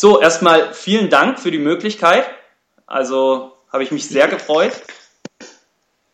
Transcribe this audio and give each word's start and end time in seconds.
So, 0.00 0.18
erstmal 0.18 0.72
vielen 0.72 1.10
Dank 1.10 1.38
für 1.38 1.50
die 1.50 1.58
Möglichkeit. 1.58 2.24
Also 2.86 3.52
habe 3.70 3.82
ich 3.82 3.90
mich 3.90 4.08
sehr 4.08 4.28
gefreut. 4.28 4.72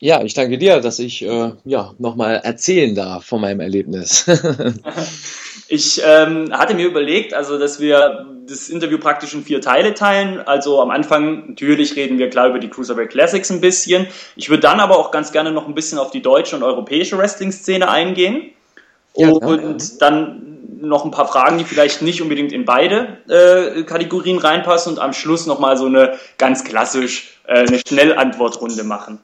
Ja, 0.01 0.25
ich 0.25 0.35
danke 0.35 0.59
dir, 0.59 0.81
dass 0.81 0.99
ich 0.99 1.23
äh, 1.23 1.53
ja, 1.65 1.95
nochmal 1.99 2.41
erzählen 2.43 2.97
darf 2.97 3.27
von 3.27 3.41
meinem 3.41 3.61
Erlebnis. 3.61 4.27
ich 5.69 6.03
ähm, 6.05 6.53
hatte 6.53 6.75
mir 6.75 6.87
überlegt, 6.89 7.33
also 7.33 7.61
dass 7.61 7.79
wir 7.79 8.27
das 8.49 8.71
Interview 8.71 8.99
praktisch 8.99 9.35
in 9.35 9.45
vier 9.45 9.61
Teile 9.61 9.95
teilen. 9.95 10.41
Also 10.41 10.83
am 10.83 10.91
Anfang 10.91 11.51
natürlich 11.51 11.95
reden 11.95 12.19
wir 12.19 12.29
klar 12.29 12.49
über 12.49 12.59
die 12.59 12.69
Cruiserweight 12.69 13.11
Classics 13.11 13.53
ein 13.53 13.61
bisschen. 13.61 14.09
Ich 14.35 14.51
würde 14.51 14.63
dann 14.63 14.81
aber 14.81 14.99
auch 14.99 15.13
ganz 15.13 15.31
gerne 15.31 15.53
noch 15.53 15.69
ein 15.69 15.77
bisschen 15.77 15.99
auf 15.99 16.11
die 16.11 16.23
deutsche 16.23 16.57
und 16.57 16.65
europäische 16.65 17.19
Wrestling-Szene 17.19 17.89
eingehen. 17.89 18.51
Ja, 19.15 19.29
und 19.29 19.81
ja. 19.81 19.97
dann 20.01 20.56
noch 20.81 21.05
ein 21.05 21.11
paar 21.11 21.29
Fragen, 21.29 21.59
die 21.59 21.65
vielleicht 21.65 22.03
nicht 22.03 22.23
unbedingt 22.23 22.53
in 22.53 22.65
beide 22.65 23.19
äh, 23.29 23.83
Kategorien 23.83 24.39
reinpassen 24.39 24.93
und 24.93 24.99
am 24.99 25.13
Schluss 25.13 25.47
nochmal 25.47 25.77
so 25.77 25.87
eine 25.87 26.19
ganz 26.39 26.65
klassisch 26.65 27.41
äh, 27.47 27.67
eine 27.67 27.79
Schnellantwortrunde 27.79 28.85
machen 28.85 29.21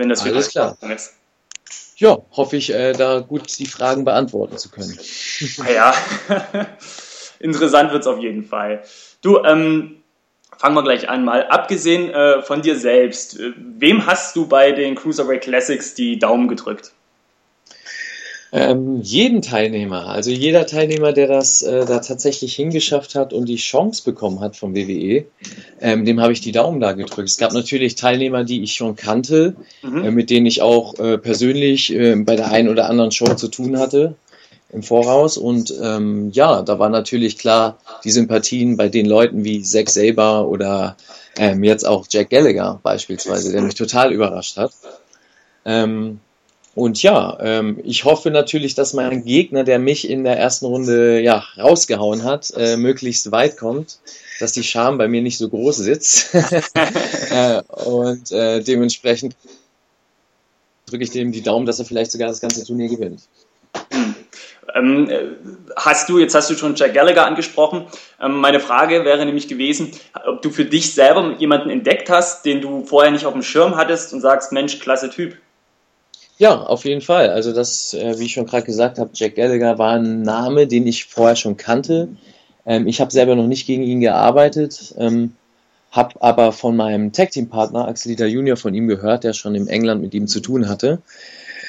wenn 0.00 0.08
das 0.08 0.22
Alles 0.22 0.50
klar. 0.50 0.76
ist. 0.94 1.14
Ja, 1.96 2.18
hoffe 2.32 2.56
ich, 2.56 2.72
äh, 2.72 2.92
da 2.92 3.20
gut 3.20 3.58
die 3.58 3.66
Fragen 3.66 4.04
beantworten 4.04 4.56
zu 4.56 4.70
können. 4.70 4.98
Ja, 5.72 5.94
interessant 7.38 7.92
wird 7.92 8.00
es 8.00 8.06
auf 8.06 8.18
jeden 8.18 8.44
Fall. 8.44 8.82
Du, 9.20 9.44
ähm, 9.44 10.02
fangen 10.56 10.74
wir 10.74 10.82
gleich 10.82 11.10
an 11.10 11.24
mal. 11.24 11.46
Abgesehen 11.48 12.08
äh, 12.10 12.40
von 12.40 12.62
dir 12.62 12.78
selbst, 12.78 13.38
äh, 13.38 13.52
wem 13.56 14.06
hast 14.06 14.34
du 14.34 14.46
bei 14.46 14.72
den 14.72 14.94
Cruiserweight 14.94 15.42
Classics 15.42 15.94
die 15.94 16.18
Daumen 16.18 16.48
gedrückt? 16.48 16.92
Ähm, 18.52 19.00
jeden 19.02 19.42
Teilnehmer, 19.42 20.08
also 20.08 20.30
jeder 20.30 20.66
Teilnehmer, 20.66 21.12
der 21.12 21.28
das 21.28 21.62
äh, 21.62 21.86
da 21.86 22.00
tatsächlich 22.00 22.56
hingeschafft 22.56 23.14
hat 23.14 23.32
und 23.32 23.48
die 23.48 23.56
Chance 23.56 24.02
bekommen 24.04 24.40
hat 24.40 24.56
vom 24.56 24.74
WWE, 24.74 25.24
ähm, 25.80 26.04
dem 26.04 26.20
habe 26.20 26.32
ich 26.32 26.40
die 26.40 26.50
Daumen 26.50 26.80
da 26.80 26.92
gedrückt. 26.92 27.28
Es 27.28 27.38
gab 27.38 27.52
natürlich 27.52 27.94
Teilnehmer, 27.94 28.42
die 28.42 28.62
ich 28.64 28.74
schon 28.74 28.96
kannte, 28.96 29.54
mhm. 29.82 30.04
äh, 30.04 30.10
mit 30.10 30.30
denen 30.30 30.46
ich 30.46 30.62
auch 30.62 30.98
äh, 30.98 31.16
persönlich 31.16 31.94
äh, 31.94 32.16
bei 32.16 32.34
der 32.34 32.50
einen 32.50 32.68
oder 32.68 32.90
anderen 32.90 33.12
Show 33.12 33.32
zu 33.34 33.46
tun 33.46 33.78
hatte 33.78 34.16
im 34.72 34.82
Voraus. 34.82 35.36
Und 35.36 35.72
ähm, 35.80 36.30
ja, 36.32 36.62
da 36.62 36.80
war 36.80 36.88
natürlich 36.88 37.38
klar 37.38 37.78
die 38.02 38.10
Sympathien 38.10 38.76
bei 38.76 38.88
den 38.88 39.06
Leuten 39.06 39.44
wie 39.44 39.62
Zack 39.62 39.90
Saber 39.90 40.48
oder 40.48 40.96
ähm, 41.38 41.62
jetzt 41.62 41.86
auch 41.86 42.06
Jack 42.10 42.30
Gallagher 42.30 42.80
beispielsweise, 42.82 43.52
der 43.52 43.62
mich 43.62 43.76
total 43.76 44.12
überrascht 44.12 44.56
hat. 44.56 44.72
Ähm, 45.64 46.18
und 46.80 47.02
ja, 47.02 47.36
ähm, 47.40 47.78
ich 47.84 48.06
hoffe 48.06 48.30
natürlich, 48.30 48.74
dass 48.74 48.94
mein 48.94 49.22
Gegner, 49.26 49.64
der 49.64 49.78
mich 49.78 50.08
in 50.08 50.24
der 50.24 50.38
ersten 50.38 50.64
Runde 50.64 51.20
ja 51.20 51.44
rausgehauen 51.58 52.24
hat, 52.24 52.54
äh, 52.56 52.78
möglichst 52.78 53.30
weit 53.32 53.58
kommt, 53.58 53.98
dass 54.40 54.52
die 54.52 54.62
Scham 54.62 54.96
bei 54.96 55.06
mir 55.06 55.20
nicht 55.20 55.36
so 55.36 55.50
groß 55.50 55.76
sitzt. 55.76 56.34
äh, 57.30 57.60
und 57.84 58.32
äh, 58.32 58.62
dementsprechend 58.62 59.36
drücke 60.86 61.04
ich 61.04 61.10
dem 61.10 61.32
die 61.32 61.42
Daumen, 61.42 61.66
dass 61.66 61.78
er 61.78 61.84
vielleicht 61.84 62.12
sogar 62.12 62.28
das 62.28 62.40
ganze 62.40 62.64
Turnier 62.64 62.88
gewinnt. 62.88 63.20
Ähm, 64.74 65.10
hast 65.76 66.08
du, 66.08 66.18
jetzt 66.18 66.34
hast 66.34 66.48
du 66.48 66.54
schon 66.54 66.76
Jack 66.76 66.94
Gallagher 66.94 67.26
angesprochen. 67.26 67.88
Ähm, 68.22 68.36
meine 68.38 68.58
Frage 68.58 69.04
wäre 69.04 69.26
nämlich 69.26 69.48
gewesen, 69.48 69.90
ob 70.24 70.40
du 70.40 70.48
für 70.48 70.64
dich 70.64 70.94
selber 70.94 71.34
jemanden 71.38 71.68
entdeckt 71.68 72.08
hast, 72.08 72.46
den 72.46 72.62
du 72.62 72.86
vorher 72.86 73.12
nicht 73.12 73.26
auf 73.26 73.34
dem 73.34 73.42
Schirm 73.42 73.76
hattest 73.76 74.14
und 74.14 74.22
sagst, 74.22 74.50
Mensch, 74.52 74.78
klasse 74.78 75.10
Typ. 75.10 75.36
Ja, 76.40 76.62
auf 76.62 76.86
jeden 76.86 77.02
Fall. 77.02 77.28
Also 77.28 77.52
das, 77.52 77.92
äh, 77.92 78.18
wie 78.18 78.24
ich 78.24 78.32
schon 78.32 78.46
gerade 78.46 78.64
gesagt 78.64 78.98
habe, 78.98 79.10
Jack 79.12 79.36
Gallagher 79.36 79.76
war 79.78 79.96
ein 79.96 80.22
Name, 80.22 80.66
den 80.66 80.86
ich 80.86 81.04
vorher 81.04 81.36
schon 81.36 81.58
kannte. 81.58 82.08
Ähm, 82.64 82.86
ich 82.86 82.98
habe 83.02 83.10
selber 83.12 83.36
noch 83.36 83.46
nicht 83.46 83.66
gegen 83.66 83.82
ihn 83.82 84.00
gearbeitet, 84.00 84.94
ähm, 84.96 85.34
habe 85.90 86.14
aber 86.22 86.52
von 86.52 86.76
meinem 86.76 87.12
Tag 87.12 87.32
Team 87.32 87.50
Partner 87.50 87.86
Axel 87.88 88.12
Dieter 88.12 88.26
Junior 88.26 88.56
von 88.56 88.72
ihm 88.72 88.88
gehört, 88.88 89.24
der 89.24 89.34
schon 89.34 89.54
im 89.54 89.68
England 89.68 90.00
mit 90.00 90.14
ihm 90.14 90.26
zu 90.26 90.40
tun 90.40 90.66
hatte. 90.66 91.02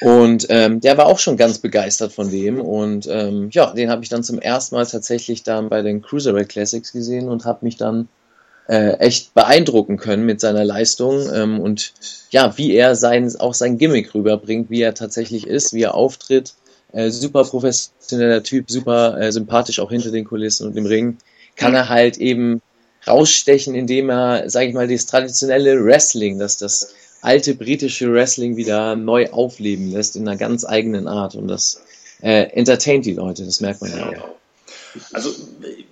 Und 0.00 0.46
ähm, 0.48 0.80
der 0.80 0.96
war 0.96 1.04
auch 1.04 1.18
schon 1.18 1.36
ganz 1.36 1.58
begeistert 1.58 2.14
von 2.14 2.30
dem. 2.30 2.58
Und 2.58 3.06
ähm, 3.10 3.50
ja, 3.52 3.74
den 3.74 3.90
habe 3.90 4.02
ich 4.02 4.08
dann 4.08 4.24
zum 4.24 4.38
ersten 4.38 4.74
Mal 4.76 4.86
tatsächlich 4.86 5.42
dann 5.42 5.68
bei 5.68 5.82
den 5.82 6.00
Cruiserweight 6.00 6.48
Classics 6.48 6.92
gesehen 6.92 7.28
und 7.28 7.44
habe 7.44 7.66
mich 7.66 7.76
dann 7.76 8.08
äh, 8.72 8.94
echt 9.00 9.34
beeindrucken 9.34 9.98
können 9.98 10.24
mit 10.24 10.40
seiner 10.40 10.64
Leistung 10.64 11.28
ähm, 11.30 11.60
und 11.60 11.92
ja, 12.30 12.56
wie 12.56 12.72
er 12.72 12.96
sein, 12.96 13.30
auch 13.38 13.52
sein 13.52 13.76
Gimmick 13.76 14.14
rüberbringt, 14.14 14.70
wie 14.70 14.80
er 14.80 14.94
tatsächlich 14.94 15.46
ist, 15.46 15.74
wie 15.74 15.82
er 15.82 15.94
auftritt. 15.94 16.54
Äh, 16.92 17.10
super 17.10 17.44
professioneller 17.44 18.42
Typ, 18.42 18.70
super 18.70 19.20
äh, 19.20 19.30
sympathisch 19.30 19.78
auch 19.78 19.90
hinter 19.90 20.10
den 20.10 20.24
Kulissen 20.24 20.66
und 20.66 20.76
im 20.78 20.86
Ring. 20.86 21.18
Kann 21.54 21.74
er 21.74 21.90
halt 21.90 22.16
eben 22.16 22.62
rausstechen, 23.06 23.74
indem 23.74 24.08
er, 24.08 24.48
sage 24.48 24.68
ich 24.68 24.74
mal, 24.74 24.88
das 24.88 25.04
traditionelle 25.04 25.84
Wrestling, 25.84 26.38
das 26.38 26.56
das 26.56 26.94
alte 27.20 27.54
britische 27.54 28.10
Wrestling 28.10 28.56
wieder 28.56 28.96
neu 28.96 29.28
aufleben 29.32 29.92
lässt 29.92 30.16
in 30.16 30.26
einer 30.26 30.38
ganz 30.38 30.64
eigenen 30.64 31.08
Art 31.08 31.34
und 31.34 31.46
das 31.46 31.82
äh, 32.22 32.44
entertaint 32.54 33.04
die 33.04 33.12
Leute, 33.12 33.44
das 33.44 33.60
merkt 33.60 33.82
man 33.82 33.90
ja 33.90 34.08
auch. 34.08 34.41
Also 35.12 35.30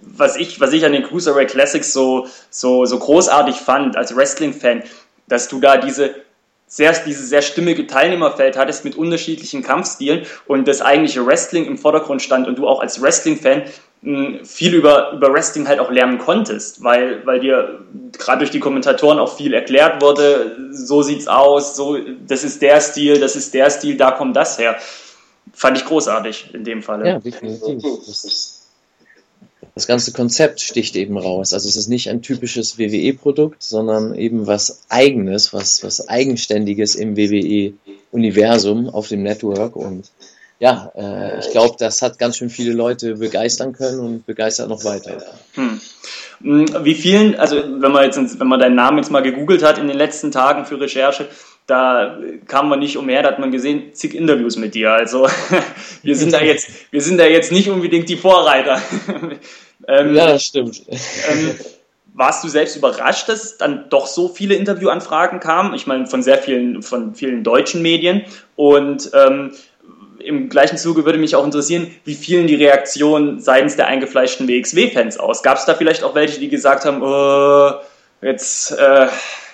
was 0.02 0.36
ich, 0.36 0.60
was 0.60 0.72
ich 0.72 0.84
an 0.84 0.92
den 0.92 1.02
Cruiserweight 1.02 1.50
Classics 1.50 1.92
so, 1.92 2.26
so, 2.50 2.84
so 2.84 2.98
großartig 2.98 3.56
fand 3.56 3.96
als 3.96 4.14
Wrestling-Fan, 4.14 4.82
dass 5.28 5.48
du 5.48 5.60
da 5.60 5.76
diese 5.76 6.14
sehr, 6.66 6.92
dieses 6.92 7.28
sehr 7.28 7.42
stimmige 7.42 7.88
Teilnehmerfeld 7.88 8.56
hattest 8.56 8.84
mit 8.84 8.96
unterschiedlichen 8.96 9.62
Kampfstilen 9.62 10.24
und 10.46 10.68
das 10.68 10.80
eigentliche 10.80 11.26
Wrestling 11.26 11.66
im 11.66 11.76
Vordergrund 11.76 12.22
stand 12.22 12.46
und 12.46 12.58
du 12.58 12.68
auch 12.68 12.80
als 12.80 13.02
Wrestling-Fan 13.02 13.64
hm, 14.02 14.44
viel 14.44 14.74
über, 14.74 15.12
über 15.12 15.32
Wrestling 15.32 15.66
halt 15.66 15.80
auch 15.80 15.90
lernen 15.90 16.18
konntest, 16.18 16.84
weil, 16.84 17.26
weil 17.26 17.40
dir 17.40 17.80
gerade 18.16 18.38
durch 18.38 18.52
die 18.52 18.60
Kommentatoren 18.60 19.18
auch 19.18 19.36
viel 19.36 19.52
erklärt 19.52 20.00
wurde, 20.00 20.56
so 20.70 21.02
sieht's 21.02 21.26
aus, 21.26 21.74
so, 21.74 21.98
das 22.26 22.44
ist 22.44 22.62
der 22.62 22.80
Stil, 22.80 23.18
das 23.18 23.34
ist 23.34 23.52
der 23.52 23.68
Stil, 23.70 23.96
da 23.96 24.12
kommt 24.12 24.36
das 24.36 24.56
her. 24.58 24.76
Fand 25.52 25.76
ich 25.76 25.84
großartig 25.84 26.54
in 26.54 26.62
dem 26.62 26.82
Fall. 26.82 27.04
Ja, 27.04 27.18
definitiv. 27.18 27.82
Das 28.06 28.59
das 29.80 29.86
ganze 29.86 30.12
Konzept 30.12 30.60
sticht 30.60 30.94
eben 30.94 31.16
raus. 31.16 31.54
Also 31.54 31.66
es 31.66 31.74
ist 31.74 31.88
nicht 31.88 32.10
ein 32.10 32.20
typisches 32.20 32.78
WWE-Produkt, 32.78 33.62
sondern 33.62 34.14
eben 34.14 34.46
was 34.46 34.82
Eigenes, 34.90 35.54
was, 35.54 35.82
was 35.82 36.06
Eigenständiges 36.06 36.94
im 36.94 37.16
WWE-Universum 37.16 38.90
auf 38.90 39.08
dem 39.08 39.22
Network. 39.22 39.76
Und 39.76 40.10
ja, 40.58 40.92
äh, 40.94 41.38
ich 41.38 41.50
glaube, 41.50 41.76
das 41.78 42.02
hat 42.02 42.18
ganz 42.18 42.36
schön 42.36 42.50
viele 42.50 42.74
Leute 42.74 43.14
begeistern 43.16 43.72
können 43.72 44.00
und 44.00 44.26
begeistert 44.26 44.68
noch 44.68 44.84
weiter. 44.84 45.16
Hm. 45.54 45.80
Wie 46.40 46.94
vielen, 46.94 47.36
also 47.36 47.56
wenn 47.56 47.92
man 47.92 48.04
jetzt, 48.04 48.38
wenn 48.38 48.48
man 48.48 48.60
deinen 48.60 48.76
Namen 48.76 48.98
jetzt 48.98 49.10
mal 49.10 49.22
gegoogelt 49.22 49.62
hat 49.62 49.78
in 49.78 49.88
den 49.88 49.96
letzten 49.96 50.30
Tagen 50.30 50.66
für 50.66 50.78
Recherche, 50.78 51.26
da 51.70 52.18
kam 52.46 52.68
man 52.68 52.80
nicht 52.80 52.96
umher, 52.96 53.22
da 53.22 53.28
hat 53.28 53.38
man 53.38 53.52
gesehen, 53.52 53.94
zig 53.94 54.14
Interviews 54.14 54.56
mit 54.56 54.74
dir. 54.74 54.92
Also 54.92 55.28
wir 56.02 56.16
sind 56.16 56.32
da 56.32 56.40
jetzt, 56.42 56.68
wir 56.90 57.00
sind 57.00 57.18
da 57.18 57.24
jetzt 57.24 57.52
nicht 57.52 57.70
unbedingt 57.70 58.08
die 58.08 58.16
Vorreiter. 58.16 58.82
ähm, 59.88 60.14
ja, 60.14 60.26
das 60.26 60.44
stimmt. 60.44 60.82
Ähm, 60.88 61.54
warst 62.12 62.44
du 62.44 62.48
selbst 62.48 62.76
überrascht, 62.76 63.28
dass 63.28 63.56
dann 63.56 63.88
doch 63.88 64.06
so 64.06 64.28
viele 64.28 64.54
Interviewanfragen 64.54 65.40
kamen? 65.40 65.74
Ich 65.74 65.86
meine, 65.86 66.06
von 66.06 66.22
sehr 66.22 66.38
vielen, 66.38 66.82
von 66.82 67.14
vielen 67.14 67.44
deutschen 67.44 67.82
Medien. 67.82 68.22
Und 68.56 69.10
ähm, 69.14 69.52
im 70.18 70.48
gleichen 70.48 70.76
Zuge 70.76 71.04
würde 71.04 71.18
mich 71.18 71.34
auch 71.34 71.44
interessieren, 71.44 71.90
wie 72.04 72.14
fielen 72.14 72.46
die 72.46 72.56
Reaktionen 72.56 73.40
seitens 73.40 73.76
der 73.76 73.86
eingefleischten 73.86 74.48
WXW-Fans 74.48 75.18
aus? 75.18 75.42
Gab 75.42 75.56
es 75.58 75.64
da 75.64 75.74
vielleicht 75.74 76.02
auch 76.02 76.14
welche, 76.14 76.40
die 76.40 76.48
gesagt 76.48 76.84
haben, 76.84 77.02
oh, 77.02 77.80
jetzt 78.20 78.72
äh, 78.72 79.08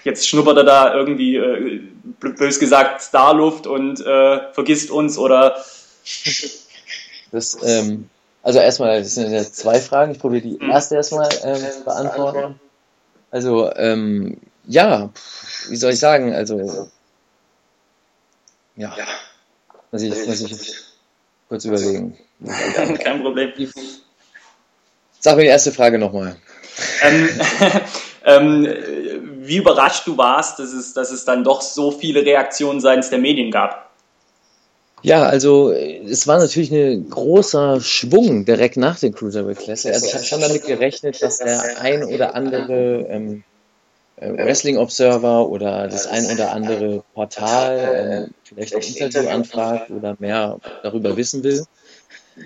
jetzt 0.06 0.26
schnuppert 0.26 0.56
er 0.56 0.64
da 0.64 0.94
irgendwie, 0.94 1.36
äh, 1.36 1.80
bös 2.20 2.58
gesagt, 2.58 3.02
Starluft 3.02 3.66
und 3.66 4.00
äh, 4.00 4.52
vergisst 4.52 4.90
uns 4.90 5.18
oder. 5.18 5.62
Das, 7.32 7.58
ähm, 7.62 8.08
also 8.46 8.60
erstmal, 8.60 9.02
das 9.02 9.16
sind 9.16 9.32
ja 9.32 9.42
zwei 9.42 9.80
Fragen. 9.80 10.12
Ich 10.12 10.20
probiere 10.20 10.42
die 10.42 10.60
hm. 10.60 10.70
erste 10.70 10.94
erstmal 10.94 11.28
ähm, 11.42 11.64
beantworten. 11.84 12.60
Also, 13.32 13.74
ähm, 13.74 14.36
ja, 14.68 15.10
wie 15.68 15.74
soll 15.74 15.90
ich 15.90 15.98
sagen, 15.98 16.32
also, 16.32 16.88
ja, 18.76 18.94
muss 19.90 20.02
ich, 20.02 20.26
muss 20.28 20.40
ich 20.42 20.74
kurz 21.48 21.64
überlegen. 21.64 22.16
Kein 23.02 23.20
Problem. 23.20 23.52
Sag 25.18 25.34
mir 25.34 25.42
die 25.42 25.48
erste 25.48 25.72
Frage 25.72 25.98
nochmal. 25.98 26.36
Ähm, 27.02 27.28
ähm, 28.24 28.68
wie 29.40 29.56
überrascht 29.56 30.06
du 30.06 30.16
warst, 30.16 30.60
dass 30.60 30.72
es, 30.72 30.94
dass 30.94 31.10
es 31.10 31.24
dann 31.24 31.42
doch 31.42 31.62
so 31.62 31.90
viele 31.90 32.24
Reaktionen 32.24 32.80
seitens 32.80 33.10
der 33.10 33.18
Medien 33.18 33.50
gab. 33.50 33.85
Ja, 35.02 35.24
also 35.24 35.70
es 35.72 36.26
war 36.26 36.38
natürlich 36.38 36.72
ein 36.72 37.08
großer 37.08 37.80
Schwung 37.80 38.44
direkt 38.44 38.76
nach 38.76 38.98
den 38.98 39.12
Cruiserweight 39.12 39.58
Classic. 39.58 39.92
Also 39.92 40.06
ich 40.06 40.14
habe 40.14 40.24
schon 40.24 40.40
damit 40.40 40.64
gerechnet, 40.64 41.22
dass 41.22 41.40
der 41.40 41.70
ein 41.74 42.02
oder 42.04 42.34
andere 42.34 43.06
ähm, 43.08 43.44
äh, 44.16 44.30
Wrestling 44.32 44.78
Observer 44.78 45.48
oder 45.48 45.88
das 45.88 46.06
ein 46.06 46.26
oder 46.26 46.52
andere 46.52 47.04
Portal 47.14 48.28
äh, 48.30 48.34
vielleicht 48.44 48.76
ein 48.76 48.82
Interview 48.82 49.26
anfragt 49.28 49.90
oder 49.90 50.16
mehr 50.18 50.60
darüber 50.82 51.16
wissen 51.16 51.42
will. 51.44 51.66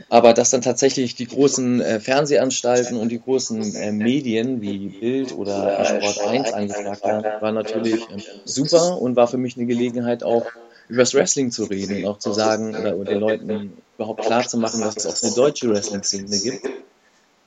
Aber 0.08 0.34
dass 0.34 0.50
dann 0.50 0.62
tatsächlich 0.62 1.14
die 1.16 1.26
großen 1.26 1.80
äh, 1.80 2.00
Fernsehanstalten 2.00 2.96
und 2.96 3.08
die 3.10 3.20
großen 3.20 3.74
äh, 3.74 3.92
Medien 3.92 4.60
wie 4.60 4.90
Bild 4.90 5.32
oder 5.32 5.82
Sport 5.84 6.20
1 6.20 6.52
angefragt 6.52 7.06
haben, 7.06 7.34
war 7.38 7.52
natürlich 7.52 8.10
äh, 8.10 8.20
super 8.44 8.98
und 9.00 9.16
war 9.16 9.28
für 9.28 9.38
mich 9.38 9.56
eine 9.56 9.66
Gelegenheit 9.66 10.22
auch 10.22 10.52
über 10.90 11.02
das 11.02 11.14
Wrestling 11.14 11.50
zu 11.52 11.64
reden 11.64 11.98
und 11.98 12.06
auch 12.06 12.18
zu 12.18 12.32
sagen 12.32 12.74
oder, 12.74 12.92
den 13.04 13.20
Leuten 13.20 13.72
überhaupt 13.96 14.24
klar 14.24 14.46
zu 14.46 14.58
machen, 14.58 14.80
dass 14.80 14.96
es 14.96 15.06
auch 15.06 15.22
eine 15.22 15.34
deutsche 15.34 15.70
Wrestling-Szene 15.70 16.38
gibt 16.38 16.68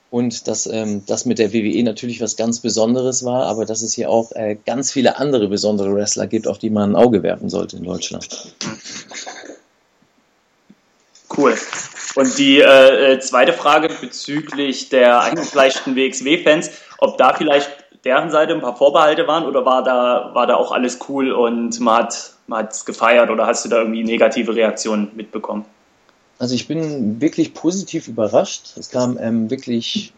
und 0.09 0.47
dass 0.47 0.65
ähm, 0.65 1.03
das 1.07 1.25
mit 1.25 1.39
der 1.39 1.51
WWE 1.51 1.83
natürlich 1.83 2.21
was 2.21 2.37
ganz 2.37 2.61
Besonderes 2.61 3.25
war, 3.25 3.45
aber 3.47 3.65
dass 3.65 3.81
es 3.81 3.93
hier 3.93 4.09
auch 4.09 4.31
äh, 4.31 4.57
ganz 4.65 4.91
viele 4.91 5.17
andere 5.17 5.49
besondere 5.49 5.93
Wrestler 5.93 6.27
gibt, 6.27 6.47
auf 6.47 6.57
die 6.57 6.69
man 6.69 6.91
ein 6.91 6.95
Auge 6.95 7.21
werfen 7.21 7.49
sollte 7.49 7.77
in 7.77 7.83
Deutschland. 7.83 8.55
Cool. 11.35 11.57
Und 12.15 12.37
die 12.37 12.59
äh, 12.59 13.13
äh 13.13 13.19
zweite 13.19 13.53
Frage 13.53 13.89
bezüglich 13.99 14.89
der 14.89 15.19
eingefleischten 15.21 15.95
WXW-Fans, 15.95 16.69
ob 16.99 17.17
da 17.17 17.33
vielleicht 17.33 17.82
deren 18.05 18.31
Seite 18.31 18.53
ein 18.53 18.61
paar 18.61 18.75
Vorbehalte 18.75 19.27
waren 19.27 19.45
oder 19.45 19.65
war 19.65 19.83
da, 19.83 20.31
war 20.33 20.47
da 20.47 20.55
auch 20.55 20.71
alles 20.71 20.99
cool 21.07 21.31
und 21.31 21.79
man 21.79 22.03
hat 22.03 22.33
man 22.47 22.67
es 22.67 22.85
gefeiert 22.85 23.29
oder 23.29 23.47
hast 23.47 23.65
du 23.65 23.69
da 23.69 23.79
irgendwie 23.79 24.03
negative 24.03 24.55
Reaktionen 24.55 25.11
mitbekommen? 25.15 25.65
Also 26.39 26.55
ich 26.55 26.67
bin 26.67 27.21
wirklich 27.21 27.53
positiv 27.53 28.07
überrascht. 28.07 28.75
Es 28.77 28.89
kam 28.89 29.17
ähm, 29.17 29.49
wirklich 29.49 30.13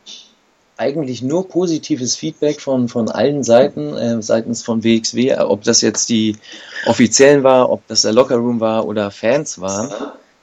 eigentlich 0.77 1.21
nur 1.21 1.47
positives 1.47 2.15
Feedback 2.15 2.59
von, 2.59 2.89
von 2.89 3.09
allen 3.09 3.43
Seiten, 3.43 3.95
äh, 3.95 4.21
seitens 4.21 4.63
von 4.63 4.83
WXW, 4.83 5.35
ob 5.37 5.63
das 5.63 5.81
jetzt 5.81 6.09
die 6.09 6.35
Offiziellen 6.85 7.43
war, 7.43 7.69
ob 7.69 7.87
das 7.87 8.01
der 8.01 8.13
Lockerroom 8.13 8.59
war 8.59 8.85
oder 8.87 9.11
Fans 9.11 9.61
waren, 9.61 9.93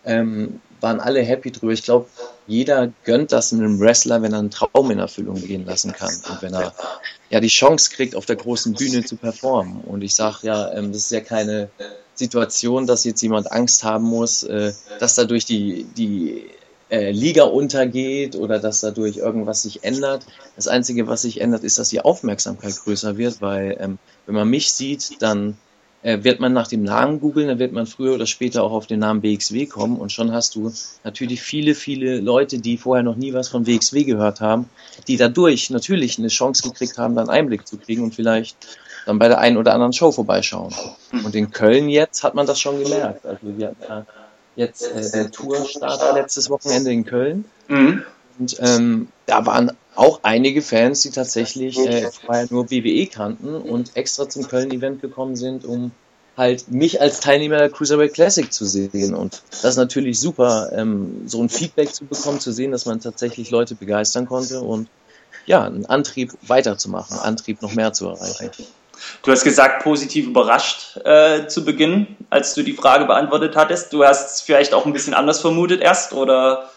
ähm, 0.05 0.61
waren 0.81 1.01
alle 1.01 1.21
happy 1.21 1.51
drüber. 1.51 1.73
Ich 1.73 1.83
glaube, 1.83 2.07
jeder 2.47 2.93
gönnt 3.05 3.33
das 3.33 3.53
einem 3.53 3.81
Wrestler, 3.81 4.23
wenn 4.23 4.33
er 4.33 4.41
einen 4.41 4.51
Traum 4.51 4.91
in 4.91 4.99
Erfüllung 4.99 5.37
gehen 5.37 5.65
lassen 5.65 5.93
kann 5.93 6.15
und 6.31 6.43
wenn 6.43 6.55
er 6.55 6.75
ja 7.31 7.41
die 7.41 7.49
Chance 7.49 7.91
kriegt, 7.91 8.15
auf 8.17 8.27
der 8.27 8.37
großen 8.37 8.75
Bühne 8.75 9.05
zu 9.05 9.17
performen. 9.17 9.81
Und 9.83 10.03
ich 10.03 10.15
sage 10.15 10.39
ja, 10.43 10.73
ähm, 10.73 10.93
das 10.93 11.03
ist 11.03 11.13
ja 11.13 11.21
keine 11.21 11.71
Situation, 12.15 12.87
dass 12.87 13.05
jetzt 13.05 13.23
jemand 13.23 13.51
Angst 13.51 13.85
haben 13.85 14.05
muss, 14.05 14.43
äh, 14.43 14.73
dass 14.99 15.15
dadurch 15.15 15.45
die, 15.45 15.85
die 15.97 16.47
äh, 16.91 17.11
Liga 17.11 17.45
untergeht 17.45 18.37
oder 18.37 18.59
dass 18.59 18.81
dadurch 18.81 19.17
irgendwas 19.17 19.63
sich 19.63 19.83
ändert. 19.83 20.27
Das 20.57 20.69
Einzige, 20.69 21.09
was 21.09 21.23
sich 21.23 21.41
ändert, 21.41 21.65
ist, 21.65 21.79
dass 21.79 21.89
die 21.89 22.03
Aufmerksamkeit 22.03 22.77
größer 22.77 23.17
wird, 23.17 23.41
weil 23.41 23.77
ähm, 23.81 23.99
wenn 24.27 24.35
man 24.35 24.49
mich 24.49 24.73
sieht, 24.73 25.23
dann 25.23 25.57
wird 26.03 26.41
man 26.41 26.53
nach 26.53 26.67
dem 26.67 26.83
Namen 26.83 27.21
googeln, 27.21 27.49
dann 27.49 27.59
wird 27.59 27.73
man 27.73 27.87
früher 27.87 28.15
oder 28.15 28.27
später 28.27 28.63
auch 28.65 28.73
auf 28.73 28.87
den 28.87 29.01
Namen 29.01 29.23
WXW 29.23 29.67
kommen 29.67 29.97
und 29.97 30.11
schon 30.11 30.33
hast 30.33 30.57
du 30.57 30.73
natürlich 31.05 31.43
viele, 31.43 31.75
viele 31.75 32.19
Leute, 32.19 32.59
die 32.59 32.77
vorher 32.77 33.05
noch 33.05 33.17
nie 33.17 33.33
was 33.33 33.49
von 33.49 33.67
WXW 33.67 34.05
gehört 34.05 34.41
haben, 34.41 34.69
die 35.07 35.17
dadurch 35.17 35.71
natürlich 35.71 36.19
eine 36.19 36.29
Chance 36.29 36.63
gekriegt 36.63 36.99
haben, 36.99 37.15
dann 37.15 37.29
Einblick 37.29 37.67
zu 37.67 37.77
kriegen 37.77 38.03
und 38.03 38.15
vielleicht 38.15 38.57
dann 39.07 39.19
bei 39.19 39.29
der 39.29 39.39
einen 39.39 39.57
oder 39.57 39.75
anderen 39.75 39.93
Show 39.93 40.13
vorbeischauen. 40.13 40.75
Und 41.25 41.35
in 41.35 41.51
Köln 41.51 41.89
jetzt 41.89 42.23
hat 42.23 42.35
man 42.35 42.47
das 42.47 42.61
schon 42.61 42.83
gemerkt. 42.83 43.27
Also 43.27 43.41
wir 43.43 43.69
hatten 43.69 44.07
jetzt 44.57 44.83
äh, 44.83 45.11
der 45.11 45.31
Tourstart 45.31 46.15
letztes 46.15 46.51
Wochenende 46.51 46.93
in 46.93 47.05
Köln. 47.05 47.45
Mhm. 47.69 48.05
Und 48.39 48.57
ähm, 48.61 49.09
da 49.27 49.45
waren 49.47 49.73
auch 49.95 50.21
einige 50.23 50.63
Fans, 50.63 51.03
die 51.03 51.11
tatsächlich 51.11 51.79
äh, 51.79 52.11
vorher 52.11 52.47
nur 52.51 52.71
WWE 52.71 53.07
kannten 53.07 53.55
und 53.55 53.97
extra 53.97 54.29
zum 54.29 54.49
Köln-Event 54.49 55.03
gekommen 55.03 55.37
sind, 55.37 55.65
um 55.65 55.93
halt 56.37 56.69
mich 56.69 57.01
als 57.01 57.21
Teilnehmer 57.21 57.59
der 57.59 57.71
Cruiserweight 57.71 58.15
Classic 58.15 58.51
zu 58.51 58.65
sehen. 58.65 59.15
Und 59.15 59.43
das 59.51 59.65
ist 59.65 59.77
natürlich 59.77 60.19
super, 60.19 60.71
ähm, 60.75 61.23
so 61.27 61.43
ein 61.43 61.49
Feedback 61.49 61.95
zu 61.95 62.07
bekommen, 62.07 62.41
zu 62.41 62.53
sehen, 62.53 62.73
dass 62.73 62.87
man 62.87 63.01
tatsächlich 63.01 63.51
Leute 63.51 63.75
begeistern 63.75 64.27
konnte 64.27 64.61
und 64.61 64.89
ja, 65.45 65.65
einen 65.65 65.87
Antrieb 65.87 66.33
weiterzumachen, 66.43 67.19
einen 67.19 67.27
Antrieb 67.27 67.61
noch 67.61 67.75
mehr 67.75 67.93
zu 67.93 68.09
erreichen. 68.09 68.67
Du 69.23 69.33
hast 69.33 69.43
gesagt, 69.43 69.83
positiv 69.83 70.27
überrascht 70.27 70.97
äh, 71.05 71.49
zu 71.49 71.65
Beginn, 71.65 72.17
als 72.31 72.55
du 72.55 72.63
die 72.63 72.73
Frage 72.73 73.05
beantwortet 73.05 73.57
hattest. 73.57 73.93
Du 73.93 74.05
hast 74.05 74.37
es 74.37 74.41
vielleicht 74.41 74.75
auch 74.75 74.87
ein 74.87 74.93
bisschen 74.93 75.15
anders 75.15 75.41
vermutet 75.41 75.81
erst, 75.81 76.13
oder? 76.13 76.71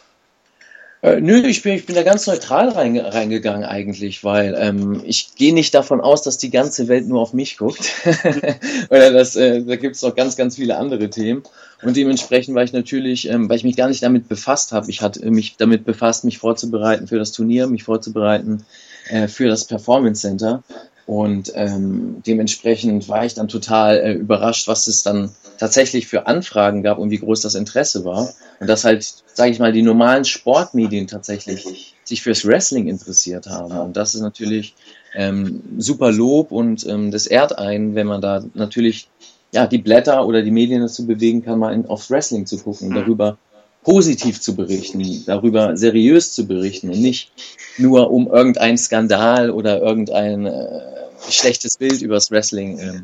Äh, 1.05 1.21
nö, 1.21 1.45
ich 1.45 1.61
bin, 1.61 1.75
ich 1.75 1.85
bin 1.85 1.95
da 1.95 2.01
ganz 2.01 2.25
neutral 2.25 2.69
rein, 2.69 2.97
reingegangen 2.97 3.63
eigentlich, 3.63 4.23
weil 4.23 4.55
ähm, 4.57 5.03
ich 5.05 5.35
gehe 5.35 5.53
nicht 5.53 5.75
davon 5.75 6.01
aus, 6.01 6.23
dass 6.23 6.39
die 6.39 6.49
ganze 6.49 6.87
Welt 6.87 7.07
nur 7.07 7.21
auf 7.21 7.31
mich 7.31 7.59
guckt. 7.59 7.91
Oder 8.89 9.13
dass, 9.13 9.35
äh, 9.35 9.61
da 9.61 9.75
gibt 9.75 9.97
es 9.97 10.01
noch 10.01 10.15
ganz, 10.15 10.35
ganz 10.35 10.55
viele 10.55 10.77
andere 10.77 11.11
Themen. 11.11 11.43
Und 11.83 11.95
dementsprechend 11.95 12.55
war 12.55 12.63
ich 12.63 12.73
natürlich, 12.73 13.29
ähm, 13.29 13.47
weil 13.47 13.57
ich 13.57 13.63
mich 13.63 13.75
gar 13.75 13.87
nicht 13.87 14.01
damit 14.01 14.27
befasst 14.27 14.71
habe, 14.71 14.89
ich 14.89 15.03
hatte 15.03 15.29
mich 15.29 15.57
damit 15.57 15.85
befasst, 15.85 16.23
mich 16.23 16.39
vorzubereiten 16.39 17.05
für 17.05 17.19
das 17.19 17.31
Turnier, 17.31 17.67
mich 17.67 17.83
vorzubereiten 17.83 18.65
äh, 19.09 19.27
für 19.27 19.47
das 19.47 19.65
Performance 19.65 20.21
Center. 20.21 20.63
Und 21.05 21.51
ähm, 21.53 22.23
dementsprechend 22.25 23.07
war 23.07 23.25
ich 23.25 23.35
dann 23.35 23.47
total 23.47 23.97
äh, 23.97 24.13
überrascht, 24.13 24.67
was 24.67 24.87
es 24.87 25.03
dann 25.03 25.29
tatsächlich 25.59 26.07
für 26.07 26.25
Anfragen 26.25 26.81
gab 26.81 26.97
und 26.97 27.11
wie 27.11 27.19
groß 27.19 27.41
das 27.41 27.55
Interesse 27.55 28.05
war. 28.05 28.33
Und 28.59 28.67
dass 28.67 28.85
halt, 28.85 29.05
sage 29.33 29.51
ich 29.51 29.59
mal, 29.59 29.71
die 29.71 29.83
normalen 29.83 30.25
Sportmedien 30.25 31.07
tatsächlich 31.07 31.93
sich 32.03 32.21
fürs 32.21 32.45
Wrestling 32.45 32.87
interessiert 32.87 33.47
haben. 33.47 33.77
Und 33.77 33.97
das 33.97 34.15
ist 34.15 34.21
natürlich 34.21 34.75
ähm, 35.15 35.61
super 35.77 36.11
Lob 36.11 36.51
und 36.51 36.85
ähm, 36.87 37.11
das 37.11 37.27
ehrt 37.27 37.57
einen, 37.57 37.95
wenn 37.95 38.07
man 38.07 38.21
da 38.21 38.43
natürlich 38.53 39.07
ja, 39.51 39.67
die 39.67 39.77
Blätter 39.77 40.25
oder 40.25 40.41
die 40.41 40.51
Medien 40.51 40.81
dazu 40.81 41.05
bewegen 41.05 41.43
kann, 41.43 41.59
mal 41.59 41.73
in, 41.73 41.85
aufs 41.85 42.09
Wrestling 42.09 42.45
zu 42.45 42.57
gucken, 42.57 42.89
mhm. 42.89 42.95
darüber 42.95 43.37
positiv 43.85 44.41
zu 44.41 44.55
berichten, 44.55 45.23
darüber 45.27 45.77
seriös 45.77 46.33
zu 46.33 46.47
berichten 46.47 46.89
und 46.89 46.99
nicht 46.99 47.31
nur 47.77 48.11
um 48.11 48.27
irgendeinen 48.27 48.77
Skandal 48.77 49.51
oder 49.51 49.79
irgendein 49.79 50.47
äh, 50.47 50.81
schlechtes 51.29 51.77
Bild 51.77 52.01
übers 52.01 52.31
Wrestling 52.31 52.79
äh, 52.79 53.01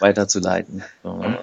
weiterzuleiten. 0.00 0.84
So, 1.02 1.16
ne? 1.16 1.38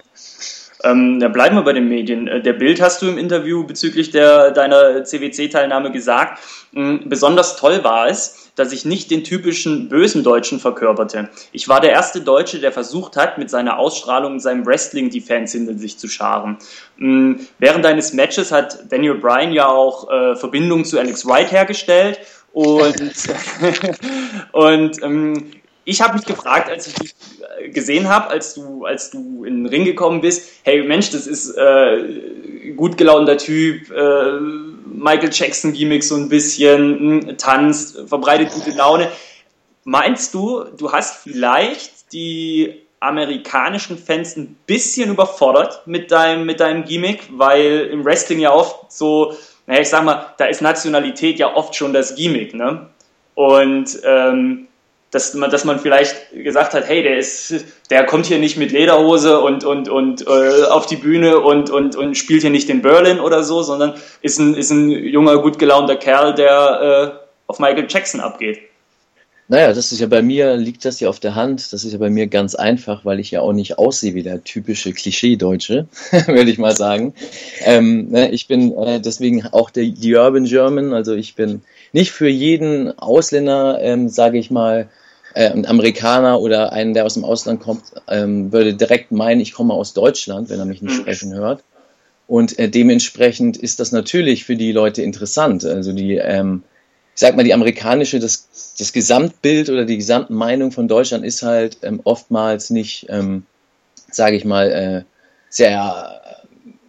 Ähm, 0.84 1.20
da 1.20 1.30
bleiben 1.30 1.56
wir 1.56 1.64
bei 1.64 1.74
den 1.74 1.90
Medien. 1.90 2.28
Äh, 2.28 2.44
der 2.44 2.54
Bild 2.54 2.80
hast 2.80 3.02
du 3.02 3.08
im 3.08 3.18
Interview 3.18 3.66
bezüglich 3.66 4.12
der, 4.12 4.51
deiner 4.51 5.04
CWC-Teilnahme 5.04 5.92
gesagt. 5.92 6.39
Ähm, 6.75 7.01
besonders 7.06 7.58
toll 7.58 7.84
war 7.84 8.08
es, 8.08 8.45
dass 8.55 8.71
ich 8.71 8.85
nicht 8.85 9.12
den 9.12 9.24
typischen 9.24 9.89
bösen 9.89 10.24
Deutschen 10.24 10.59
verkörperte. 10.59 11.29
Ich 11.51 11.67
war 11.67 11.81
der 11.81 11.91
erste 11.91 12.21
Deutsche, 12.21 12.59
der 12.59 12.71
versucht 12.71 13.17
hat, 13.17 13.38
mit 13.38 13.50
seiner 13.50 13.77
Ausstrahlung 13.77 14.33
und 14.33 14.39
seinem 14.39 14.65
Wrestling 14.65 15.09
die 15.09 15.21
Fans 15.21 15.51
hinter 15.51 15.75
sich 15.75 15.97
zu 15.97 16.07
scharen. 16.07 16.57
Ähm, 17.00 17.47
während 17.59 17.85
deines 17.85 18.13
Matches 18.13 18.51
hat 18.51 18.91
Daniel 18.91 19.15
Bryan 19.15 19.53
ja 19.53 19.67
auch 19.67 20.09
äh, 20.09 20.35
Verbindungen 20.35 20.85
zu 20.85 21.00
Alex 21.00 21.25
Wright 21.25 21.51
hergestellt 21.51 22.19
und, 22.53 22.95
und 24.53 25.03
ähm, 25.03 25.51
ich 25.83 26.01
habe 26.01 26.15
mich 26.15 26.25
gefragt, 26.25 26.69
als 26.69 26.88
ich 26.88 26.93
dich 26.95 27.15
äh, 27.59 27.69
gesehen 27.69 28.09
habe, 28.09 28.29
als 28.29 28.55
du, 28.55 28.85
als 28.85 29.12
du 29.12 29.43
in 29.45 29.63
den 29.63 29.65
Ring 29.67 29.85
gekommen 29.85 30.21
bist, 30.21 30.50
hey 30.63 30.81
Mensch, 30.83 31.12
das 31.12 31.27
ist 31.27 31.51
äh, 31.51 32.71
gut 32.75 32.97
gelaunter 32.97 33.38
Typ, 33.38 33.91
äh, 33.91 34.39
Michael 35.05 35.29
Jackson 35.31 35.71
Gimmick 35.71 36.03
so 36.03 36.15
ein 36.15 36.29
bisschen, 36.29 37.00
hm, 37.00 37.38
tanzt, 37.38 37.95
verbreitet 38.07 38.50
gute 38.51 38.71
Laune. 38.71 39.12
Meinst 39.83 40.33
du, 40.33 40.63
du 40.63 40.91
hast 40.91 41.21
vielleicht 41.21 42.12
die 42.12 42.81
amerikanischen 43.00 44.00
Fans 44.00 44.35
ein 44.35 44.57
bisschen 44.65 45.12
überfordert 45.12 45.85
mit 45.85 46.09
deinem, 46.09 46.47
mit 46.47 46.59
deinem 46.59 46.85
Gimmick, 46.85 47.29
weil 47.29 47.88
im 47.91 48.03
Wrestling 48.03 48.39
ja 48.39 48.51
oft 48.51 48.91
so, 48.91 49.38
naja, 49.67 49.81
ich 49.81 49.89
sag 49.89 50.03
mal, 50.03 50.33
da 50.39 50.45
ist 50.45 50.63
Nationalität 50.63 51.38
ja 51.38 51.53
oft 51.53 51.75
schon 51.75 51.93
das 51.93 52.15
Gimmick, 52.15 52.55
ne? 52.55 52.89
Und 53.35 54.00
ähm, 54.03 54.67
dass 55.15 55.34
man, 55.34 55.50
dass 55.50 55.63
man 55.63 55.79
vielleicht 55.79 56.31
gesagt 56.34 56.74
hat, 56.74 56.88
hey, 56.88 57.01
der 57.01 57.17
ist, 57.17 57.65
der 57.89 58.05
kommt 58.05 58.25
hier 58.25 58.38
nicht 58.38 58.57
mit 58.57 58.74
Lederhose 58.74 59.39
und, 59.39 59.63
und, 59.63 59.88
und 59.88 60.27
äh, 60.27 60.65
auf 60.65 60.86
die 60.86 60.98
Bühne 60.98 61.39
und, 61.39 61.69
und, 61.69 61.95
und 61.95 62.15
spielt 62.15 62.41
hier 62.41 62.50
nicht 62.50 62.67
den 62.67 62.81
Berlin 62.81 63.22
oder 63.22 63.41
so, 63.41 63.63
sondern 63.63 63.93
ist 64.22 64.39
ein, 64.39 64.55
ist 64.55 64.72
ein 64.72 64.91
junger, 64.91 65.38
gut 65.41 65.57
gelaunter 65.57 65.95
Kerl, 65.95 66.36
der 66.36 67.15
äh, 67.17 67.27
auf 67.48 67.60
Michael 67.60 67.88
Jackson 67.88 68.19
abgeht. 68.19 68.60
Naja, 69.48 69.72
das 69.74 69.91
ist 69.91 70.01
ja 70.01 70.07
bei 70.07 70.22
mir, 70.22 70.57
liegt 70.57 70.84
das 70.84 71.00
ja 71.00 71.07
auf 71.07 71.19
der 71.19 71.36
Hand. 71.36 71.72
Das 71.72 71.86
ist 71.86 71.93
ja 71.93 72.00
bei 72.00 72.10
mir 72.10 72.27
ganz 72.27 72.55
einfach, 72.55 73.05
weil 73.05 73.19
ich 73.19 73.31
ja 73.31 73.41
auch 73.41 73.53
nicht 73.53 73.77
aussehe 73.77 74.15
wie 74.15 74.24
der 74.24 74.43
typische 74.43 74.91
Klischee-Deutsche, 74.91 75.88
würde 76.25 76.50
ich 76.51 76.57
mal 76.57 76.75
sagen. 76.75 77.13
Ähm, 77.63 78.10
ne, 78.10 78.31
ich 78.31 78.48
bin 78.48 78.75
äh, 78.75 79.00
deswegen 79.00 79.45
auch 79.45 79.69
der, 79.69 79.86
die 79.86 80.15
Urban 80.15 80.45
German, 80.45 80.93
also 80.93 81.13
ich 81.13 81.36
bin 81.36 81.62
nicht 81.93 82.12
für 82.12 82.27
jeden 82.27 82.98
Ausländer, 82.98 83.79
ähm, 83.81 84.10
sage 84.10 84.39
ich 84.39 84.51
mal, 84.51 84.89
äh, 85.36 85.50
ein 85.50 85.65
Amerikaner 85.65 86.39
oder 86.39 86.72
einen, 86.72 86.94
der 86.94 87.06
aus 87.06 87.13
dem 87.13 87.25
Ausland 87.25 87.60
kommt, 87.60 87.84
ähm, 88.08 88.51
würde 88.51 88.74
direkt 88.74 89.12
meinen, 89.12 89.42
ich 89.42 89.54
komme 89.54 89.74
aus 89.74 89.94
Deutschland, 89.94 90.50
wenn 90.50 90.60
er 90.60 90.65
mich 90.65 90.82
nicht 90.82 90.98
mhm. 90.98 91.01
sprechen 91.01 91.34
hört. 91.34 91.62
Und 92.27 92.58
äh, 92.58 92.70
dementsprechend 92.70 93.58
ist 93.58 93.80
das 93.80 93.92
natürlich 93.92 94.46
für 94.46 94.56
die 94.56 94.72
Leute 94.72 95.01
interessant. 95.04 95.63
Also 95.65 95.92
die, 95.92 96.15
ähm, 96.15 96.63
ich 97.13 97.20
sag 97.20 97.36
mal, 97.36 97.44
die 97.44 97.54
amerikanische, 97.54 98.20
das, 98.20 98.75
das 98.80 98.94
Gesamtbild 98.94 99.70
oder 99.70 99.86
die 99.86 99.98
Gesamtmeinung 99.98 100.72
von 100.72 100.88
Deutschland 100.88 101.25
ist 101.25 101.44
halt 101.44 101.77
ähm, 101.84 102.00
oftmals 102.06 102.70
nicht, 102.70 103.06
ähm, 103.10 103.44
sage 104.10 104.38
ich 104.38 104.46
mal, 104.46 104.72
äh, 104.72 105.04
sehr 105.50 106.22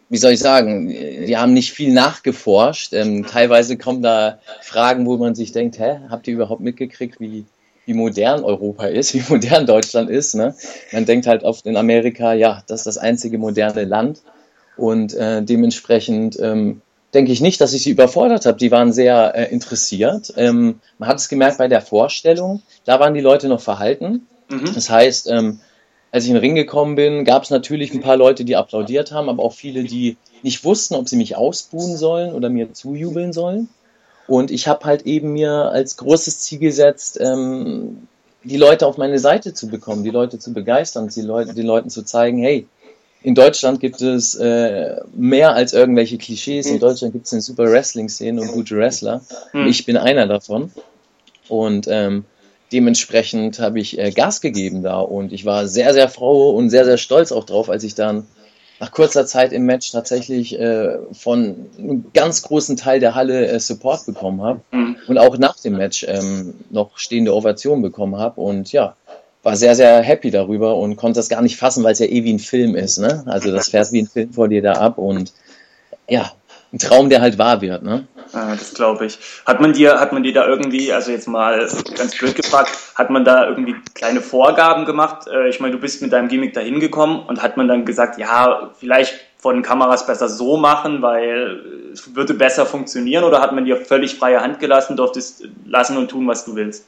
wie 0.09 0.19
soll 0.19 0.33
ich 0.33 0.39
sagen, 0.39 0.89
die 0.89 1.37
haben 1.37 1.53
nicht 1.53 1.73
viel 1.73 1.93
nachgeforscht. 1.93 2.93
Ähm, 2.93 3.27
teilweise 3.27 3.77
kommen 3.77 4.03
da 4.03 4.39
Fragen, 4.63 5.05
wo 5.05 5.17
man 5.17 5.35
sich 5.35 5.51
denkt, 5.51 5.81
hä, 5.81 5.99
habt 6.09 6.29
ihr 6.29 6.35
überhaupt 6.35 6.61
mitgekriegt, 6.61 7.19
wie, 7.19 7.45
wie 7.87 7.95
modern 7.95 8.45
Europa 8.45 8.87
ist, 8.87 9.15
wie 9.15 9.23
modern 9.29 9.65
Deutschland 9.65 10.11
ist. 10.11 10.35
Ne? 10.35 10.55
Man 10.93 11.07
denkt 11.07 11.27
halt 11.27 11.43
oft 11.43 11.65
in 11.67 11.77
Amerika, 11.77 12.35
ja, 12.35 12.63
das 12.67 12.81
ist 12.81 12.87
das 12.87 12.99
einzige 12.99 13.39
moderne 13.39 13.85
Land. 13.85 14.21
Und 14.77 15.15
äh, 15.15 15.43
dementsprechend 15.43 16.39
ähm, 16.39 16.83
denke 17.15 17.33
ich 17.33 17.41
nicht, 17.41 17.63
dass 17.63 17.73
ich 17.73 17.83
sie 17.83 17.91
überfordert 17.91 18.45
habe. 18.45 18.59
Die 18.59 18.71
waren 18.71 18.93
sehr 18.93 19.35
äh, 19.35 19.51
interessiert. 19.51 20.35
Ähm, 20.37 20.81
man 20.99 21.09
hat 21.09 21.17
es 21.17 21.31
gemerkt 21.31 21.57
bei 21.57 21.69
der 21.69 21.81
Vorstellung, 21.81 22.61
da 22.85 23.01
waren 23.01 23.15
die 23.15 23.21
Leute 23.21 23.49
noch 23.49 23.63
verhalten. 23.63 24.27
Mhm. 24.51 24.75
Das 24.75 24.91
heißt, 24.91 25.31
ähm, 25.31 25.61
als 26.13 26.25
ich 26.25 26.31
in 26.31 26.35
den 26.35 26.43
Ring 26.43 26.55
gekommen 26.55 26.95
bin, 26.95 27.25
gab 27.25 27.45
es 27.45 27.51
natürlich 27.51 27.93
ein 27.93 28.01
paar 28.01 28.17
Leute, 28.17 28.45
die 28.45 28.57
applaudiert 28.57 29.13
haben, 29.13 29.29
aber 29.29 29.43
auch 29.43 29.55
viele, 29.55 29.85
die 29.85 30.17
nicht 30.43 30.65
wussten, 30.65 30.95
ob 30.95 31.09
sie 31.09 31.17
mich 31.17 31.37
ausbuhen 31.37 31.97
sollen 31.97 32.33
oder 32.33 32.49
mir 32.49 32.73
zujubeln 32.73 33.33
sollen. 33.33 33.69
Und 34.27 34.51
ich 34.51 34.67
habe 34.69 34.85
halt 34.85 35.03
eben 35.07 35.33
mir 35.33 35.53
als 35.53 35.97
großes 35.97 36.41
Ziel 36.41 36.59
gesetzt, 36.59 37.19
ähm, 37.21 38.09
die 38.43 38.57
Leute 38.57 38.87
auf 38.87 38.97
meine 38.97 39.19
Seite 39.19 39.55
zu 39.55 39.69
bekommen, 39.69 40.05
die 40.05 40.11
Leute 40.11 40.39
zu 40.39 40.53
begeistern, 40.53 41.09
die 41.09 41.23
Leute, 41.23 41.55
den 41.55 41.67
Leuten 41.67 41.91
zu 41.91 42.05
zeigen, 42.05 42.39
hey, 42.39 42.67
in 43.23 43.35
Deutschland 43.35 43.81
gibt 43.81 44.01
es 44.03 44.37
äh, 44.37 45.01
mehr 45.13 45.55
als 45.55 45.73
irgendwelche 45.73 46.17
Klischees. 46.17 46.67
In 46.67 46.79
Deutschland 46.79 47.13
gibt 47.13 47.27
es 47.27 47.33
eine 47.33 47.43
super 47.43 47.65
Wrestling-Szene 47.65 48.41
und 48.41 48.53
gute 48.53 48.77
Wrestler. 48.77 49.21
Und 49.53 49.67
ich 49.67 49.85
bin 49.85 49.97
einer 49.97 50.29
davon. 50.29 50.71
Und 51.49 51.89
ähm, 51.89 52.25
dementsprechend 52.73 53.59
habe 53.59 53.81
ich 53.81 53.99
äh, 53.99 54.11
Gas 54.11 54.41
gegeben 54.41 54.83
da 54.83 55.01
und 55.01 55.33
ich 55.33 55.45
war 55.45 55.67
sehr, 55.67 55.93
sehr 55.93 56.09
froh 56.09 56.51
und 56.51 56.71
sehr, 56.71 56.85
sehr 56.85 56.99
stolz 56.99 57.33
auch 57.33 57.45
drauf, 57.45 57.69
als 57.69 57.85
ich 57.85 57.95
dann 57.95 58.27
nach 58.79 58.93
kurzer 58.93 59.27
Zeit 59.27 59.53
im 59.53 59.65
Match 59.65 59.93
tatsächlich 59.93 60.59
äh, 60.59 60.99
von 61.13 61.71
einem 61.79 62.07
ganz 62.13 62.43
großen 62.43 62.77
Teil 62.77 63.01
der 63.01 63.15
Halle 63.15 63.47
äh, 63.47 63.59
Support 63.59 64.07
bekommen 64.07 64.43
habe 64.43 64.61
mhm. 64.71 64.97
und 65.09 65.19
auch 65.19 65.39
nach 65.39 65.59
dem 65.61 65.77
Match 65.77 66.05
ähm, 66.09 66.55
noch 66.71 66.99
stehende 66.99 67.35
Ovation 67.35 67.83
bekommen 67.83 68.17
habe 68.17 68.41
und 68.41 68.73
ja, 68.73 68.95
war 69.43 69.57
sehr, 69.57 69.77
sehr 69.77 70.03
happy 70.03 70.31
darüber 70.31 70.77
und 70.77 70.97
konnte 70.97 71.19
das 71.19 71.29
gar 71.29 71.41
nicht 71.41 71.57
fassen, 71.57 71.85
weil 71.85 71.93
es 71.93 72.01
ja 72.01 72.07
eh 72.07 72.25
wie 72.25 72.33
ein 72.33 72.39
Film 72.39 72.75
ist, 72.75 72.99
ne? 72.99 73.23
Also 73.27 73.53
das 73.53 73.69
fährt 73.69 73.93
wie 73.93 74.03
ein 74.03 74.09
Film 74.09 74.33
vor 74.33 74.49
dir 74.49 74.61
da 74.61 74.73
ab 74.73 74.99
und 74.99 75.33
ja, 76.09 76.33
ein 76.73 76.79
Traum, 76.79 77.09
der 77.11 77.21
halt 77.21 77.39
wahr 77.39 77.61
wird, 77.61 77.83
ne? 77.83 78.07
Ah, 78.37 78.55
das 78.55 78.75
glaube 78.75 79.07
ich. 79.07 79.19
Hat 79.47 79.63
man 79.63 79.73
dir, 79.73 79.99
hat 79.99 80.13
man 80.13 80.23
dir 80.23 80.35
da 80.35 80.47
irgendwie, 80.47 80.93
also 80.93 81.11
jetzt 81.11 81.27
mal 81.27 81.67
ganz 81.97 82.19
blöd 82.19 82.35
gefragt, 82.35 82.71
hat 82.95 83.09
man 83.09 83.25
da 83.25 83.49
irgendwie 83.49 83.77
kleine 83.95 84.21
Vorgaben 84.21 84.85
gemacht? 84.85 85.27
Äh, 85.27 85.49
ich 85.49 85.59
meine, 85.59 85.73
du 85.73 85.81
bist 85.81 86.03
mit 86.03 86.13
deinem 86.13 86.29
Gimmick 86.29 86.53
da 86.53 86.61
hingekommen 86.61 87.21
und 87.21 87.43
hat 87.43 87.57
man 87.57 87.67
dann 87.67 87.87
gesagt, 87.87 88.19
ja, 88.19 88.73
vielleicht 88.79 89.15
von 89.39 89.63
Kameras 89.63 90.07
besser 90.07 90.29
so 90.29 90.59
machen, 90.59 91.01
weil 91.01 91.63
es 91.95 92.15
würde 92.15 92.35
besser 92.35 92.67
funktionieren 92.67 93.25
oder 93.25 93.41
hat 93.41 93.55
man 93.55 93.65
dir 93.65 93.79
völlig 93.79 94.17
freie 94.17 94.43
Hand 94.43 94.61
gelassen, 94.61 94.99
durftest 94.99 95.49
lassen 95.65 95.97
und 95.97 96.09
tun, 96.09 96.29
was 96.29 96.45
du 96.45 96.57
willst? 96.57 96.85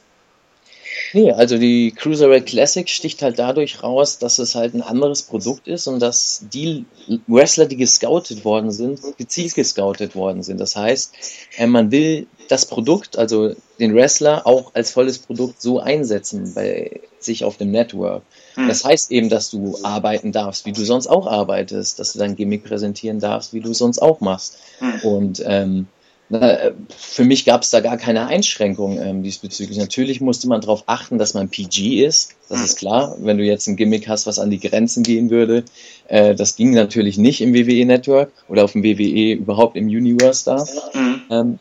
Nee, 1.13 1.31
also 1.31 1.57
die 1.57 1.91
Cruiserweight 1.91 2.45
Classic 2.45 2.87
sticht 2.87 3.21
halt 3.21 3.39
dadurch 3.39 3.81
raus, 3.83 4.19
dass 4.19 4.39
es 4.39 4.55
halt 4.55 4.73
ein 4.73 4.81
anderes 4.81 5.23
Produkt 5.23 5.67
ist 5.67 5.87
und 5.87 5.99
dass 5.99 6.45
die 6.53 6.85
Wrestler, 7.27 7.65
die 7.65 7.77
gescoutet 7.77 8.45
worden 8.45 8.71
sind, 8.71 8.99
gezielt 9.17 9.55
gescoutet 9.55 10.15
worden 10.15 10.43
sind. 10.43 10.59
Das 10.59 10.75
heißt, 10.75 11.13
äh, 11.57 11.67
man 11.67 11.91
will 11.91 12.27
das 12.47 12.65
Produkt, 12.65 13.17
also 13.17 13.55
den 13.79 13.95
Wrestler, 13.95 14.45
auch 14.45 14.73
als 14.73 14.91
volles 14.91 15.19
Produkt 15.19 15.61
so 15.61 15.79
einsetzen 15.79 16.53
bei 16.53 16.99
sich 17.19 17.43
auf 17.43 17.57
dem 17.57 17.71
Network. 17.71 18.23
Hm. 18.55 18.67
Das 18.67 18.83
heißt 18.83 19.11
eben, 19.11 19.29
dass 19.29 19.49
du 19.49 19.77
arbeiten 19.83 20.31
darfst, 20.31 20.65
wie 20.65 20.71
du 20.71 20.83
sonst 20.83 21.07
auch 21.07 21.27
arbeitest, 21.27 21.99
dass 21.99 22.13
du 22.13 22.19
dein 22.19 22.35
Gimmick 22.35 22.63
präsentieren 22.63 23.19
darfst, 23.19 23.53
wie 23.53 23.61
du 23.61 23.73
sonst 23.73 23.99
auch 23.99 24.19
machst. 24.19 24.57
Hm. 24.79 24.99
Und 25.01 25.43
ähm, 25.45 25.87
na, 26.29 26.71
für 26.95 27.23
mich 27.23 27.43
gab 27.43 27.63
es 27.63 27.71
da 27.71 27.79
gar 27.79 27.97
keine 27.97 28.27
Einschränkung 28.27 28.99
ähm, 28.99 29.23
diesbezüglich. 29.23 29.79
Natürlich 29.79 30.21
musste 30.21 30.47
man 30.47 30.61
darauf 30.61 30.83
achten, 30.85 31.17
dass 31.17 31.33
man 31.33 31.49
PG 31.49 32.05
ist. 32.05 32.35
Das 32.49 32.61
ist 32.61 32.77
klar. 32.77 33.15
Wenn 33.19 33.39
du 33.39 33.43
jetzt 33.43 33.67
ein 33.67 33.75
Gimmick 33.75 34.07
hast, 34.07 34.27
was 34.27 34.37
an 34.37 34.51
die 34.51 34.59
Grenzen 34.59 35.01
gehen 35.01 35.31
würde, 35.31 35.65
äh, 36.07 36.35
das 36.35 36.55
ging 36.55 36.71
natürlich 36.71 37.17
nicht 37.17 37.41
im 37.41 37.55
WWE 37.55 37.83
Network 37.85 38.31
oder 38.47 38.63
auf 38.63 38.73
dem 38.73 38.83
WWE 38.83 39.33
überhaupt 39.33 39.75
im 39.75 39.87
Universe 39.87 40.45
da. 40.45 40.65
Mhm. 40.93 41.21
Ähm, 41.31 41.59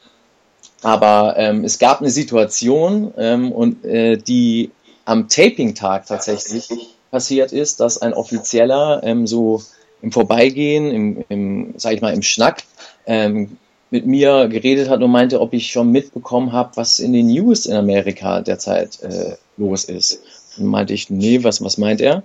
aber 0.83 1.35
ähm, 1.39 1.65
es 1.65 1.79
gab 1.79 2.01
eine 2.01 2.11
Situation 2.11 3.13
ähm, 3.17 3.53
und 3.53 3.85
äh, 3.87 4.19
die 4.19 4.71
am 5.07 5.29
Taping-Tag 5.29 6.07
tatsächlich 6.07 6.69
passiert 7.11 7.53
ist, 7.53 7.81
dass 7.81 8.03
ein 8.03 8.13
Offizieller 8.13 9.01
ähm, 9.03 9.27
so 9.27 9.63
im 10.03 10.13
Vorbeigehen, 10.13 10.91
im, 10.91 11.25
im, 11.31 11.75
sag 11.79 11.95
ich 11.95 12.03
mal, 12.03 12.13
im 12.13 12.23
Schnack, 12.23 12.65
ähm, 13.07 13.57
mit 13.91 14.07
mir 14.07 14.49
geredet 14.49 14.89
hat 14.89 15.03
und 15.03 15.11
meinte, 15.11 15.41
ob 15.41 15.53
ich 15.55 15.71
schon 15.71 15.91
mitbekommen 15.91 16.53
habe, 16.53 16.73
was 16.75 16.99
in 16.99 17.13
den 17.13 17.29
News 17.29 17.67
in 17.67 17.75
Amerika 17.75 18.41
derzeit 18.41 19.01
äh, 19.03 19.37
los 19.57 19.85
ist. 19.85 20.21
Und 20.59 20.67
meinte 20.67 20.93
ich, 20.93 21.09
nee, 21.09 21.45
was, 21.45 21.63
was 21.63 21.79
meint 21.79 22.01
er? 22.01 22.25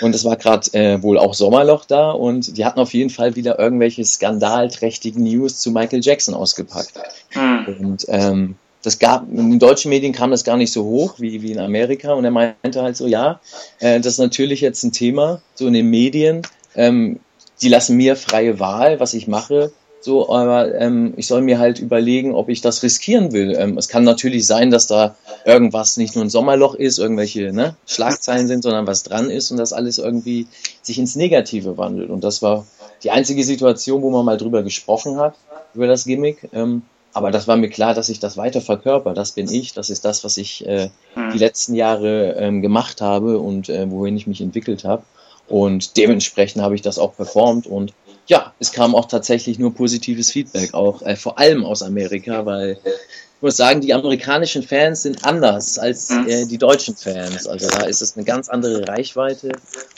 Und 0.00 0.14
es 0.14 0.24
war 0.24 0.36
gerade 0.36 0.72
äh, 0.72 1.02
wohl 1.02 1.18
auch 1.18 1.34
Sommerloch 1.34 1.84
da 1.84 2.10
und 2.10 2.56
die 2.56 2.64
hatten 2.64 2.80
auf 2.80 2.94
jeden 2.94 3.10
Fall 3.10 3.36
wieder 3.36 3.58
irgendwelche 3.58 4.04
skandalträchtigen 4.04 5.22
News 5.22 5.58
zu 5.58 5.70
Michael 5.70 6.00
Jackson 6.02 6.34
ausgepackt. 6.34 6.94
Mhm. 7.34 7.76
Und 7.78 8.06
ähm, 8.08 8.56
das 8.82 8.98
gab, 8.98 9.28
in 9.30 9.50
den 9.50 9.58
deutschen 9.58 9.90
Medien 9.90 10.12
kam 10.12 10.30
das 10.30 10.44
gar 10.44 10.56
nicht 10.56 10.72
so 10.72 10.84
hoch 10.84 11.14
wie, 11.18 11.42
wie 11.42 11.52
in 11.52 11.58
Amerika 11.58 12.12
und 12.12 12.24
er 12.24 12.30
meinte 12.30 12.82
halt 12.82 12.96
so, 12.96 13.06
ja, 13.06 13.40
äh, 13.80 13.98
das 13.98 14.14
ist 14.14 14.18
natürlich 14.18 14.60
jetzt 14.60 14.82
ein 14.82 14.92
Thema, 14.92 15.40
so 15.54 15.66
in 15.66 15.72
den 15.72 15.88
Medien, 15.88 16.42
ähm, 16.74 17.20
die 17.62 17.68
lassen 17.68 17.96
mir 17.96 18.16
freie 18.16 18.58
Wahl, 18.60 19.00
was 19.00 19.14
ich 19.14 19.28
mache 19.28 19.72
so, 20.04 20.30
aber 20.30 20.74
ähm, 20.74 21.14
ich 21.16 21.26
soll 21.26 21.40
mir 21.40 21.58
halt 21.58 21.78
überlegen, 21.78 22.34
ob 22.34 22.50
ich 22.50 22.60
das 22.60 22.82
riskieren 22.82 23.32
will. 23.32 23.56
Ähm, 23.58 23.78
es 23.78 23.88
kann 23.88 24.04
natürlich 24.04 24.46
sein, 24.46 24.70
dass 24.70 24.86
da 24.86 25.16
irgendwas 25.46 25.96
nicht 25.96 26.14
nur 26.14 26.24
ein 26.24 26.30
Sommerloch 26.30 26.74
ist, 26.74 26.98
irgendwelche 26.98 27.52
ne, 27.52 27.74
Schlagzeilen 27.86 28.46
sind, 28.46 28.62
sondern 28.62 28.86
was 28.86 29.02
dran 29.02 29.30
ist 29.30 29.50
und 29.50 29.56
das 29.56 29.72
alles 29.72 29.96
irgendwie 29.96 30.46
sich 30.82 30.98
ins 30.98 31.16
Negative 31.16 31.78
wandelt. 31.78 32.10
Und 32.10 32.22
das 32.22 32.42
war 32.42 32.66
die 33.02 33.10
einzige 33.10 33.44
Situation, 33.44 34.02
wo 34.02 34.10
man 34.10 34.26
mal 34.26 34.36
drüber 34.36 34.62
gesprochen 34.62 35.16
hat, 35.16 35.36
über 35.74 35.86
das 35.86 36.04
Gimmick. 36.04 36.50
Ähm, 36.52 36.82
aber 37.14 37.30
das 37.30 37.48
war 37.48 37.56
mir 37.56 37.70
klar, 37.70 37.94
dass 37.94 38.10
ich 38.10 38.18
das 38.18 38.36
weiter 38.36 38.60
verkörper. 38.60 39.14
Das 39.14 39.32
bin 39.32 39.50
ich, 39.50 39.72
das 39.72 39.88
ist 39.88 40.04
das, 40.04 40.22
was 40.22 40.36
ich 40.36 40.66
äh, 40.66 40.90
hm. 41.14 41.30
die 41.32 41.38
letzten 41.38 41.74
Jahre 41.74 42.34
ähm, 42.38 42.60
gemacht 42.60 43.00
habe 43.00 43.38
und 43.38 43.70
äh, 43.70 43.90
wohin 43.90 44.16
ich 44.16 44.26
mich 44.26 44.42
entwickelt 44.42 44.84
habe. 44.84 45.04
Und 45.48 45.96
dementsprechend 45.96 46.62
habe 46.62 46.74
ich 46.74 46.82
das 46.82 46.98
auch 46.98 47.16
performt 47.16 47.66
und 47.66 47.92
ja, 48.26 48.54
es 48.58 48.72
kam 48.72 48.94
auch 48.94 49.06
tatsächlich 49.06 49.58
nur 49.58 49.74
positives 49.74 50.30
Feedback, 50.30 50.74
auch 50.74 51.02
äh, 51.02 51.16
vor 51.16 51.38
allem 51.38 51.64
aus 51.64 51.82
Amerika, 51.82 52.46
weil 52.46 52.78
ich 52.84 53.42
muss 53.42 53.56
sagen, 53.56 53.82
die 53.82 53.92
amerikanischen 53.92 54.62
Fans 54.62 55.02
sind 55.02 55.24
anders 55.24 55.78
als 55.78 56.08
mhm. 56.08 56.28
äh, 56.28 56.46
die 56.46 56.56
deutschen 56.56 56.96
Fans. 56.96 57.46
Also 57.46 57.68
da 57.68 57.84
ist 57.84 58.00
es 58.00 58.16
eine 58.16 58.24
ganz 58.24 58.48
andere 58.48 58.88
Reichweite 58.88 59.52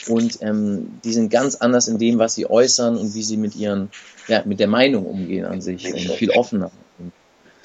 und 0.09 0.39
ähm, 0.41 0.99
die 1.03 1.13
sind 1.13 1.29
ganz 1.29 1.55
anders 1.55 1.87
in 1.87 1.97
dem, 1.97 2.19
was 2.19 2.35
sie 2.35 2.49
äußern 2.49 2.97
und 2.97 3.13
wie 3.13 3.23
sie 3.23 3.37
mit 3.37 3.55
ihren, 3.55 3.89
ja, 4.27 4.41
mit 4.45 4.59
der 4.59 4.67
Meinung 4.67 5.05
umgehen 5.05 5.45
an 5.45 5.61
sich, 5.61 5.93
und 5.93 5.99
viel 6.17 6.31
offener. 6.31 6.71
Und 6.99 7.13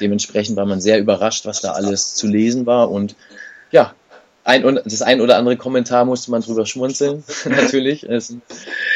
dementsprechend 0.00 0.56
war 0.56 0.66
man 0.66 0.80
sehr 0.80 1.00
überrascht, 1.00 1.46
was 1.46 1.60
da 1.60 1.72
alles 1.72 2.14
zu 2.14 2.28
lesen 2.28 2.66
war 2.66 2.90
und 2.90 3.16
ja, 3.72 3.94
ein, 4.44 4.80
das 4.84 5.02
ein 5.02 5.20
oder 5.20 5.36
andere 5.36 5.56
Kommentar 5.56 6.04
musste 6.04 6.30
man 6.30 6.42
drüber 6.42 6.66
schmunzeln, 6.66 7.22
natürlich, 7.44 8.02
es, 8.02 8.34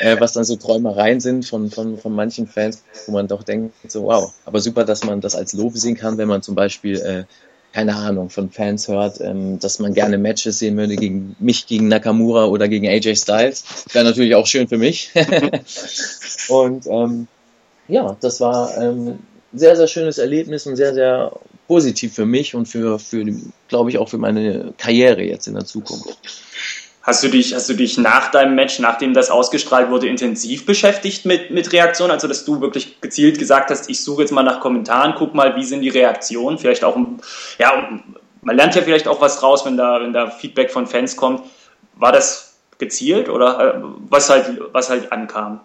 äh, 0.00 0.16
was 0.18 0.32
dann 0.32 0.44
so 0.44 0.56
Träumereien 0.56 1.20
sind 1.20 1.46
von, 1.46 1.70
von, 1.70 1.98
von 1.98 2.12
manchen 2.12 2.46
Fans, 2.46 2.82
wo 3.06 3.12
man 3.12 3.28
doch 3.28 3.42
denkt, 3.42 3.74
so 3.88 4.04
wow, 4.04 4.32
aber 4.44 4.60
super, 4.60 4.84
dass 4.84 5.04
man 5.04 5.20
das 5.20 5.36
als 5.36 5.52
Lob 5.52 5.76
sehen 5.76 5.96
kann, 5.96 6.18
wenn 6.18 6.28
man 6.28 6.42
zum 6.42 6.54
Beispiel, 6.54 6.96
äh, 6.96 7.24
keine 7.72 7.94
Ahnung, 7.94 8.30
von 8.30 8.50
Fans 8.50 8.88
hört, 8.88 9.20
ähm, 9.20 9.58
dass 9.60 9.78
man 9.78 9.94
gerne 9.94 10.18
Matches 10.18 10.58
sehen 10.58 10.76
würde 10.76 10.96
gegen 10.96 11.36
mich, 11.38 11.66
gegen 11.66 11.88
Nakamura 11.88 12.46
oder 12.46 12.68
gegen 12.68 12.88
AJ 12.88 13.16
Styles. 13.16 13.64
Wäre 13.92 14.04
natürlich 14.04 14.34
auch 14.34 14.46
schön 14.46 14.66
für 14.66 14.78
mich. 14.78 15.10
und 16.48 16.86
ähm, 16.86 17.28
ja, 17.86 18.16
das 18.20 18.40
war 18.40 18.76
ähm, 18.78 19.18
sehr, 19.52 19.76
sehr 19.76 19.88
schönes 19.88 20.18
Erlebnis 20.18 20.66
und 20.66 20.76
sehr, 20.76 20.94
sehr 20.94 21.32
positiv 21.66 22.14
für 22.14 22.26
mich 22.26 22.54
und 22.54 22.66
für, 22.66 22.98
für 22.98 23.24
glaube 23.68 23.90
ich, 23.90 23.98
auch 23.98 24.08
für 24.08 24.18
meine 24.18 24.74
Karriere 24.78 25.22
jetzt 25.22 25.46
in 25.46 25.54
der 25.54 25.64
Zukunft. 25.64 26.18
Hast 27.06 27.22
du 27.22 27.28
dich, 27.28 27.54
hast 27.54 27.68
du 27.68 27.74
dich 27.74 27.98
nach 27.98 28.32
deinem 28.32 28.56
Match, 28.56 28.80
nachdem 28.80 29.14
das 29.14 29.30
ausgestrahlt 29.30 29.90
wurde, 29.90 30.08
intensiv 30.08 30.66
beschäftigt 30.66 31.24
mit, 31.24 31.52
mit 31.52 31.72
Reaktionen? 31.72 32.10
Also, 32.10 32.26
dass 32.26 32.44
du 32.44 32.60
wirklich 32.60 33.00
gezielt 33.00 33.38
gesagt 33.38 33.70
hast, 33.70 33.88
ich 33.88 34.02
suche 34.02 34.22
jetzt 34.22 34.32
mal 34.32 34.42
nach 34.42 34.58
Kommentaren, 34.58 35.14
guck 35.16 35.32
mal, 35.32 35.54
wie 35.54 35.64
sind 35.64 35.82
die 35.82 35.88
Reaktionen? 35.88 36.58
Vielleicht 36.58 36.82
auch, 36.82 36.96
ja, 37.60 38.00
man 38.42 38.56
lernt 38.56 38.74
ja 38.74 38.82
vielleicht 38.82 39.06
auch 39.06 39.20
was 39.20 39.40
raus, 39.40 39.64
wenn 39.64 39.76
da, 39.76 40.00
wenn 40.00 40.12
da 40.12 40.30
Feedback 40.30 40.72
von 40.72 40.88
Fans 40.88 41.16
kommt. 41.16 41.42
War 41.94 42.10
das 42.10 42.56
gezielt 42.78 43.28
oder 43.28 43.76
äh, 43.76 43.80
was 44.10 44.28
halt, 44.28 44.60
was 44.72 44.90
halt 44.90 45.12
ankam? 45.12 45.60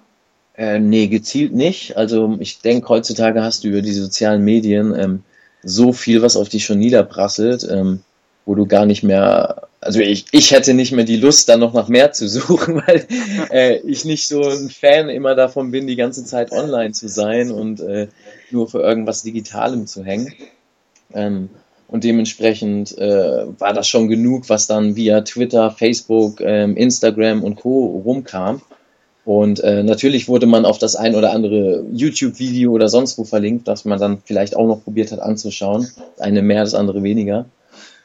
Äh, 0.55 0.79
nee, 0.79 1.08
gezielt 1.08 1.53
nicht. 1.53 1.98
Also 1.98 2.38
ich 2.39 2.60
denke, 2.60 2.88
heutzutage 2.89 3.41
hast 3.41 3.63
du 3.63 3.70
über 3.70 3.81
die 3.81 3.93
sozialen 3.93 4.43
Medien 4.43 4.93
ähm, 4.93 5.24
so 5.63 5.94
viel, 5.94 6.22
was 6.22 6.36
auf 6.36 6.50
dich 6.50 6.65
schon 6.65 6.80
niederprasselt, 6.80 7.68
ähm, 7.70 8.01
wo 8.46 8.56
du 8.56 8.65
gar 8.65 8.86
nicht 8.86 9.03
mehr 9.03 9.68
also 9.82 10.00
ich, 10.00 10.25
ich 10.32 10.51
hätte 10.51 10.75
nicht 10.75 10.91
mehr 10.91 11.06
die 11.06 11.18
Lust, 11.18 11.50
dann 11.50 11.60
noch 11.60 11.74
nach 11.74 11.88
mehr 11.88 12.12
zu 12.12 12.30
suchen, 12.30 12.75
weil 12.88 13.08
äh, 13.50 13.77
ich 13.80 14.06
nicht 14.06 14.27
so 14.27 14.41
ein 14.41 14.70
Fan 14.70 15.10
immer 15.10 15.36
davon 15.36 15.72
bin, 15.72 15.88
die 15.88 15.96
ganze 15.96 16.24
Zeit 16.24 16.51
online 16.51 16.91
zu 16.91 17.10
sein 17.10 17.51
und 17.51 17.82
äh, 17.82 18.08
nur 18.51 18.70
für 18.70 18.80
irgendwas 18.80 19.24
Digitalem 19.24 19.88
zu 19.88 20.06
hängen. 20.06 20.34
Ähm, 21.13 21.50
und 21.88 22.06
dementsprechend 22.06 22.98
äh, 22.98 23.46
war 23.60 23.74
das 23.74 23.88
schon 23.88 24.08
genug, 24.08 24.48
was 24.48 24.68
dann 24.68 24.96
via 24.96 25.22
Twitter, 25.22 25.72
Facebook, 25.72 26.39
ähm, 26.39 26.77
Instagram 26.77 27.44
und 27.44 27.56
Co. 27.56 28.01
rumkam. 28.06 28.62
Und 29.23 29.59
äh, 29.59 29.83
natürlich 29.83 30.27
wurde 30.27 30.47
man 30.47 30.65
auf 30.65 30.79
das 30.79 30.95
ein 30.95 31.15
oder 31.15 31.31
andere 31.31 31.85
YouTube-Video 31.91 32.71
oder 32.71 32.89
sonst 32.89 33.17
wo 33.17 33.23
verlinkt, 33.23 33.67
das 33.67 33.85
man 33.85 33.99
dann 33.99 34.21
vielleicht 34.25 34.55
auch 34.55 34.65
noch 34.65 34.83
probiert 34.83 35.11
hat 35.11 35.19
anzuschauen. 35.19 35.87
Das 36.15 36.25
eine 36.25 36.41
mehr, 36.41 36.63
das 36.63 36.73
andere 36.73 37.03
weniger. 37.03 37.45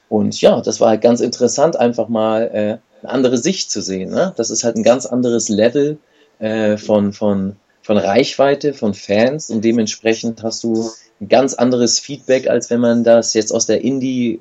Und 0.08 0.40
ja, 0.40 0.60
das 0.60 0.80
war 0.80 0.90
halt 0.90 1.00
ganz 1.00 1.20
interessant, 1.20 1.76
einfach 1.76 2.08
mal 2.08 2.42
äh, 2.52 2.78
eine 3.02 3.12
andere 3.12 3.38
Sicht 3.38 3.70
zu 3.70 3.80
sehen. 3.80 4.10
Ne? 4.10 4.34
Das 4.36 4.50
ist 4.50 4.62
halt 4.62 4.76
ein 4.76 4.82
ganz 4.82 5.06
anderes 5.06 5.48
Level 5.48 5.98
äh, 6.38 6.76
von, 6.76 7.12
von, 7.12 7.56
von 7.82 7.96
Reichweite, 7.96 8.74
von 8.74 8.94
Fans 8.94 9.50
und 9.50 9.64
dementsprechend 9.64 10.42
hast 10.42 10.62
du 10.64 10.90
ein 11.20 11.28
ganz 11.28 11.54
anderes 11.54 11.98
Feedback, 11.98 12.48
als 12.48 12.68
wenn 12.70 12.80
man 12.80 13.04
das 13.04 13.32
jetzt 13.34 13.52
aus 13.52 13.66
der 13.66 13.82
Indie 13.82 14.40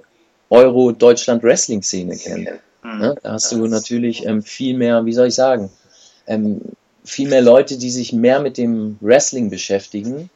Euro 0.50 0.92
Deutschland 0.92 1.42
Wrestling 1.42 1.82
Szene 1.82 2.18
kennt. 2.18 2.50
Mhm. 2.84 3.00
Ne? 3.00 3.16
Da 3.24 3.34
hast 3.34 3.52
du 3.52 3.66
natürlich 3.66 4.26
ähm, 4.26 4.44
viel 4.44 4.78
mehr, 4.78 5.06
wie 5.06 5.14
soll 5.14 5.28
ich 5.28 5.36
sagen, 5.36 5.72
ähm, 6.28 6.62
viel 7.04 7.30
mehr 7.30 7.42
Leute, 7.42 7.78
die 7.78 7.92
sich 7.92 8.14
mehr 8.14 8.40
mit 8.40 8.58
dem 8.58 8.98
Wrestling 9.02 9.50
beschäftigen 9.50 10.30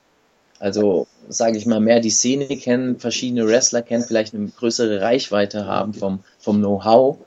also, 0.60 1.08
sage 1.30 1.58
ich 1.58 1.66
mal, 1.66 1.80
mehr 1.80 2.02
die 2.02 2.10
Szene 2.10 2.46
kennen, 2.58 3.00
verschiedene 3.00 3.48
Wrestler 3.48 3.82
kennen, 3.82 4.04
vielleicht 4.04 4.34
eine 4.36 4.50
größere 4.50 5.02
Reichweite 5.02 5.66
haben 5.66 5.94
vom, 5.94 6.20
vom 6.38 6.58
Know-how, 6.58 7.18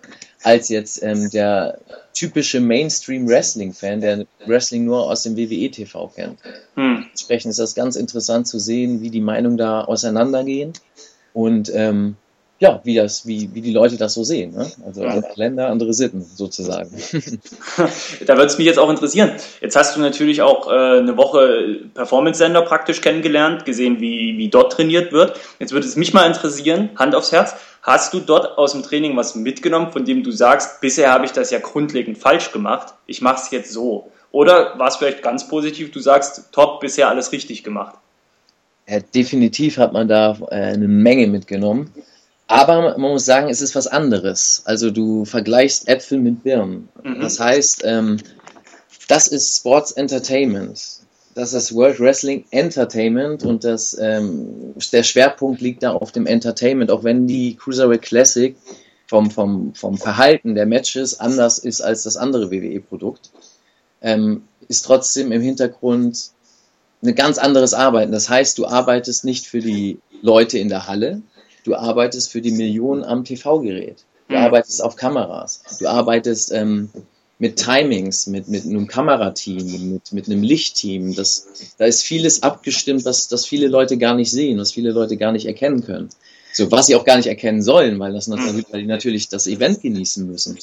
als 0.43 0.69
jetzt 0.69 1.03
ähm, 1.03 1.31
der 1.31 1.79
typische 2.13 2.61
Mainstream-Wrestling-Fan, 2.61 4.03
der 4.03 4.27
Wrestling 4.47 4.85
nur 4.85 5.11
aus 5.11 5.23
dem 5.23 5.37
WWE-TV 5.37 6.09
kennt. 6.15 6.39
Hm. 6.75 7.07
Entsprechend 7.11 7.51
ist 7.53 7.59
das 7.59 7.75
ganz 7.75 7.97
interessant 7.97 8.47
zu 8.47 8.59
sehen, 8.59 9.01
wie 9.01 9.11
die 9.11 9.21
Meinungen 9.21 9.57
da 9.57 9.83
auseinandergehen. 9.83 10.75
Und 11.33 11.73
ähm, 11.75 12.17
ja, 12.63 12.81
wie 12.85 12.95
das, 12.95 13.27
wie, 13.27 13.53
wie 13.55 13.61
die 13.61 13.73
Leute 13.73 13.97
das 13.97 14.15
so 14.15 14.23
sehen. 14.23 14.55
Ne? 14.55 14.71
Also 14.87 15.03
andere 15.03 15.33
Länder, 15.35 15.67
andere 15.67 15.93
Sitten 15.93 16.23
sozusagen. 16.23 16.91
da 18.27 18.37
würde 18.37 18.47
es 18.47 18.57
mich 18.57 18.69
jetzt 18.69 18.79
auch 18.79 18.89
interessieren. 18.89 19.33
Jetzt 19.61 19.75
hast 19.75 19.97
du 19.97 20.01
natürlich 20.01 20.43
auch 20.43 20.71
äh, 20.71 21.01
eine 21.01 21.17
Woche 21.17 21.81
Performance-Sender 21.93 22.63
praktisch 22.63 23.01
kennengelernt, 23.01 23.65
gesehen, 23.65 24.01
wie, 24.01 24.39
wie 24.39 24.49
dort 24.49 24.71
trainiert 24.71 25.11
wird. 25.11 25.41
Jetzt 25.59 25.73
würde 25.73 25.89
es 25.89 25.97
mich 25.97 26.15
mal 26.15 26.25
interessieren, 26.25 26.91
Hand 26.95 27.17
aufs 27.17 27.33
Herz, 27.33 27.57
hast 27.83 28.15
du 28.15 28.21
dort 28.21 28.57
aus 28.57 28.75
dem 28.75 28.85
Training 28.85 29.17
was 29.17 29.35
mitgenommen, 29.35 29.91
von 29.91 30.05
dem 30.05 30.23
du 30.23 30.31
sagst, 30.31 30.81
bisher 30.81 31.11
habe 31.11 31.25
ich 31.25 31.33
das 31.33 31.51
ja 31.51 31.59
grundlegend 31.59 32.17
falsch 32.17 32.53
gemacht, 32.53 32.95
ich 33.07 33.23
mache 33.23 33.43
es 33.43 33.51
jetzt 33.51 33.73
so. 33.73 34.13
Oder 34.31 34.79
war 34.79 34.87
es 34.87 34.97
vielleicht 34.97 35.25
ganz 35.25 35.49
positiv, 35.49 35.91
du 35.91 35.99
sagst, 35.99 36.53
top, 36.53 36.79
bisher 36.79 37.09
alles 37.09 37.33
richtig 37.33 37.65
gemacht? 37.65 37.97
Ja, 38.89 39.01
definitiv 39.01 39.79
hat 39.79 39.93
man 39.93 40.07
da 40.07 40.39
äh, 40.53 40.55
eine 40.55 40.87
Menge 40.87 41.27
mitgenommen. 41.27 41.93
Aber 42.53 42.99
man 42.99 43.13
muss 43.13 43.25
sagen, 43.25 43.49
es 43.49 43.63
ist 43.63 43.75
was 43.75 43.87
anderes. 43.87 44.61
Also 44.67 44.91
du 44.91 45.25
vergleichst 45.25 45.89
Äpfel 45.89 46.19
mit 46.19 46.43
Birnen. 46.43 46.91
Mhm. 47.03 47.21
Das 47.21 47.41
heißt, 47.41 47.83
ähm, 47.85 48.19
das 49.09 49.27
ist 49.27 49.57
Sports 49.57 49.93
Entertainment. 49.93 50.79
Das 51.35 51.55
ist 51.55 51.75
World 51.75 51.99
Wrestling 51.99 52.45
Entertainment 52.51 53.43
und 53.43 53.65
das, 53.65 53.97
ähm, 53.99 54.75
der 54.93 55.03
Schwerpunkt 55.03 55.63
liegt 55.63 55.83
da 55.83 55.93
auf 55.93 56.13
dem 56.13 56.27
Entertainment, 56.27 56.91
auch 56.91 57.05
wenn 57.05 57.27
die 57.27 57.57
Cruiserweight 57.57 58.03
Classic 58.03 58.55
vom, 59.07 59.31
vom, 59.31 59.75
vom 59.75 59.97
Verhalten 59.97 60.55
der 60.55 60.67
Matches 60.67 61.21
anders 61.21 61.59
ist 61.59 61.81
als 61.81 62.03
das 62.03 62.19
andere 62.19 62.51
WWE-Produkt, 62.51 63.31
ähm, 64.03 64.43
ist 64.69 64.85
trotzdem 64.85 65.33
im 65.33 65.41
Hintergrund 65.41 66.33
ein 67.03 67.15
ganz 67.15 67.39
anderes 67.39 67.73
Arbeiten. 67.73 68.13
Das 68.13 68.29
heißt, 68.29 68.59
du 68.59 68.67
arbeitest 68.67 69.25
nicht 69.25 69.47
für 69.47 69.61
die 69.61 70.01
Leute 70.21 70.59
in 70.59 70.69
der 70.69 70.87
Halle, 70.87 71.23
Du 71.65 71.75
arbeitest 71.75 72.31
für 72.31 72.41
die 72.41 72.53
Millionen 72.53 73.05
am 73.05 73.25
TV-Gerät. 73.25 74.05
Du 74.29 74.35
mhm. 74.35 74.43
arbeitest 74.43 74.83
auf 74.83 74.97
Kameras. 74.97 75.63
Du 75.79 75.87
arbeitest 75.87 76.53
ähm, 76.53 76.91
mit 77.39 77.57
Timings, 77.57 78.27
mit, 78.29 78.49
mit 78.49 78.65
einem 78.65 78.87
Kamerateam, 78.87 79.93
mit, 79.93 80.13
mit 80.13 80.27
einem 80.27 80.43
Lichtteam. 80.43 81.15
Das, 81.15 81.75
da 81.77 81.87
ist 81.87 82.03
vieles 82.03 82.43
abgestimmt, 82.43 83.05
was 83.05 83.29
das 83.29 83.47
viele 83.47 83.69
Leute 83.69 83.99
gar 83.99 84.15
nicht 84.15 84.31
sehen, 84.31 84.59
was 84.59 84.73
viele 84.73 84.93
Leute 84.93 85.17
gar 85.17 85.33
nicht 85.33 85.47
erkennen 85.47 85.85
können. 85.85 86.09
So, 86.53 86.71
was 86.71 86.87
sie 86.87 86.95
auch 86.95 87.05
gar 87.05 87.17
nicht 87.17 87.27
erkennen 87.27 87.63
sollen, 87.63 87.99
weil 87.99 88.13
das 88.13 88.27
natürlich, 88.27 88.67
weil 88.71 88.83
die 88.83 88.87
natürlich 88.87 89.29
das 89.29 89.47
Event 89.47 89.81
genießen 89.81 90.27
müssen. 90.27 90.59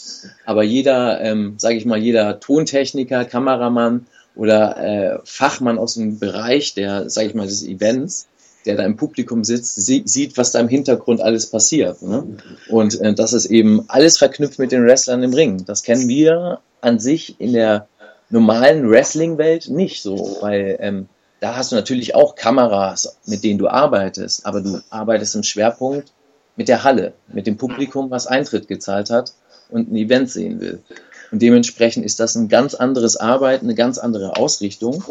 Aber 0.45 0.63
jeder, 0.63 1.19
ähm, 1.19 1.55
sage 1.57 1.75
ich 1.75 1.85
mal, 1.85 1.97
jeder 1.97 2.39
Tontechniker, 2.39 3.25
Kameramann 3.25 4.05
oder 4.35 4.77
äh, 4.77 5.19
Fachmann 5.25 5.79
aus 5.79 5.95
dem 5.95 6.19
Bereich 6.19 6.75
der, 6.75 7.09
sage 7.09 7.27
ich 7.27 7.33
mal, 7.33 7.47
des 7.47 7.63
Events, 7.63 8.27
der 8.69 8.77
da 8.77 8.85
im 8.85 8.97
Publikum 8.97 9.43
sitzt, 9.43 9.83
sieht, 9.83 10.37
was 10.37 10.51
da 10.51 10.59
im 10.59 10.67
Hintergrund 10.67 11.21
alles 11.21 11.47
passiert. 11.47 12.03
Ne? 12.03 12.37
Und 12.69 13.01
äh, 13.01 13.15
das 13.15 13.33
ist 13.33 13.47
eben 13.47 13.85
alles 13.87 14.19
verknüpft 14.19 14.59
mit 14.59 14.71
den 14.71 14.85
Wrestlern 14.85 15.23
im 15.23 15.33
Ring. 15.33 15.65
Das 15.65 15.81
kennen 15.81 16.07
wir 16.07 16.59
an 16.79 16.99
sich 16.99 17.41
in 17.41 17.53
der 17.53 17.87
normalen 18.29 18.87
Wrestling-Welt 18.87 19.69
nicht 19.69 20.03
so, 20.03 20.37
weil 20.41 20.77
ähm, 20.81 21.09
da 21.39 21.55
hast 21.55 21.71
du 21.71 21.77
natürlich 21.77 22.13
auch 22.13 22.35
Kameras, 22.35 23.17
mit 23.25 23.43
denen 23.43 23.57
du 23.57 23.67
arbeitest, 23.67 24.45
aber 24.45 24.61
du 24.61 24.81
arbeitest 24.91 25.33
im 25.33 25.41
Schwerpunkt 25.41 26.11
mit 26.55 26.67
der 26.67 26.83
Halle, 26.83 27.13
mit 27.27 27.47
dem 27.47 27.57
Publikum, 27.57 28.11
was 28.11 28.27
Eintritt 28.27 28.67
gezahlt 28.67 29.09
hat 29.09 29.33
und 29.69 29.91
ein 29.91 29.95
Event 29.95 30.29
sehen 30.29 30.61
will. 30.61 30.83
Und 31.31 31.41
dementsprechend 31.41 32.05
ist 32.05 32.19
das 32.19 32.35
ein 32.35 32.49
ganz 32.49 32.75
anderes 32.75 33.17
Arbeiten, 33.17 33.65
eine 33.65 33.75
ganz 33.75 33.97
andere 33.97 34.37
Ausrichtung 34.37 35.03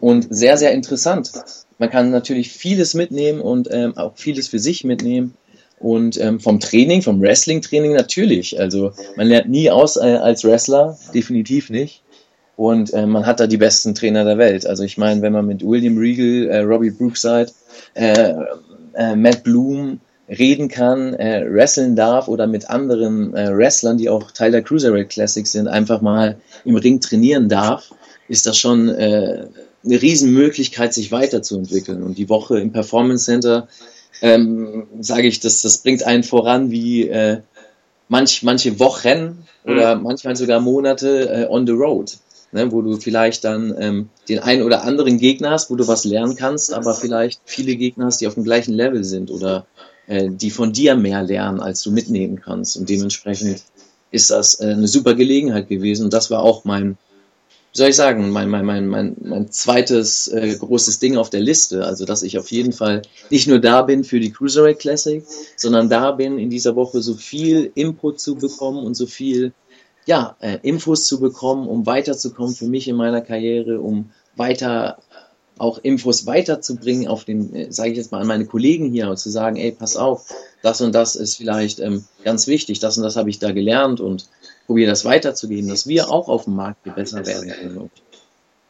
und 0.00 0.28
sehr, 0.30 0.56
sehr 0.56 0.72
interessant. 0.72 1.30
Man 1.78 1.90
kann 1.90 2.10
natürlich 2.10 2.50
vieles 2.50 2.94
mitnehmen 2.94 3.40
und 3.40 3.68
ähm, 3.70 3.96
auch 3.96 4.12
vieles 4.16 4.48
für 4.48 4.58
sich 4.58 4.84
mitnehmen. 4.84 5.34
Und 5.78 6.18
ähm, 6.18 6.40
vom 6.40 6.58
Training, 6.58 7.02
vom 7.02 7.20
Wrestling-Training 7.20 7.92
natürlich. 7.92 8.58
Also 8.58 8.92
man 9.16 9.26
lernt 9.26 9.50
nie 9.50 9.70
aus 9.70 9.96
äh, 9.96 10.16
als 10.16 10.42
Wrestler, 10.42 10.98
definitiv 11.12 11.68
nicht. 11.68 12.02
Und 12.56 12.94
äh, 12.94 13.06
man 13.06 13.26
hat 13.26 13.40
da 13.40 13.46
die 13.46 13.58
besten 13.58 13.94
Trainer 13.94 14.24
der 14.24 14.38
Welt. 14.38 14.66
Also 14.66 14.84
ich 14.84 14.96
meine, 14.96 15.20
wenn 15.20 15.34
man 15.34 15.46
mit 15.46 15.62
William 15.62 15.98
Regal, 15.98 16.48
äh, 16.48 16.60
Robbie 16.60 16.90
Brookside, 16.90 17.52
äh, 17.92 18.32
äh, 18.94 19.14
Matt 19.14 19.44
Bloom 19.44 20.00
reden 20.28 20.68
kann, 20.68 21.14
äh, 21.14 21.44
wresteln 21.46 21.94
darf 21.94 22.28
oder 22.28 22.46
mit 22.46 22.70
anderen 22.70 23.34
äh, 23.34 23.54
Wrestlern, 23.54 23.98
die 23.98 24.08
auch 24.08 24.30
Teil 24.30 24.50
der 24.50 24.62
Cruiserweight 24.62 25.10
Classics 25.10 25.52
sind, 25.52 25.68
einfach 25.68 26.00
mal 26.00 26.36
im 26.64 26.76
Ring 26.76 27.00
trainieren 27.00 27.48
darf, 27.48 27.90
ist 28.28 28.46
das 28.46 28.58
schon 28.58 28.88
äh, 28.88 29.46
eine 29.86 30.02
Riesenmöglichkeit, 30.02 30.92
sich 30.92 31.12
weiterzuentwickeln. 31.12 32.02
Und 32.02 32.18
die 32.18 32.28
Woche 32.28 32.58
im 32.58 32.72
Performance 32.72 33.24
Center, 33.24 33.68
ähm, 34.22 34.86
sage 35.00 35.28
ich, 35.28 35.40
das, 35.40 35.62
das 35.62 35.78
bringt 35.78 36.02
einen 36.02 36.24
voran 36.24 36.70
wie 36.70 37.08
äh, 37.08 37.40
manch, 38.08 38.42
manche 38.42 38.78
Wochen 38.78 39.44
oder 39.64 39.96
mhm. 39.96 40.02
manchmal 40.02 40.36
sogar 40.36 40.60
Monate 40.60 41.28
äh, 41.28 41.46
on 41.48 41.66
the 41.66 41.72
road. 41.72 42.18
Ne, 42.52 42.70
wo 42.70 42.80
du 42.80 42.96
vielleicht 42.96 43.42
dann 43.42 43.74
ähm, 43.80 44.08
den 44.28 44.38
einen 44.38 44.62
oder 44.62 44.84
anderen 44.84 45.18
Gegner 45.18 45.50
hast, 45.50 45.68
wo 45.68 45.74
du 45.74 45.88
was 45.88 46.04
lernen 46.04 46.36
kannst, 46.36 46.72
aber 46.72 46.94
vielleicht 46.94 47.40
viele 47.44 47.74
Gegner 47.74 48.06
hast, 48.06 48.20
die 48.20 48.28
auf 48.28 48.34
dem 48.34 48.44
gleichen 48.44 48.72
Level 48.72 49.02
sind 49.02 49.32
oder 49.32 49.66
äh, 50.06 50.30
die 50.30 50.50
von 50.50 50.72
dir 50.72 50.94
mehr 50.94 51.24
lernen, 51.24 51.58
als 51.58 51.82
du 51.82 51.90
mitnehmen 51.90 52.40
kannst. 52.40 52.76
Und 52.76 52.88
dementsprechend 52.88 53.62
ist 54.12 54.30
das 54.30 54.60
äh, 54.60 54.66
eine 54.66 54.86
super 54.86 55.14
Gelegenheit 55.14 55.68
gewesen. 55.68 56.04
Und 56.04 56.12
das 56.12 56.30
war 56.30 56.40
auch 56.40 56.64
mein, 56.64 56.96
wie 57.76 57.78
soll 57.78 57.90
ich 57.90 57.96
sagen, 57.96 58.30
mein, 58.30 58.48
mein, 58.48 58.64
mein, 58.64 58.86
mein, 58.86 59.16
mein 59.20 59.50
zweites 59.52 60.28
äh, 60.28 60.56
großes 60.58 60.98
Ding 60.98 61.18
auf 61.18 61.28
der 61.28 61.42
Liste. 61.42 61.84
Also, 61.84 62.06
dass 62.06 62.22
ich 62.22 62.38
auf 62.38 62.50
jeden 62.50 62.72
Fall 62.72 63.02
nicht 63.28 63.48
nur 63.48 63.58
da 63.58 63.82
bin 63.82 64.02
für 64.02 64.18
die 64.18 64.32
Cruiserweight 64.32 64.78
Classic, 64.78 65.22
sondern 65.58 65.90
da 65.90 66.12
bin, 66.12 66.38
in 66.38 66.48
dieser 66.48 66.74
Woche 66.74 67.02
so 67.02 67.12
viel 67.12 67.70
Input 67.74 68.18
zu 68.18 68.36
bekommen 68.36 68.78
und 68.78 68.94
so 68.94 69.04
viel, 69.04 69.52
ja, 70.06 70.36
äh, 70.40 70.56
Infos 70.62 71.06
zu 71.06 71.20
bekommen, 71.20 71.68
um 71.68 71.84
weiterzukommen 71.84 72.54
für 72.54 72.64
mich 72.64 72.88
in 72.88 72.96
meiner 72.96 73.20
Karriere, 73.20 73.78
um 73.78 74.10
weiter 74.36 74.96
auch 75.58 75.78
Infos 75.82 76.24
weiterzubringen 76.24 77.08
auf 77.08 77.24
den, 77.26 77.54
äh, 77.54 77.70
sage 77.70 77.90
ich 77.90 77.98
jetzt 77.98 78.10
mal, 78.10 78.22
an 78.22 78.26
meine 78.26 78.46
Kollegen 78.46 78.90
hier 78.90 79.10
und 79.10 79.18
zu 79.18 79.28
sagen, 79.28 79.56
ey, 79.56 79.72
pass 79.72 79.98
auf, 79.98 80.30
das 80.62 80.80
und 80.80 80.94
das 80.94 81.14
ist 81.14 81.36
vielleicht 81.36 81.80
ähm, 81.80 82.04
ganz 82.24 82.46
wichtig, 82.46 82.78
das 82.78 82.96
und 82.96 83.02
das 83.02 83.16
habe 83.16 83.28
ich 83.28 83.38
da 83.38 83.52
gelernt 83.52 84.00
und 84.00 84.28
probiere 84.66 84.90
das 84.90 85.04
weiterzugeben, 85.04 85.68
dass 85.68 85.86
wir 85.86 86.10
auch 86.10 86.28
auf 86.28 86.44
dem 86.44 86.56
Markt 86.56 86.82
besser 86.94 87.24
werden 87.26 87.48
können. 87.50 87.78
Und 87.78 87.90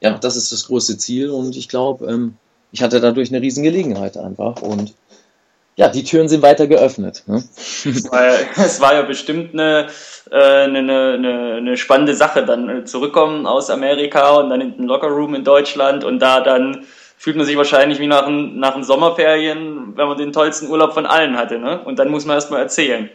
ja, 0.01 0.19
das 0.19 0.37
ist 0.37 0.53
das 0.53 0.67
große 0.67 0.99
Ziel 0.99 1.31
und 1.31 1.57
ich 1.57 1.69
glaube, 1.69 2.07
ähm, 2.07 2.35
ich 2.73 2.83
hatte 2.83 3.01
dadurch 3.01 3.31
eine 3.31 3.41
riesen 3.41 3.63
Gelegenheit 3.63 4.17
einfach 4.17 4.63
und 4.63 4.95
ja, 5.77 5.89
die 5.89 6.05
Türen 6.05 6.29
sind 6.29 6.43
weiter 6.43 6.67
geöffnet. 6.67 7.23
Ne? 7.27 7.45
Es, 7.57 8.11
war 8.11 8.25
ja, 8.25 8.35
es 8.65 8.81
war 8.81 8.95
ja 8.95 9.03
bestimmt 9.03 9.53
eine, 9.53 9.89
äh, 10.31 10.37
eine, 10.37 10.79
eine, 10.79 11.55
eine 11.57 11.77
spannende 11.77 12.15
Sache, 12.15 12.45
dann 12.45 12.69
äh, 12.69 12.85
zurückkommen 12.85 13.47
aus 13.47 13.69
Amerika 13.71 14.37
und 14.37 14.51
dann 14.51 14.61
in 14.61 14.77
den 14.77 14.87
Lockerroom 14.87 15.35
in 15.35 15.45
Deutschland 15.45 16.05
und 16.05 16.19
da 16.19 16.41
dann 16.41 16.87
fühlt 17.19 17.37
man 17.37 17.47
sich 17.47 17.57
wahrscheinlich 17.57 17.99
wie 17.99 18.07
nach, 18.07 18.27
ein, 18.27 18.59
nach 18.59 18.75
den 18.75 18.85
Sommerferien, 18.85 19.97
wenn 19.97 20.09
man 20.09 20.19
den 20.19 20.33
tollsten 20.33 20.69
Urlaub 20.69 20.93
von 20.93 21.07
allen 21.07 21.37
hatte. 21.37 21.59
Ne? 21.59 21.81
Und 21.83 21.99
dann 21.99 22.11
muss 22.11 22.25
man 22.27 22.37
erstmal 22.37 22.61
erzählen. 22.61 23.11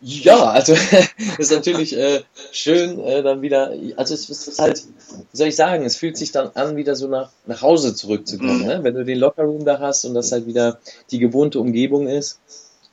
Ja, 0.00 0.50
also 0.50 0.74
ist 1.38 1.50
natürlich 1.50 1.96
äh, 1.96 2.20
schön 2.52 3.00
äh, 3.00 3.22
dann 3.22 3.42
wieder, 3.42 3.72
also 3.96 4.14
es 4.14 4.30
ist 4.30 4.58
halt, 4.58 4.84
wie 5.32 5.36
soll 5.36 5.48
ich 5.48 5.56
sagen, 5.56 5.84
es 5.84 5.96
fühlt 5.96 6.16
sich 6.16 6.30
dann 6.30 6.50
an, 6.54 6.76
wieder 6.76 6.94
so 6.94 7.08
nach, 7.08 7.30
nach 7.46 7.62
Hause 7.62 7.94
zurückzukommen, 7.94 8.60
mhm. 8.60 8.66
ne? 8.66 8.84
wenn 8.84 8.94
du 8.94 9.04
den 9.04 9.18
Lockerroom 9.18 9.64
da 9.64 9.80
hast 9.80 10.04
und 10.04 10.14
das 10.14 10.30
halt 10.30 10.46
wieder 10.46 10.78
die 11.10 11.18
gewohnte 11.18 11.58
Umgebung 11.58 12.06
ist. 12.06 12.38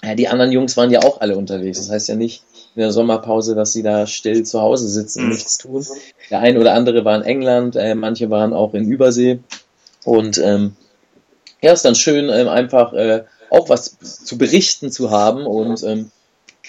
Ja, 0.04 0.16
die 0.16 0.28
anderen 0.28 0.52
Jungs 0.52 0.78
waren 0.78 0.90
ja 0.90 1.04
auch 1.04 1.22
alle 1.22 1.38
unterwegs, 1.38 1.78
das 1.78 1.92
heißt 1.92 2.10
ja 2.10 2.16
nicht 2.16 2.44
in 2.76 2.82
der 2.82 2.92
Sommerpause, 2.92 3.54
dass 3.54 3.72
sie 3.72 3.84
da 3.84 4.08
still 4.08 4.44
zu 4.44 4.62
Hause 4.62 4.88
sitzen 4.90 5.20
und 5.20 5.26
mhm. 5.26 5.34
nichts 5.34 5.60
tun. 5.60 5.86
Der 6.32 6.40
ein 6.40 6.58
oder 6.58 6.74
andere 6.74 7.06
war 7.06 7.16
in 7.16 7.24
England, 7.24 7.76
äh, 7.76 7.94
manche 7.94 8.32
waren 8.32 8.52
auch 8.52 8.74
in 8.74 8.92
Übersee 8.92 9.40
und 10.06 10.40
ähm, 10.40 10.76
ja, 11.62 11.72
ist 11.72 11.86
dann 11.86 11.96
schön, 11.96 12.30
ähm, 12.30 12.48
einfach 12.48 12.94
äh, 12.94 13.24
auch 13.52 13.70
was 13.70 13.98
zu 14.00 14.38
berichten 14.40 14.92
zu 14.92 15.12
haben 15.12 15.46
und 15.46 15.84
ähm, 15.84 16.12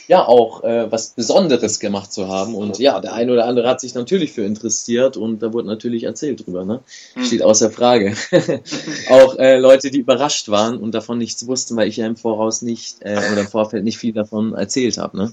ja 0.08 0.26
auch 0.26 0.62
äh, 0.64 0.90
was 0.90 1.10
Besonderes 1.10 1.80
gemacht 1.80 2.12
zu 2.12 2.28
haben. 2.28 2.54
Und 2.54 2.78
ja, 2.78 3.00
der 3.00 3.14
eine 3.14 3.32
oder 3.32 3.46
andere 3.46 3.68
hat 3.68 3.80
sich 3.80 3.94
natürlich 3.94 4.32
für 4.32 4.42
interessiert 4.42 5.16
und 5.16 5.40
da 5.42 5.52
wurde 5.52 5.68
natürlich 5.68 6.04
erzählt 6.04 6.46
drüber. 6.46 6.64
Ne? 6.64 6.80
Hm. 7.14 7.24
Steht 7.24 7.42
außer 7.42 7.70
Frage. 7.70 8.14
auch 9.10 9.36
äh, 9.38 9.58
Leute, 9.58 9.90
die 9.90 9.98
überrascht 9.98 10.48
waren 10.48 10.78
und 10.78 10.94
davon 10.94 11.18
nichts 11.18 11.46
wussten, 11.46 11.76
weil 11.76 11.88
ich 11.88 11.96
ja 11.96 12.06
im 12.06 12.16
Voraus 12.16 12.62
nicht 12.62 13.02
äh, 13.02 13.20
oder 13.32 13.42
im 13.42 13.48
Vorfeld 13.48 13.84
nicht 13.84 13.98
viel 13.98 14.12
davon 14.12 14.54
erzählt 14.54 14.98
habe. 14.98 15.16
Ne? 15.16 15.32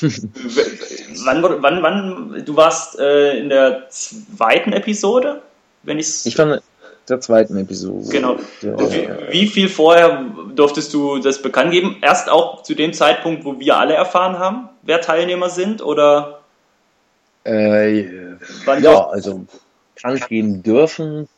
wann, 1.24 1.42
wann, 1.42 1.82
wann, 1.82 2.42
du 2.44 2.56
warst 2.56 2.98
äh, 2.98 3.38
in 3.38 3.48
der 3.48 3.86
zweiten 3.90 4.72
Episode? 4.72 5.42
Wenn 5.82 5.98
ich's 5.98 6.24
ich 6.24 6.36
fand, 6.36 6.62
der 7.08 7.20
zweiten 7.20 7.56
Episode. 7.56 8.08
Genau. 8.08 8.36
wie, 8.60 9.08
wie, 9.30 9.46
viel 9.46 9.68
vorher 9.68 10.24
durftest 10.54 10.94
du 10.94 11.18
das 11.18 11.42
bekannt 11.42 11.72
geben? 11.72 11.96
Erst 12.02 12.30
auch 12.30 12.62
zu 12.62 12.74
dem 12.74 12.92
Zeitpunkt, 12.92 13.44
wo 13.44 13.58
wir 13.58 13.76
alle 13.76 13.94
erfahren 13.94 14.38
haben, 14.38 14.68
wer 14.82 15.00
Teilnehmer 15.00 15.50
sind, 15.50 15.82
oder? 15.82 16.40
Äh, 17.44 18.06
ja, 18.80 19.06
also 19.08 19.44
bekannt 19.94 20.28
geben 20.28 20.62
dürfen. 20.62 21.28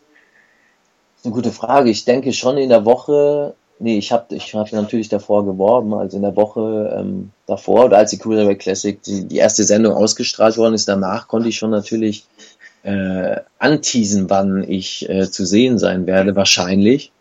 Eine 1.24 1.34
gute 1.34 1.50
Frage. 1.50 1.90
Ich 1.90 2.04
denke 2.04 2.32
schon 2.32 2.56
in 2.58 2.68
der 2.68 2.84
Woche. 2.84 3.54
Nee, 3.78 3.98
ich 3.98 4.12
habe 4.12 4.34
ich 4.34 4.54
hab 4.54 4.72
natürlich 4.72 5.08
davor 5.08 5.44
geworben, 5.44 5.92
also 5.92 6.16
in 6.16 6.22
der 6.22 6.34
Woche 6.34 6.96
ähm, 6.98 7.30
davor 7.46 7.86
oder 7.86 7.98
als 7.98 8.10
die 8.10 8.18
Cruiserweight 8.18 8.60
Classic 8.60 9.02
die, 9.02 9.24
die 9.24 9.36
erste 9.36 9.64
Sendung 9.64 9.92
ausgestrahlt 9.92 10.56
worden 10.56 10.72
ist, 10.72 10.88
danach 10.88 11.28
konnte 11.28 11.50
ich 11.50 11.56
schon 11.56 11.70
natürlich 11.70 12.24
äh, 12.86 13.40
anteasen, 13.58 14.30
wann 14.30 14.62
ich 14.62 15.08
äh, 15.08 15.28
zu 15.30 15.44
sehen 15.44 15.78
sein 15.78 16.06
werde, 16.06 16.36
wahrscheinlich. 16.36 17.12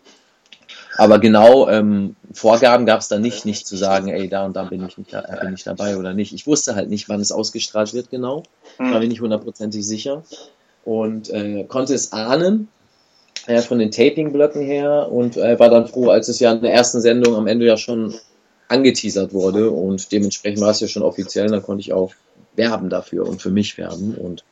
Aber 0.96 1.18
genau 1.18 1.68
ähm, 1.68 2.16
Vorgaben 2.32 2.86
gab 2.86 3.00
es 3.00 3.08
da 3.08 3.18
nicht, 3.18 3.44
nicht 3.44 3.66
zu 3.66 3.76
sagen, 3.76 4.08
ey, 4.08 4.28
da 4.28 4.46
und 4.46 4.56
da 4.56 4.64
bin 4.64 4.86
ich, 4.86 4.96
nicht, 4.96 5.12
äh, 5.12 5.22
bin 5.42 5.54
ich 5.54 5.64
dabei 5.64 5.96
oder 5.96 6.14
nicht. 6.14 6.32
Ich 6.32 6.46
wusste 6.46 6.74
halt 6.74 6.88
nicht, 6.88 7.08
wann 7.08 7.20
es 7.20 7.32
ausgestrahlt 7.32 7.92
wird, 7.92 8.10
genau. 8.10 8.44
Hm. 8.78 8.92
War 8.92 9.00
mir 9.00 9.08
nicht 9.08 9.20
hundertprozentig 9.20 9.84
sicher. 9.84 10.22
Und 10.84 11.30
äh, 11.30 11.64
konnte 11.64 11.94
es 11.94 12.12
ahnen, 12.12 12.68
äh, 13.46 13.60
von 13.60 13.78
den 13.78 13.90
Taping-Blöcken 13.90 14.62
her 14.62 15.10
und 15.10 15.36
äh, 15.36 15.58
war 15.58 15.68
dann 15.68 15.86
froh, 15.86 16.10
als 16.10 16.28
es 16.28 16.38
ja 16.38 16.52
in 16.52 16.62
der 16.62 16.72
ersten 16.72 17.00
Sendung 17.00 17.34
am 17.34 17.46
Ende 17.46 17.66
ja 17.66 17.76
schon 17.76 18.14
angeteasert 18.68 19.32
wurde 19.32 19.70
und 19.70 20.10
dementsprechend 20.12 20.60
war 20.60 20.70
es 20.70 20.80
ja 20.80 20.88
schon 20.88 21.02
offiziell, 21.02 21.48
dann 21.48 21.62
konnte 21.62 21.80
ich 21.80 21.92
auch 21.92 22.12
werben 22.56 22.88
dafür 22.90 23.28
und 23.28 23.40
für 23.42 23.50
mich 23.50 23.78
werben 23.78 24.14
und 24.14 24.44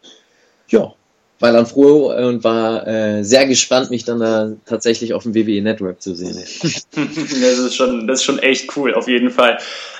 ja, 0.69 0.93
war 1.41 1.53
dann 1.53 1.67
froh 1.67 2.13
und 2.13 2.45
war 2.45 2.87
äh, 2.87 3.25
sehr 3.25 3.47
gespannt, 3.47 3.91
mich 3.91 4.05
dann 4.05 4.21
da 4.21 4.53
tatsächlich 4.67 5.15
auf 5.15 5.25
dem 5.25 5.35
WWE 5.35 5.61
Network 5.63 6.01
zu 6.01 6.15
sehen. 6.15 6.37
das, 6.93 7.59
ist 7.59 7.75
schon, 7.75 8.07
das 8.07 8.21
ist 8.21 8.25
schon 8.25 8.39
echt 8.39 8.77
cool, 8.77 8.95
auf 8.95 9.09
jeden 9.09 9.31
Fall. 9.31 9.59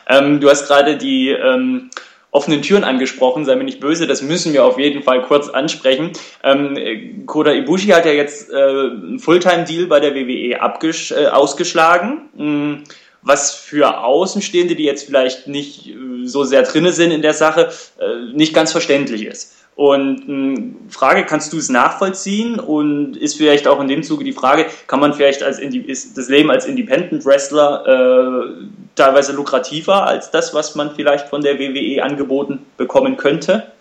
Ähm, 0.09 0.41
du 0.41 0.49
hast 0.49 0.67
gerade 0.67 0.97
die 0.97 1.31
ähm, 1.31 1.91
offenen 2.31 2.63
Türen 2.63 2.85
angesprochen, 2.85 3.45
sei 3.45 3.57
mir 3.57 3.65
nicht 3.65 3.81
böse, 3.81 4.07
das 4.07 4.23
müssen 4.23 4.53
wir 4.53 4.65
auf 4.65 4.79
jeden 4.79 5.03
Fall 5.03 5.23
kurz 5.23 5.49
ansprechen. 5.49 6.13
Ähm, 6.43 7.27
Koda 7.27 7.53
Ibushi 7.53 7.89
hat 7.89 8.07
ja 8.07 8.13
jetzt 8.13 8.51
äh, 8.51 8.55
einen 8.55 9.19
Fulltime-Deal 9.19 9.87
bei 9.87 10.01
der 10.01 10.15
WWE 10.15 10.53
äh, 10.53 11.27
ausgeschlagen. 11.29 12.29
Mhm 12.37 12.85
was 13.25 13.55
für 13.55 14.05
Außenstehende, 14.05 14.77
die 14.77 14.85
jetzt 14.85 15.07
vielleicht 15.07 15.49
nicht 15.49 15.89
äh, 15.89 16.27
so 16.27 16.45
sehr 16.45 16.63
drinne 16.63 16.93
sind 16.93 17.11
in 17.11 17.23
der 17.23 17.35
Sache, 17.35 17.73
äh, 17.99 18.33
nicht 18.35 18.55
ganz 18.55 18.71
verständlich 18.71 19.25
ist. 19.25 19.55
Und 19.77 20.29
mh, 20.29 20.61
Frage, 20.89 21.25
kannst 21.25 21.53
du 21.53 21.59
es 21.59 21.69
nachvollziehen? 21.69 22.61
Und 22.61 23.17
ist 23.17 23.37
vielleicht 23.37 23.67
auch 23.67 23.81
in 23.81 23.89
dem 23.89 24.03
Zuge 24.03 24.25
die 24.25 24.33
Frage, 24.33 24.67
kann 24.87 25.01
man 25.01 25.15
vielleicht 25.15 25.43
als 25.43 25.59
ist 25.59 26.17
das 26.17 26.29
Leben 26.29 26.51
als 26.51 26.65
Independent 26.65 27.25
Wrestler 27.25 27.85
äh, 27.87 28.67
teilweise 28.95 29.33
lukrativer 29.33 30.07
als 30.07 30.31
das, 30.31 30.55
was 30.55 30.75
man 30.77 30.95
vielleicht 30.95 31.29
von 31.29 31.43
der 31.43 31.59
WWE 31.59 32.03
angeboten 32.03 32.61
bekommen 32.77 33.17
könnte? 33.17 33.73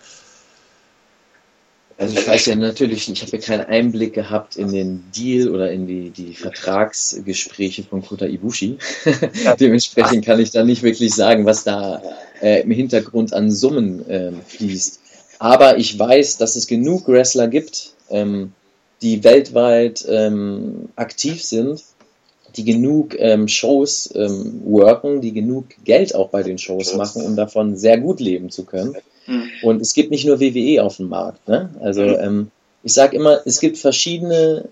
Also 1.96 2.18
ich 2.18 2.26
weiß 2.26 2.46
ja 2.46 2.56
natürlich, 2.56 3.08
ich 3.08 3.22
habe 3.22 3.36
ja 3.36 3.38
keinen 3.38 3.66
Einblick 3.66 4.14
gehabt 4.14 4.56
in 4.56 4.72
den 4.72 5.04
Deal 5.14 5.48
oder 5.48 5.70
in 5.70 5.86
die, 5.86 6.10
die 6.10 6.34
Vertragsgespräche 6.34 7.84
von 7.84 8.02
Kota 8.02 8.26
Ibushi. 8.26 8.78
Dementsprechend 9.60 10.24
kann 10.24 10.40
ich 10.40 10.50
da 10.50 10.64
nicht 10.64 10.82
wirklich 10.82 11.14
sagen, 11.14 11.46
was 11.46 11.62
da 11.62 12.02
äh, 12.42 12.62
im 12.62 12.72
Hintergrund 12.72 13.32
an 13.32 13.48
Summen 13.48 14.08
äh, 14.10 14.32
fließt. 14.32 15.03
Aber 15.38 15.78
ich 15.78 15.98
weiß, 15.98 16.38
dass 16.38 16.56
es 16.56 16.66
genug 16.66 17.08
Wrestler 17.08 17.48
gibt, 17.48 17.92
ähm, 18.10 18.52
die 19.02 19.24
weltweit 19.24 20.04
ähm, 20.08 20.88
aktiv 20.96 21.42
sind, 21.42 21.82
die 22.56 22.64
genug 22.64 23.18
ähm, 23.18 23.48
Shows 23.48 24.12
ähm, 24.14 24.62
worken, 24.64 25.20
die 25.20 25.32
genug 25.32 25.66
Geld 25.84 26.14
auch 26.14 26.28
bei 26.28 26.42
den 26.42 26.58
Shows 26.58 26.94
machen, 26.94 27.22
um 27.22 27.36
davon 27.36 27.76
sehr 27.76 27.98
gut 27.98 28.20
leben 28.20 28.50
zu 28.50 28.64
können. 28.64 28.96
Mhm. 29.26 29.50
Und 29.62 29.82
es 29.82 29.94
gibt 29.94 30.10
nicht 30.10 30.24
nur 30.24 30.40
WWE 30.40 30.82
auf 30.82 30.98
dem 30.98 31.08
Markt. 31.08 31.48
Ne? 31.48 31.70
Also 31.80 32.02
mhm. 32.02 32.16
ähm, 32.20 32.50
ich 32.82 32.94
sage 32.94 33.16
immer, 33.16 33.40
es 33.44 33.60
gibt 33.60 33.78
verschiedene 33.78 34.68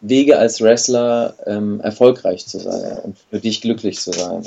Wege 0.00 0.38
als 0.38 0.60
Wrestler 0.60 1.34
ähm, 1.46 1.80
erfolgreich 1.80 2.46
zu 2.46 2.58
sein 2.58 2.98
und 3.02 3.16
für 3.30 3.40
dich 3.40 3.60
glücklich 3.60 4.00
zu 4.00 4.12
sein. 4.12 4.46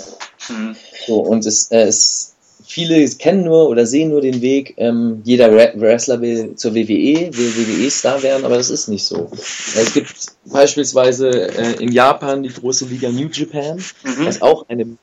Mhm. 0.50 0.76
So, 1.06 1.20
und 1.20 1.46
es, 1.46 1.72
äh, 1.72 1.84
es 1.84 2.31
viele 2.66 3.08
kennen 3.10 3.44
nur 3.44 3.70
oder 3.70 3.86
sehen 3.86 4.10
nur 4.10 4.22
den 4.22 4.42
Weg, 4.42 4.76
ähm, 4.78 5.22
jeder 5.24 5.52
Wrestler 5.54 6.22
will 6.22 6.56
zur 6.56 6.74
WWE, 6.74 7.30
will 7.34 7.56
WWE-Star 7.56 8.22
werden, 8.24 8.46
aber 8.46 8.58
das 8.58 8.70
ist 8.70 8.88
nicht 8.88 9.04
so. 9.04 9.30
Es 9.76 9.94
gibt 9.94 10.14
beispielsweise 10.46 11.30
äh, 11.30 11.84
in 11.84 11.92
Japan 11.92 12.44
die 12.44 12.50
große 12.50 12.86
Liga 12.86 13.10
New 13.10 13.28
Japan, 13.32 13.78
mhm. 13.78 14.26
was 14.26 14.42
auch 14.42 14.68
eine 14.70 14.98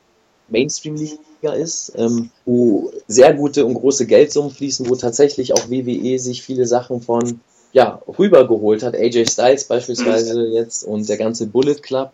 Mainstream-Liga 0.48 1.52
ist, 1.54 1.92
ähm, 1.96 2.30
wo 2.44 2.90
sehr 3.06 3.34
gute 3.34 3.66
und 3.66 3.74
große 3.74 4.06
Geldsummen 4.06 4.50
fließen, 4.50 4.88
wo 4.88 4.96
tatsächlich 4.96 5.52
auch 5.52 5.70
WWE 5.70 6.18
sich 6.18 6.42
viele 6.42 6.66
Sachen 6.66 7.00
von 7.00 7.40
ja, 7.72 8.00
rübergeholt 8.18 8.82
hat. 8.82 8.94
AJ 8.94 9.26
Styles 9.26 9.64
beispielsweise 9.64 10.34
mhm. 10.34 10.52
jetzt 10.54 10.84
und 10.84 11.08
der 11.08 11.16
ganze 11.16 11.46
Bullet 11.46 11.76
Club. 11.76 12.12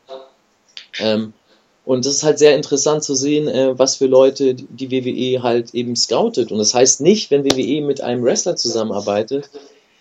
Ähm, 0.99 1.33
und 1.85 2.07
es 2.07 2.17
ist 2.17 2.23
halt 2.23 2.39
sehr 2.39 2.57
interessant 2.57 3.05
zu 3.05 3.15
sehen, 3.15 3.47
äh, 3.47 3.79
was 3.79 3.97
für 3.97 4.07
Leute 4.07 4.55
die 4.55 4.91
WWE 4.91 5.43
halt 5.43 5.75
eben 5.75 5.97
scoutet. 5.97 6.51
Und 6.51 6.59
das 6.59 6.73
heißt 6.73 7.03
nicht, 7.03 7.31
wenn 7.31 7.45
WWE 7.45 7.83
mit 7.83 8.01
einem 8.01 8.25
Wrestler 8.25 8.57
zusammenarbeitet, 8.57 9.51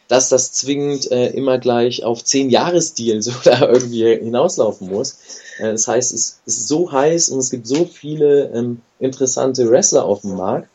dass 0.07 0.29
das 0.29 0.53
zwingend 0.53 1.11
äh, 1.11 1.27
immer 1.29 1.57
gleich 1.57 2.03
auf 2.03 2.23
10 2.23 2.49
Jahresdeals 2.49 3.29
oder 3.41 3.69
irgendwie 3.69 4.05
hinauslaufen 4.15 4.89
muss. 4.89 5.17
Äh, 5.59 5.71
das 5.71 5.87
heißt, 5.87 6.13
es 6.13 6.39
ist 6.45 6.67
so 6.67 6.91
heiß 6.91 7.29
und 7.29 7.39
es 7.39 7.49
gibt 7.49 7.67
so 7.67 7.85
viele 7.85 8.51
ähm, 8.53 8.81
interessante 8.99 9.69
Wrestler 9.69 10.05
auf 10.05 10.21
dem 10.21 10.37
Markt 10.37 10.69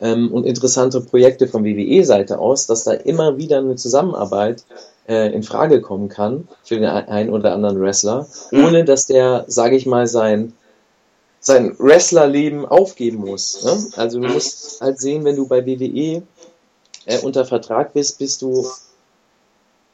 ähm, 0.00 0.32
und 0.32 0.46
interessante 0.46 1.00
Projekte 1.02 1.46
von 1.46 1.64
WWE-Seite 1.64 2.38
aus, 2.38 2.66
dass 2.66 2.84
da 2.84 2.92
immer 2.92 3.36
wieder 3.36 3.58
eine 3.58 3.76
Zusammenarbeit 3.76 4.64
äh, 5.08 5.32
in 5.32 5.42
Frage 5.42 5.80
kommen 5.80 6.08
kann 6.08 6.48
für 6.62 6.76
den 6.76 6.84
einen 6.84 7.30
oder 7.30 7.52
anderen 7.52 7.80
Wrestler, 7.80 8.26
ohne 8.52 8.84
dass 8.84 9.06
der, 9.06 9.44
sage 9.48 9.76
ich 9.76 9.86
mal, 9.86 10.06
sein 10.06 10.52
sein 11.40 11.78
Wrestlerleben 11.78 12.66
aufgeben 12.66 13.18
muss. 13.18 13.64
Ne? 13.64 13.86
Also 13.96 14.20
du 14.20 14.28
musst 14.28 14.80
halt 14.80 14.98
sehen, 14.98 15.24
wenn 15.24 15.36
du 15.36 15.46
bei 15.46 15.64
WWE 15.64 16.22
äh, 17.06 17.18
unter 17.22 17.44
Vertrag 17.44 17.92
bist, 17.92 18.18
bist 18.18 18.42
du 18.42 18.66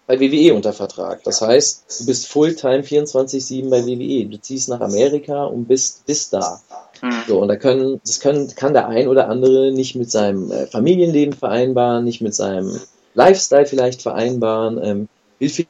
bei 0.06 0.20
WWE 0.20 0.54
unter 0.54 0.72
Vertrag. 0.72 1.22
Das 1.24 1.40
heißt, 1.40 2.00
du 2.00 2.06
bist 2.06 2.28
Fulltime 2.28 2.82
24-7 2.82 3.70
bei 3.70 3.86
WWE. 3.86 4.26
Du 4.26 4.40
ziehst 4.40 4.68
nach 4.68 4.80
Amerika 4.80 5.44
und 5.44 5.66
bist, 5.66 6.04
bist 6.06 6.32
da. 6.32 6.60
Hm. 7.00 7.12
So, 7.26 7.40
und 7.40 7.48
da 7.48 7.56
können, 7.56 8.00
das 8.04 8.20
können, 8.20 8.54
kann 8.54 8.74
der 8.74 8.88
ein 8.88 9.08
oder 9.08 9.28
andere 9.28 9.72
nicht 9.72 9.94
mit 9.94 10.10
seinem 10.10 10.50
äh, 10.50 10.66
Familienleben 10.66 11.34
vereinbaren, 11.34 12.04
nicht 12.04 12.20
mit 12.20 12.34
seinem 12.34 12.78
Lifestyle 13.14 13.66
vielleicht 13.66 14.02
vereinbaren, 14.02 14.80
ähm, 14.82 15.08
will 15.38 15.66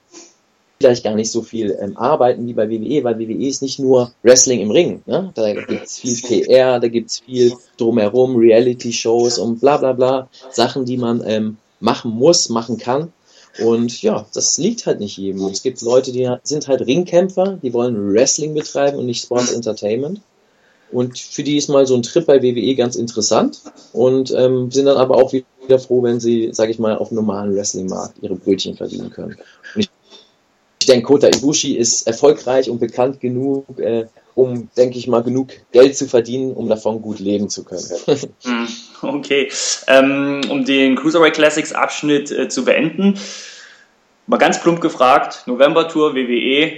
vielleicht 0.81 1.05
gar 1.05 1.15
nicht 1.15 1.31
so 1.31 1.43
viel 1.43 1.77
ähm, 1.81 1.97
arbeiten 1.97 2.47
wie 2.47 2.53
bei 2.53 2.69
WWE, 2.69 3.05
weil 3.05 3.19
WWE 3.19 3.47
ist 3.47 3.63
nicht 3.63 3.79
nur 3.79 4.13
Wrestling 4.23 4.61
im 4.61 4.71
Ring. 4.71 5.03
Ne? 5.07 5.31
Da 5.35 5.53
gibt 5.53 5.85
es 5.85 5.99
viel 5.99 6.21
PR, 6.21 6.81
da 6.81 6.89
gibt 6.89 7.11
es 7.11 7.21
viel 7.21 7.55
drumherum, 7.77 8.37
Reality-Shows 8.37 9.39
und 9.39 9.61
bla 9.61 9.77
bla 9.77 9.93
bla, 9.93 10.29
Sachen, 10.51 10.85
die 10.85 10.97
man 10.97 11.23
ähm, 11.27 11.57
machen 11.81 12.11
muss, 12.11 12.49
machen 12.49 12.77
kann. 12.77 13.13
Und 13.63 14.03
ja, 14.03 14.27
das 14.35 14.59
liegt 14.59 14.85
halt 14.87 14.99
nicht 14.99 15.17
jedem. 15.17 15.47
Es 15.47 15.63
gibt 15.63 15.81
Leute, 15.81 16.11
die 16.11 16.29
sind 16.43 16.67
halt 16.67 16.83
Ringkämpfer, 16.83 17.59
die 17.63 17.73
wollen 17.73 18.13
Wrestling 18.13 18.53
betreiben 18.53 18.99
und 18.99 19.07
nicht 19.07 19.23
Sports 19.23 19.53
Entertainment. 19.53 20.21
Und 20.91 21.19
für 21.19 21.43
die 21.43 21.57
ist 21.57 21.69
mal 21.69 21.87
so 21.87 21.95
ein 21.95 22.03
Trip 22.03 22.27
bei 22.27 22.43
WWE 22.43 22.75
ganz 22.75 22.97
interessant 22.97 23.61
und 23.93 24.33
ähm, 24.37 24.71
sind 24.71 24.87
dann 24.87 24.97
aber 24.97 25.17
auch 25.17 25.33
wieder 25.33 25.47
froh, 25.79 26.03
wenn 26.03 26.21
sie, 26.21 26.51
sage 26.53 26.71
ich 26.71 26.79
mal, 26.79 26.97
auf 26.97 27.09
dem 27.09 27.17
normalen 27.17 27.55
Wrestling-Markt 27.55 28.17
ihre 28.23 28.35
Brötchen 28.35 28.77
verdienen 28.77 29.11
können. 29.11 29.37
Und 29.75 29.81
ich, 29.81 29.91
ich 30.81 30.87
denke, 30.87 31.07
Kota 31.07 31.29
Ibushi 31.29 31.77
ist 31.77 32.07
erfolgreich 32.07 32.69
und 32.69 32.79
bekannt 32.79 33.21
genug, 33.21 33.79
äh, 33.79 34.07
um, 34.35 34.69
denke 34.77 34.99
ich 34.99 35.07
mal, 35.07 35.23
genug 35.23 35.49
Geld 35.73 35.97
zu 35.97 36.07
verdienen, 36.07 36.53
um 36.53 36.69
davon 36.69 37.01
gut 37.01 37.21
leben 37.21 37.49
zu 37.49 37.65
können. 37.65 37.85
Hm, 38.45 38.69
okay, 39.03 39.51
ähm, 39.87 40.43
um 40.51 40.65
den 40.65 40.97
Cruiserweight 40.97 41.35
Classics 41.35 41.73
Abschnitt 41.73 42.31
äh, 42.31 42.49
zu 42.49 42.65
beenden, 42.65 43.19
mal 44.27 44.37
ganz 44.37 44.61
plump 44.61 44.81
gefragt, 44.81 45.45
November 45.47 45.89
Tour, 45.89 46.15
WWE, 46.15 46.73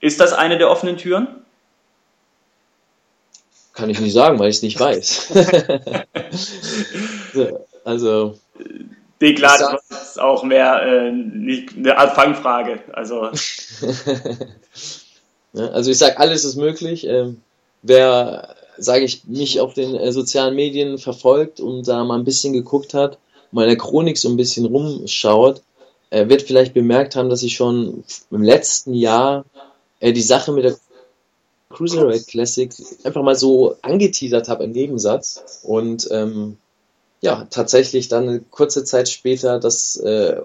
ist 0.00 0.20
das 0.20 0.32
eine 0.32 0.58
der 0.58 0.70
offenen 0.70 0.96
Türen? 0.96 1.37
Kann 3.78 3.90
ich 3.90 4.00
nicht 4.00 4.12
sagen, 4.12 4.40
weil 4.40 4.48
ich 4.50 4.56
es 4.56 4.62
nicht 4.62 4.80
weiß. 4.80 5.32
also. 7.84 8.34
Deklar, 9.20 9.58
das 9.88 10.08
ist 10.10 10.20
auch 10.20 10.42
mehr 10.42 10.82
äh, 10.82 11.12
nicht 11.12 11.76
eine 11.76 11.96
Art 11.96 12.16
Fangfrage. 12.16 12.80
Also, 12.92 13.20
also 15.52 15.90
ich 15.90 15.98
sage, 15.98 16.18
alles 16.18 16.44
ist 16.44 16.56
möglich. 16.56 17.06
Ähm, 17.06 17.40
wer, 17.82 18.56
sage 18.78 19.04
ich, 19.04 19.24
mich 19.26 19.60
auf 19.60 19.74
den 19.74 19.94
äh, 19.94 20.10
sozialen 20.10 20.56
Medien 20.56 20.98
verfolgt 20.98 21.60
und 21.60 21.86
da 21.86 22.02
mal 22.04 22.18
ein 22.18 22.24
bisschen 22.24 22.52
geguckt 22.52 22.94
hat, 22.94 23.18
mal 23.52 23.62
in 23.62 23.68
der 23.68 23.78
Chronik 23.78 24.18
so 24.18 24.28
ein 24.28 24.36
bisschen 24.36 24.66
rumschaut, 24.66 25.62
äh, 26.10 26.28
wird 26.28 26.42
vielleicht 26.42 26.74
bemerkt 26.74 27.14
haben, 27.14 27.30
dass 27.30 27.44
ich 27.44 27.54
schon 27.54 28.02
im 28.30 28.42
letzten 28.42 28.92
Jahr 28.92 29.44
äh, 30.00 30.12
die 30.12 30.22
Sache 30.22 30.50
mit 30.50 30.64
der 30.64 30.76
Cruiserweight 31.70 32.26
Classic 32.26 32.72
einfach 33.04 33.22
mal 33.22 33.36
so 33.36 33.76
angeteasert 33.82 34.48
habe 34.48 34.64
im 34.64 34.72
Nebensatz 34.72 35.60
und 35.62 36.08
ähm, 36.10 36.56
ja, 37.20 37.46
tatsächlich 37.50 38.08
dann 38.08 38.28
eine 38.28 38.40
kurze 38.40 38.84
Zeit 38.84 39.08
später 39.08 39.58
das 39.58 39.96
äh, 39.96 40.40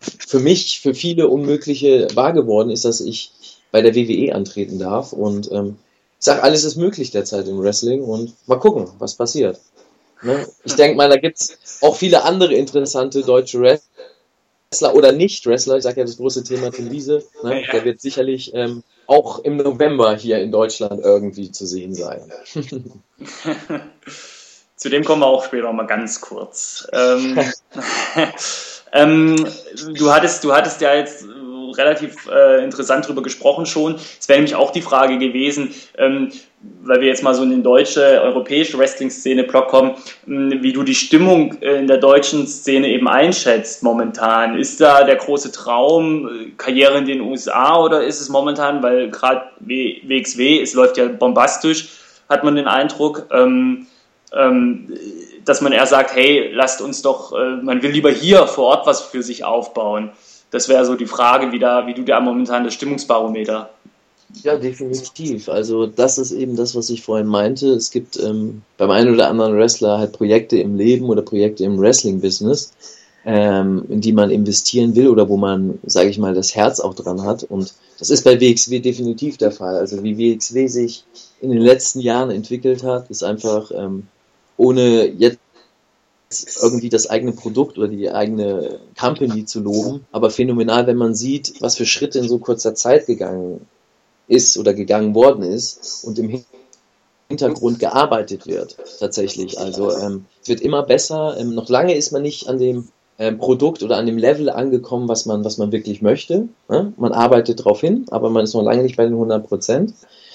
für 0.00 0.40
mich, 0.40 0.80
für 0.80 0.94
viele 0.94 1.28
Unmögliche 1.28 2.08
wahr 2.14 2.32
geworden 2.32 2.70
ist, 2.70 2.84
dass 2.84 3.00
ich 3.00 3.32
bei 3.70 3.80
der 3.80 3.94
WWE 3.94 4.34
antreten 4.34 4.78
darf 4.78 5.12
und 5.12 5.50
ähm, 5.52 5.76
ich 6.18 6.26
sag, 6.26 6.42
alles 6.42 6.64
ist 6.64 6.76
möglich 6.76 7.10
derzeit 7.10 7.48
im 7.48 7.60
Wrestling 7.60 8.02
und 8.02 8.34
mal 8.46 8.58
gucken, 8.58 8.88
was 8.98 9.14
passiert. 9.14 9.60
Ne? 10.22 10.46
Ich 10.64 10.74
denke 10.74 10.96
mal, 10.96 11.08
da 11.08 11.16
gibt's 11.16 11.58
auch 11.80 11.96
viele 11.96 12.24
andere 12.24 12.54
interessante 12.54 13.22
deutsche 13.22 13.60
Wrestler 13.60 14.94
oder 14.94 15.12
Nicht-Wrestler, 15.12 15.78
ich 15.78 15.82
sage 15.82 16.00
ja 16.00 16.06
das 16.06 16.18
große 16.18 16.44
Thema 16.44 16.70
Tim 16.70 16.90
Wiese, 16.90 17.24
ne? 17.42 17.62
der 17.72 17.84
wird 17.84 18.00
sicherlich 18.00 18.52
ähm, 18.54 18.82
auch 19.12 19.40
im 19.40 19.58
November 19.58 20.16
hier 20.16 20.40
in 20.40 20.50
Deutschland 20.50 21.04
irgendwie 21.04 21.52
zu 21.52 21.66
sehen 21.66 21.94
sein. 21.94 22.32
zu 24.76 24.88
dem 24.88 25.04
kommen 25.04 25.20
wir 25.20 25.26
auch 25.26 25.44
später 25.44 25.70
mal 25.72 25.86
ganz 25.86 26.20
kurz. 26.22 26.88
Ähm, 26.92 27.38
ähm, 28.92 29.46
du, 29.94 30.10
hattest, 30.10 30.44
du 30.44 30.54
hattest 30.54 30.80
ja 30.80 30.94
jetzt 30.94 31.26
relativ 31.78 32.28
äh, 32.28 32.64
interessant 32.64 33.04
darüber 33.04 33.22
gesprochen 33.22 33.66
schon. 33.66 33.96
Es 34.20 34.28
wäre 34.28 34.38
nämlich 34.38 34.54
auch 34.54 34.70
die 34.70 34.82
Frage 34.82 35.18
gewesen, 35.18 35.74
ähm, 35.98 36.30
weil 36.84 37.00
wir 37.00 37.08
jetzt 37.08 37.22
mal 37.22 37.34
so 37.34 37.42
in 37.42 37.50
die 37.50 37.62
deutsche, 37.62 38.20
europäische 38.22 38.78
Wrestling-Szene 38.78 39.44
Block 39.44 39.68
kommen, 39.68 39.92
ähm, 40.26 40.58
wie 40.62 40.72
du 40.72 40.82
die 40.82 40.94
Stimmung 40.94 41.60
äh, 41.60 41.78
in 41.78 41.86
der 41.86 41.98
deutschen 41.98 42.46
Szene 42.46 42.88
eben 42.88 43.08
einschätzt 43.08 43.82
momentan. 43.82 44.58
Ist 44.58 44.80
da 44.80 45.04
der 45.04 45.16
große 45.16 45.52
Traum 45.52 46.28
äh, 46.28 46.50
Karriere 46.56 46.98
in 46.98 47.06
den 47.06 47.20
USA 47.20 47.78
oder 47.78 48.04
ist 48.04 48.20
es 48.20 48.28
momentan, 48.28 48.82
weil 48.82 49.10
gerade 49.10 49.46
WXW, 49.60 50.60
es 50.60 50.74
läuft 50.74 50.96
ja 50.96 51.08
bombastisch, 51.08 51.88
hat 52.28 52.44
man 52.44 52.56
den 52.56 52.68
Eindruck, 52.68 53.26
ähm, 53.32 53.86
ähm, 54.32 54.92
dass 55.44 55.60
man 55.60 55.72
eher 55.72 55.86
sagt, 55.86 56.14
hey, 56.14 56.50
lasst 56.52 56.80
uns 56.80 57.02
doch, 57.02 57.32
äh, 57.32 57.56
man 57.62 57.82
will 57.82 57.90
lieber 57.90 58.10
hier 58.10 58.46
vor 58.46 58.66
Ort 58.66 58.86
was 58.86 59.02
für 59.02 59.22
sich 59.22 59.44
aufbauen. 59.44 60.10
Das 60.52 60.68
wäre 60.68 60.84
so 60.84 60.94
die 60.94 61.06
Frage, 61.06 61.50
wie, 61.50 61.58
da, 61.58 61.86
wie 61.86 61.94
du 61.94 62.02
da 62.02 62.20
momentan 62.20 62.62
das 62.62 62.74
Stimmungsbarometer. 62.74 63.70
Ja, 64.42 64.56
definitiv. 64.56 65.48
Also 65.48 65.86
das 65.86 66.18
ist 66.18 66.32
eben 66.32 66.56
das, 66.56 66.74
was 66.74 66.90
ich 66.90 67.02
vorhin 67.02 67.26
meinte. 67.26 67.68
Es 67.68 67.90
gibt 67.90 68.18
ähm, 68.18 68.62
beim 68.76 68.90
einen 68.90 69.12
oder 69.12 69.28
anderen 69.28 69.56
Wrestler 69.56 69.98
halt 69.98 70.12
Projekte 70.12 70.58
im 70.58 70.76
Leben 70.76 71.06
oder 71.06 71.22
Projekte 71.22 71.64
im 71.64 71.78
Wrestling-Business, 71.78 72.72
ähm, 73.24 73.84
in 73.88 74.00
die 74.00 74.12
man 74.12 74.30
investieren 74.30 74.94
will 74.94 75.08
oder 75.08 75.28
wo 75.28 75.36
man, 75.36 75.78
sage 75.84 76.10
ich 76.10 76.18
mal, 76.18 76.34
das 76.34 76.54
Herz 76.54 76.80
auch 76.80 76.94
dran 76.94 77.22
hat. 77.22 77.44
Und 77.44 77.72
das 77.98 78.10
ist 78.10 78.22
bei 78.22 78.40
WXW 78.40 78.80
definitiv 78.80 79.38
der 79.38 79.52
Fall. 79.52 79.76
Also 79.76 80.02
wie 80.02 80.18
WXW 80.18 80.66
sich 80.66 81.04
in 81.40 81.50
den 81.50 81.60
letzten 81.60 82.00
Jahren 82.00 82.30
entwickelt 82.30 82.82
hat, 82.82 83.10
ist 83.10 83.24
einfach 83.24 83.70
ähm, 83.74 84.06
ohne 84.56 85.06
jetzt 85.06 85.38
irgendwie 86.62 86.88
das 86.88 87.08
eigene 87.08 87.32
Produkt 87.32 87.78
oder 87.78 87.88
die 87.88 88.10
eigene 88.10 88.80
Company 88.98 89.44
zu 89.44 89.60
loben, 89.60 90.04
aber 90.12 90.30
phänomenal, 90.30 90.86
wenn 90.86 90.96
man 90.96 91.14
sieht, 91.14 91.60
was 91.60 91.76
für 91.76 91.86
Schritte 91.86 92.18
in 92.18 92.28
so 92.28 92.38
kurzer 92.38 92.74
Zeit 92.74 93.06
gegangen 93.06 93.66
ist 94.28 94.56
oder 94.56 94.74
gegangen 94.74 95.14
worden 95.14 95.42
ist 95.42 96.04
und 96.04 96.18
im 96.18 96.44
Hintergrund 97.28 97.78
gearbeitet 97.78 98.46
wird, 98.46 98.76
tatsächlich. 98.98 99.58
Also 99.58 99.90
ähm, 99.96 100.26
es 100.42 100.48
wird 100.48 100.60
immer 100.60 100.82
besser. 100.82 101.36
Ähm, 101.38 101.54
noch 101.54 101.68
lange 101.68 101.94
ist 101.94 102.12
man 102.12 102.22
nicht 102.22 102.48
an 102.48 102.58
dem 102.58 102.88
ähm, 103.18 103.38
Produkt 103.38 103.82
oder 103.82 103.96
an 103.96 104.06
dem 104.06 104.18
Level 104.18 104.50
angekommen, 104.50 105.08
was 105.08 105.26
man, 105.26 105.44
was 105.44 105.58
man 105.58 105.72
wirklich 105.72 106.02
möchte. 106.02 106.48
Ne? 106.68 106.92
Man 106.96 107.12
arbeitet 107.12 107.60
darauf 107.60 107.80
hin, 107.80 108.06
aber 108.10 108.30
man 108.30 108.44
ist 108.44 108.54
noch 108.54 108.62
lange 108.62 108.82
nicht 108.82 108.96
bei 108.96 109.04
den 109.04 109.14
100 109.14 109.46
Prozent. 109.46 109.94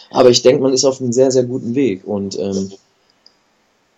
Aber 0.10 0.30
ich 0.30 0.42
denke, 0.42 0.64
man 0.64 0.74
ist 0.74 0.86
auf 0.86 1.02
einem 1.02 1.12
sehr, 1.12 1.32
sehr 1.32 1.44
guten 1.44 1.76
Weg 1.76 2.08
und 2.08 2.40
ähm, 2.40 2.72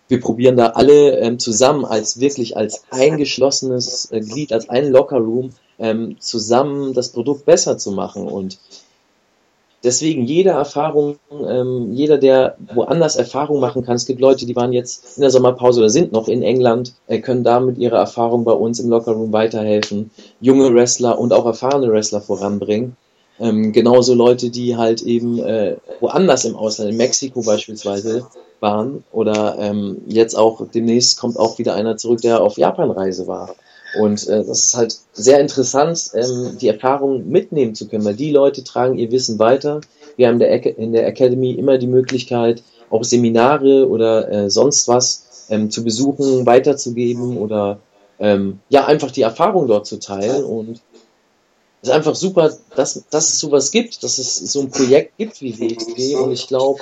wir 0.09 0.19
probieren 0.19 0.57
da 0.57 0.71
alle 0.71 1.17
ähm, 1.19 1.39
zusammen 1.39 1.85
als 1.85 2.19
wirklich 2.19 2.57
als 2.57 2.83
eingeschlossenes 2.89 4.11
äh, 4.11 4.19
Glied, 4.19 4.51
als 4.51 4.67
ein 4.67 4.91
Lockerroom 4.91 5.51
ähm, 5.77 6.17
zusammen 6.19 6.93
das 6.93 7.09
Produkt 7.09 7.45
besser 7.45 7.77
zu 7.77 7.91
machen 7.91 8.27
und 8.27 8.57
deswegen 9.83 10.25
jede 10.25 10.49
Erfahrung, 10.49 11.17
ähm, 11.31 11.93
jeder, 11.93 12.17
der 12.17 12.57
woanders 12.73 13.15
Erfahrung 13.15 13.59
machen 13.59 13.83
kann, 13.83 13.95
es 13.95 14.05
gibt 14.05 14.19
Leute, 14.19 14.45
die 14.45 14.55
waren 14.55 14.73
jetzt 14.73 15.17
in 15.17 15.21
der 15.21 15.29
Sommerpause 15.29 15.79
oder 15.79 15.89
sind 15.89 16.11
noch 16.11 16.27
in 16.27 16.41
England, 16.41 16.93
äh, 17.07 17.19
können 17.19 17.43
da 17.43 17.59
mit 17.59 17.77
ihrer 17.77 17.97
Erfahrung 17.97 18.43
bei 18.43 18.51
uns 18.51 18.79
im 18.79 18.89
Lockerroom 18.89 19.31
weiterhelfen, 19.31 20.11
junge 20.41 20.73
Wrestler 20.73 21.19
und 21.19 21.33
auch 21.33 21.45
erfahrene 21.45 21.91
Wrestler 21.91 22.21
voranbringen. 22.21 22.97
Ähm, 23.39 23.71
genauso 23.71 24.13
Leute, 24.13 24.49
die 24.49 24.75
halt 24.75 25.01
eben 25.01 25.39
äh, 25.39 25.77
woanders 25.99 26.45
im 26.45 26.55
Ausland, 26.55 26.91
in 26.91 26.97
Mexiko 26.97 27.41
beispielsweise, 27.41 28.27
waren 28.59 29.03
oder 29.11 29.57
ähm, 29.59 30.01
jetzt 30.07 30.35
auch 30.37 30.61
demnächst 30.73 31.19
kommt 31.19 31.37
auch 31.37 31.57
wieder 31.57 31.75
einer 31.75 31.97
zurück, 31.97 32.21
der 32.21 32.41
auf 32.41 32.57
Japanreise 32.57 33.27
war. 33.27 33.55
Und 33.99 34.27
äh, 34.27 34.43
das 34.43 34.65
ist 34.65 34.77
halt 34.77 34.97
sehr 35.13 35.39
interessant, 35.39 36.11
ähm, 36.13 36.57
die 36.59 36.67
Erfahrung 36.67 37.27
mitnehmen 37.29 37.73
zu 37.73 37.87
können, 37.87 38.05
weil 38.05 38.15
die 38.15 38.31
Leute 38.31 38.63
tragen 38.63 38.97
ihr 38.97 39.11
Wissen 39.11 39.39
weiter. 39.39 39.81
Wir 40.15 40.27
haben 40.27 40.39
der 40.39 40.77
in 40.77 40.91
der 40.91 41.07
Academy 41.07 41.51
immer 41.51 41.77
die 41.77 41.87
Möglichkeit, 41.87 42.61
auch 42.89 43.03
Seminare 43.03 43.87
oder 43.87 44.29
äh, 44.29 44.49
sonst 44.49 44.87
was 44.87 45.47
ähm, 45.49 45.71
zu 45.71 45.83
besuchen, 45.83 46.45
weiterzugeben 46.45 47.37
oder 47.37 47.79
ähm, 48.19 48.59
ja, 48.69 48.85
einfach 48.85 49.11
die 49.11 49.21
Erfahrung 49.21 49.67
dort 49.67 49.87
zu 49.87 49.97
teilen. 49.97 50.43
Und 50.43 50.81
ist 51.81 51.91
einfach 51.91 52.15
super, 52.15 52.53
dass, 52.75 53.03
dass 53.09 53.29
es 53.29 53.39
sowas 53.39 53.71
gibt, 53.71 54.03
dass 54.03 54.17
es 54.17 54.35
so 54.35 54.61
ein 54.61 54.69
Projekt 54.69 55.17
gibt 55.17 55.41
wie 55.41 55.57
WXW. 55.57 56.15
Und 56.15 56.31
ich 56.31 56.47
glaube, 56.47 56.79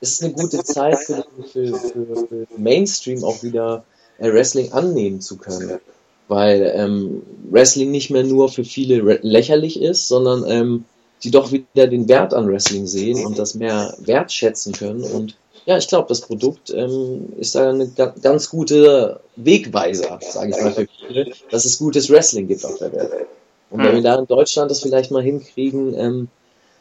es 0.00 0.12
ist 0.12 0.24
eine 0.24 0.34
gute 0.34 0.62
Zeit 0.62 0.98
für, 0.98 1.24
für, 1.52 1.74
für, 1.74 2.26
für 2.28 2.46
Mainstream 2.56 3.24
auch 3.24 3.42
wieder 3.42 3.84
äh, 4.18 4.30
Wrestling 4.32 4.72
annehmen 4.72 5.20
zu 5.20 5.36
können. 5.36 5.80
Weil 6.28 6.72
ähm, 6.76 7.22
Wrestling 7.50 7.90
nicht 7.90 8.10
mehr 8.10 8.24
nur 8.24 8.48
für 8.48 8.64
viele 8.64 9.18
lächerlich 9.22 9.80
ist, 9.80 10.08
sondern 10.08 10.44
ähm, 10.48 10.84
die 11.22 11.30
doch 11.30 11.50
wieder 11.52 11.86
den 11.86 12.08
Wert 12.08 12.34
an 12.34 12.48
Wrestling 12.48 12.86
sehen 12.86 13.24
und 13.24 13.38
das 13.38 13.54
mehr 13.54 13.96
wertschätzen 14.00 14.72
können. 14.72 15.02
Und 15.02 15.36
ja, 15.64 15.76
ich 15.78 15.88
glaube, 15.88 16.08
das 16.08 16.20
Produkt 16.20 16.70
ähm, 16.70 17.32
ist 17.38 17.54
da 17.54 17.70
eine 17.70 17.88
ganz 17.88 18.50
gute 18.50 19.20
Wegweiser, 19.36 20.18
sage 20.20 20.50
ich 20.50 20.62
mal 20.62 20.72
für 20.72 20.86
viele, 21.06 21.32
dass 21.50 21.64
es 21.64 21.78
gutes 21.78 22.10
Wrestling 22.10 22.46
gibt 22.46 22.64
auf 22.64 22.78
der 22.78 22.92
Welt. 22.92 23.26
Und 23.70 23.82
wenn 23.82 23.94
wir 23.94 24.02
da 24.02 24.16
in 24.16 24.26
Deutschland 24.26 24.70
das 24.70 24.80
vielleicht 24.80 25.10
mal 25.10 25.22
hinkriegen, 25.22 25.94
ähm, 25.94 26.28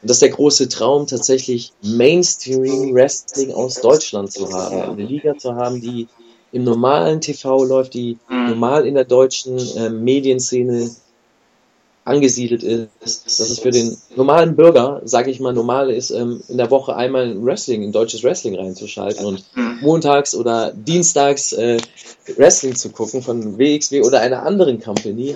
das 0.01 0.17
ist 0.17 0.21
der 0.21 0.29
große 0.29 0.69
Traum, 0.69 1.07
tatsächlich 1.07 1.73
Mainstream 1.81 2.93
Wrestling 2.93 3.53
aus 3.53 3.81
Deutschland 3.81 4.31
zu 4.31 4.51
haben. 4.51 4.81
Eine 4.81 5.03
Liga 5.03 5.37
zu 5.37 5.55
haben, 5.55 5.81
die 5.81 6.07
im 6.51 6.63
normalen 6.63 7.21
TV 7.21 7.63
läuft, 7.63 7.95
die 7.95 8.17
mhm. 8.29 8.49
normal 8.49 8.85
in 8.85 8.93
der 8.93 9.05
deutschen 9.05 9.57
äh, 9.57 9.89
Medienszene 9.89 10.91
angesiedelt 12.05 12.61
ist. 12.63 13.25
Dass 13.39 13.49
es 13.49 13.59
für 13.59 13.71
den 13.71 13.97
normalen 14.15 14.55
Bürger, 14.55 15.01
sage 15.05 15.31
ich 15.31 15.39
mal, 15.39 15.53
normal 15.53 15.89
ist, 15.89 16.11
ähm, 16.11 16.41
in 16.47 16.57
der 16.57 16.69
Woche 16.69 16.95
einmal 16.95 17.23
ein 17.23 17.43
Wrestling, 17.43 17.83
ein 17.83 17.91
deutsches 17.91 18.23
Wrestling 18.23 18.55
reinzuschalten 18.55 19.25
und 19.25 19.43
mhm. 19.55 19.79
montags 19.81 20.35
oder 20.35 20.71
dienstags 20.71 21.51
äh, 21.53 21.79
Wrestling 22.37 22.75
zu 22.75 22.89
gucken 22.89 23.23
von 23.23 23.57
WXW 23.57 24.03
oder 24.03 24.21
einer 24.21 24.43
anderen 24.43 24.79
Company 24.79 25.35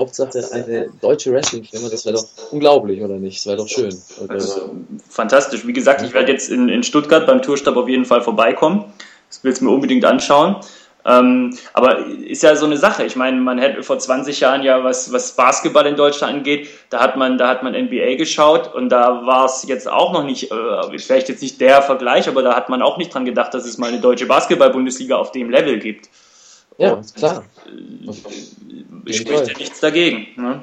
Hauptsache 0.00 0.42
eine 0.52 0.88
deutsche 1.00 1.32
Wrestling-Firma, 1.32 1.88
das 1.88 2.04
wäre 2.04 2.16
doch 2.16 2.26
unglaublich, 2.50 3.02
oder 3.02 3.16
nicht? 3.16 3.38
Das 3.38 3.46
wäre 3.46 3.56
doch 3.58 3.68
schön. 3.68 3.94
Also, 4.28 4.74
fantastisch. 5.08 5.66
Wie 5.66 5.72
gesagt, 5.72 6.02
ich 6.02 6.14
werde 6.14 6.32
jetzt 6.32 6.50
in, 6.50 6.68
in 6.68 6.82
Stuttgart 6.82 7.26
beim 7.26 7.42
Tourstab 7.42 7.76
auf 7.76 7.88
jeden 7.88 8.06
Fall 8.06 8.22
vorbeikommen. 8.22 8.92
Das 9.28 9.44
will 9.44 9.52
ich 9.52 9.60
mir 9.60 9.70
unbedingt 9.70 10.04
anschauen. 10.04 10.56
Ähm, 11.04 11.56
aber 11.72 12.06
ist 12.06 12.42
ja 12.42 12.56
so 12.56 12.66
eine 12.66 12.76
Sache. 12.76 13.04
Ich 13.04 13.16
meine, 13.16 13.40
man 13.40 13.58
hätte 13.58 13.82
vor 13.82 13.98
20 13.98 14.40
Jahren 14.40 14.62
ja, 14.62 14.84
was, 14.84 15.12
was 15.12 15.34
Basketball 15.36 15.86
in 15.86 15.96
Deutschland 15.96 16.34
angeht, 16.34 16.68
da 16.90 17.00
hat 17.00 17.16
man, 17.16 17.38
da 17.38 17.48
hat 17.48 17.62
man 17.62 17.74
NBA 17.74 18.16
geschaut 18.16 18.74
und 18.74 18.90
da 18.90 19.26
war 19.26 19.46
es 19.46 19.64
jetzt 19.66 19.88
auch 19.88 20.12
noch 20.12 20.24
nicht, 20.24 20.50
äh, 20.50 20.98
vielleicht 20.98 21.28
jetzt 21.28 21.42
nicht 21.42 21.60
der 21.60 21.82
Vergleich, 21.82 22.28
aber 22.28 22.42
da 22.42 22.54
hat 22.54 22.68
man 22.68 22.82
auch 22.82 22.98
nicht 22.98 23.14
dran 23.14 23.24
gedacht, 23.24 23.54
dass 23.54 23.64
es 23.64 23.78
mal 23.78 23.88
eine 23.88 24.00
deutsche 24.00 24.26
Basketball-Bundesliga 24.26 25.16
auf 25.16 25.32
dem 25.32 25.50
Level 25.50 25.78
gibt. 25.78 26.08
Ja, 26.80 26.94
und, 26.94 27.14
klar. 27.14 27.44
Äh, 29.06 29.12
spricht 29.12 29.48
ja 29.48 29.58
nichts 29.58 29.80
dagegen. 29.80 30.26
Ne? 30.36 30.62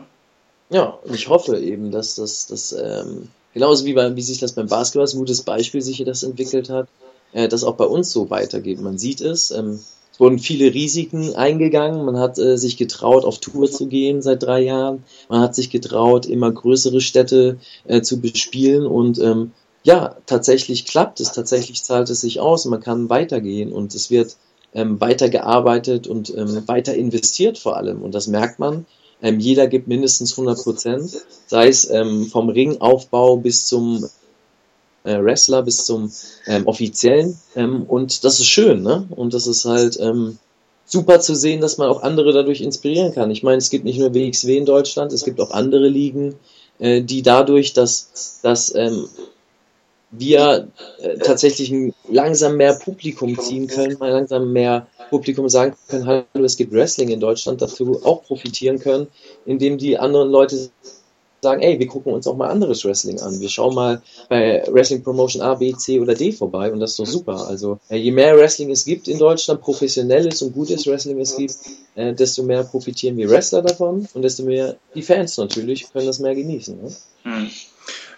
Ja, 0.70 1.00
und 1.04 1.14
ich 1.14 1.30
hoffe 1.30 1.60
eben, 1.60 1.92
dass 1.92 2.16
das, 2.16 2.48
das 2.48 2.74
ähm, 2.74 3.30
genauso 3.54 3.86
wie, 3.86 3.94
bei, 3.94 4.16
wie 4.16 4.22
sich 4.22 4.40
das 4.40 4.54
beim 4.54 4.68
Basketball, 4.68 5.08
ein 5.08 5.18
gutes 5.18 5.44
Beispiel 5.44 5.82
sich 5.82 5.98
hier 5.98 6.06
das 6.06 6.24
entwickelt 6.24 6.70
hat, 6.70 6.88
äh, 7.34 7.48
das 7.48 7.64
auch 7.64 7.76
bei 7.76 7.86
uns 7.86 8.12
so 8.12 8.30
weitergeht. 8.32 8.82
Man 8.82 8.98
sieht 8.98 9.22
es, 9.22 9.52
ähm, 9.52 9.80
es 10.12 10.20
wurden 10.20 10.40
viele 10.40 10.74
Risiken 10.74 11.36
eingegangen. 11.36 12.04
Man 12.04 12.18
hat 12.18 12.40
äh, 12.40 12.58
sich 12.58 12.78
getraut, 12.78 13.24
auf 13.24 13.38
Tour 13.38 13.70
zu 13.70 13.86
gehen 13.86 14.24
seit 14.24 14.42
drei 14.42 14.62
Jahren. 14.62 15.04
Man 15.30 15.42
hat 15.42 15.54
sich 15.54 15.70
getraut, 15.70 16.26
immer 16.26 16.52
größere 16.52 17.02
Städte 17.02 17.58
äh, 17.86 18.02
zu 18.02 18.20
bespielen. 18.20 18.88
Und 18.88 19.20
ähm, 19.20 19.52
ja, 19.84 20.16
tatsächlich 20.26 20.86
klappt 20.86 21.20
es, 21.20 21.34
tatsächlich 21.34 21.84
zahlt 21.84 22.10
es 22.10 22.22
sich 22.22 22.40
aus. 22.40 22.66
Man 22.66 22.82
kann 22.82 23.12
weitergehen 23.12 23.72
und 23.72 23.94
es 23.94 24.10
wird 24.10 24.38
ähm, 24.74 25.00
weitergearbeitet 25.00 26.08
und 26.08 26.36
ähm, 26.36 26.68
weiter 26.68 26.94
investiert 26.96 27.58
vor 27.58 27.78
allem. 27.78 28.02
Und 28.02 28.14
das 28.14 28.28
merkt 28.28 28.60
man. 28.60 28.86
Ähm, 29.22 29.40
jeder 29.40 29.68
gibt 29.68 29.88
mindestens 29.88 30.34
100 30.34 30.64
Prozent, 30.64 31.12
sei 31.48 31.68
es 31.68 31.90
ähm, 31.90 32.28
vom 32.28 32.50
Ringaufbau 32.50 33.38
bis 33.38 33.66
zum 33.66 34.08
äh, 35.04 35.24
Wrestler 35.24 35.64
bis 35.64 35.86
zum 35.86 36.12
ähm, 36.46 36.68
Offiziellen. 36.68 37.40
Ähm, 37.56 37.84
und 37.84 38.24
das 38.24 38.40
ist 38.40 38.48
schön, 38.48 38.84
ne? 38.84 39.08
Und 39.10 39.34
das 39.34 39.48
ist 39.48 39.66
halt 39.66 39.98
super 40.88 41.20
zu 41.20 41.36
sehen, 41.36 41.62
dass 41.62 41.78
man 41.78 41.90
auch 41.90 42.02
andere 42.02 42.32
dadurch 42.34 42.62
inspirieren 42.62 43.14
kann. 43.14 43.30
Ich 43.30 43.44
meine, 43.44 43.58
es 43.58 43.70
gibt 43.70 43.84
nicht 43.84 44.00
nur 44.00 44.16
WXW 44.16 44.58
in 44.58 44.66
Deutschland, 44.66 45.12
es 45.12 45.26
gibt 45.26 45.40
auch 45.42 45.52
andere 45.52 45.88
Ligen, 45.88 46.36
äh, 46.80 47.02
die 47.02 47.22
dadurch, 47.22 47.74
dass, 47.74 48.40
dass 48.42 48.74
wir 50.12 50.70
äh, 51.00 51.18
tatsächlich 51.18 51.74
langsam 52.10 52.58
mehr 52.58 52.74
Publikum 52.74 53.38
ziehen 53.40 53.68
können, 53.68 53.98
mal 54.00 54.12
langsam 54.12 54.52
mehr 54.54 54.88
Publikum 55.10 55.50
sagen 55.50 55.76
können, 55.88 56.06
hallo, 56.06 56.24
es 56.44 56.58
gibt 56.58 56.74
Wrestling 56.74 57.10
in 57.10 57.20
Deutschland, 57.20 57.62
dazu 57.62 58.02
auch 58.04 58.24
profitieren 58.24 58.80
können, 58.80 59.08
indem 59.46 59.78
die 59.78 59.98
anderen 59.98 60.30
Leute 60.30 60.70
sagen, 61.42 61.62
ey, 61.62 61.80
wir 61.80 61.88
gucken 61.88 62.14
uns 62.14 62.26
auch 62.26 62.36
mal 62.36 62.50
anderes 62.50 62.84
Wrestling 62.84 63.20
an. 63.20 63.40
Wir 63.40 63.50
schauen 63.50 63.76
mal 63.76 64.02
bei 64.28 64.64
Wrestling 64.70 65.04
Promotion 65.04 65.42
A, 65.42 65.54
B, 65.56 65.74
C 65.74 66.00
oder 66.00 66.16
D 66.16 66.32
vorbei 66.32 66.72
und 66.72 66.80
das 66.80 66.92
ist 66.92 67.00
doch 67.00 67.06
super. 67.06 67.48
Also 67.48 67.80
äh, 67.90 67.98
je 67.98 68.12
mehr 68.12 68.36
Wrestling 68.38 68.72
es 68.72 68.86
gibt 68.86 69.08
in 69.08 69.20
Deutschland, 69.20 69.62
professionelles 69.62 70.42
und 70.42 70.54
gutes 70.54 70.88
Wrestling 70.88 71.20
es 71.20 71.36
gibt, 71.36 71.56
äh, 71.96 72.14
desto 72.14 72.44
mehr 72.44 72.64
profitieren 72.64 73.18
wir 73.18 73.30
Wrestler 73.30 73.62
davon 73.62 74.08
und 74.14 74.22
desto 74.24 74.44
mehr 74.44 74.78
die 74.96 75.04
Fans 75.04 75.38
natürlich 75.38 75.92
können 75.92 76.08
das 76.08 76.20
mehr 76.20 76.34
genießen. 76.34 76.82
Ne? 76.82 76.92
Hm. 77.24 77.50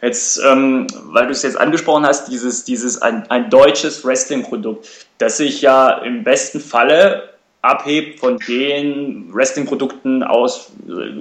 Jetzt, 0.01 0.41
ähm, 0.45 0.87
weil 1.11 1.25
du 1.25 1.31
es 1.31 1.43
jetzt 1.43 1.59
angesprochen 1.59 2.05
hast, 2.05 2.27
dieses, 2.27 2.63
dieses 2.63 3.01
ein, 3.01 3.29
ein 3.29 3.49
deutsches 3.49 4.05
Wrestling-Produkt, 4.05 4.87
das 5.17 5.37
sich 5.37 5.61
ja 5.61 5.89
im 5.89 6.23
besten 6.23 6.61
Falle 6.61 7.33
abhebt 7.61 8.19
von 8.19 8.37
den 8.37 9.33
Wrestling-Produkten 9.33 10.23
aus 10.23 10.71
äh, 10.87 11.11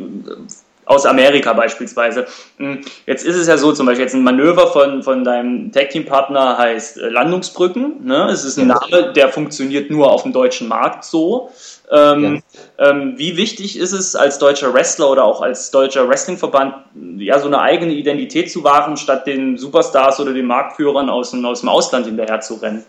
aus 0.88 1.04
Amerika 1.04 1.52
beispielsweise. 1.52 2.26
Hm, 2.56 2.80
jetzt 3.06 3.24
ist 3.24 3.36
es 3.36 3.46
ja 3.46 3.58
so, 3.58 3.72
zum 3.72 3.86
Beispiel 3.86 4.04
jetzt 4.04 4.14
ein 4.14 4.22
Manöver 4.22 4.68
von, 4.68 5.02
von 5.02 5.22
deinem 5.22 5.70
Tag-Team-Partner 5.70 6.56
heißt 6.56 6.98
äh, 6.98 7.08
Landungsbrücken. 7.10 8.04
Ne? 8.04 8.28
Es 8.32 8.44
ist 8.44 8.58
ein 8.58 8.68
Name, 8.68 9.12
der 9.12 9.28
funktioniert 9.28 9.90
nur 9.90 10.10
auf 10.10 10.22
dem 10.22 10.32
deutschen 10.32 10.66
Markt 10.66 11.04
so. 11.04 11.50
Ähm, 11.90 12.42
ja. 12.78 12.90
ähm, 12.90 13.14
wie 13.16 13.36
wichtig 13.36 13.78
ist 13.78 13.92
es 13.92 14.16
als 14.16 14.38
deutscher 14.38 14.72
Wrestler 14.72 15.10
oder 15.10 15.24
auch 15.24 15.42
als 15.42 15.70
deutscher 15.70 16.08
Wrestlingverband, 16.08 16.74
ja, 17.18 17.38
so 17.38 17.46
eine 17.46 17.60
eigene 17.60 17.92
Identität 17.92 18.50
zu 18.50 18.64
wahren, 18.64 18.96
statt 18.96 19.26
den 19.26 19.56
Superstars 19.56 20.20
oder 20.20 20.32
den 20.32 20.46
Marktführern 20.46 21.08
aus, 21.08 21.34
aus 21.34 21.60
dem 21.60 21.68
Ausland 21.68 22.06
hinterher 22.06 22.40
zu 22.40 22.54
rennen? 22.54 22.84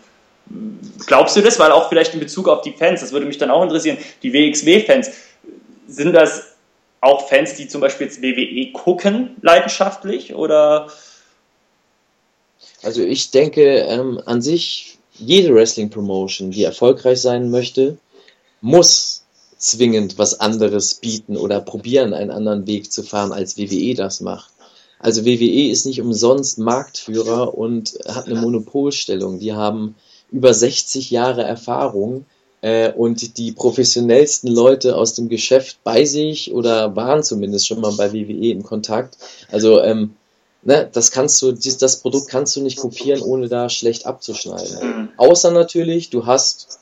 Glaubst 1.06 1.36
du 1.36 1.40
das? 1.40 1.58
Weil 1.58 1.70
auch 1.70 1.88
vielleicht 1.88 2.14
in 2.14 2.20
Bezug 2.20 2.48
auf 2.48 2.62
die 2.62 2.72
Fans, 2.72 3.00
das 3.00 3.12
würde 3.12 3.26
mich 3.26 3.38
dann 3.38 3.50
auch 3.50 3.62
interessieren, 3.62 3.98
die 4.22 4.32
WXW-Fans, 4.32 5.10
sind 5.86 6.12
das 6.12 6.49
auch 7.00 7.28
Fans, 7.28 7.54
die 7.54 7.68
zum 7.68 7.80
Beispiel 7.80 8.06
jetzt 8.06 8.22
WWE 8.22 8.72
gucken, 8.72 9.36
leidenschaftlich 9.42 10.34
oder? 10.34 10.88
Also 12.82 13.02
ich 13.02 13.30
denke 13.30 13.62
ähm, 13.62 14.20
an 14.26 14.42
sich, 14.42 14.98
jede 15.14 15.54
Wrestling-Promotion, 15.54 16.50
die 16.50 16.64
erfolgreich 16.64 17.20
sein 17.20 17.50
möchte, 17.50 17.98
muss 18.60 19.24
zwingend 19.58 20.18
was 20.18 20.40
anderes 20.40 20.94
bieten 20.94 21.36
oder 21.36 21.60
probieren, 21.60 22.14
einen 22.14 22.30
anderen 22.30 22.66
Weg 22.66 22.90
zu 22.90 23.02
fahren, 23.02 23.32
als 23.32 23.58
WWE 23.58 23.94
das 23.94 24.20
macht. 24.20 24.50
Also 24.98 25.24
WWE 25.24 25.70
ist 25.70 25.86
nicht 25.86 26.00
umsonst 26.00 26.58
Marktführer 26.58 27.56
und 27.56 27.98
hat 28.06 28.26
eine 28.26 28.40
Monopolstellung. 28.40 29.38
Die 29.38 29.52
haben 29.52 29.94
über 30.30 30.52
60 30.52 31.10
Jahre 31.10 31.42
Erfahrung 31.42 32.26
äh, 32.62 32.92
und 32.92 33.38
die 33.38 33.52
professionellsten 33.52 34.50
Leute 34.50 34.96
aus 34.96 35.14
dem 35.14 35.28
Geschäft 35.28 35.78
bei 35.84 36.04
sich 36.04 36.52
oder 36.52 36.94
waren 36.96 37.22
zumindest 37.22 37.66
schon 37.66 37.80
mal 37.80 37.92
bei 37.92 38.12
WWE 38.12 38.50
in 38.50 38.62
Kontakt. 38.62 39.16
Also 39.50 39.80
ähm, 39.80 40.14
ne, 40.62 40.88
das 40.92 41.10
kannst 41.10 41.40
du, 41.42 41.52
das 41.52 42.00
Produkt 42.00 42.28
kannst 42.28 42.56
du 42.56 42.62
nicht 42.62 42.78
kopieren, 42.78 43.22
ohne 43.22 43.48
da 43.48 43.68
schlecht 43.68 44.06
abzuschneiden. 44.06 45.10
Außer 45.16 45.50
natürlich, 45.50 46.10
du 46.10 46.26
hast 46.26 46.78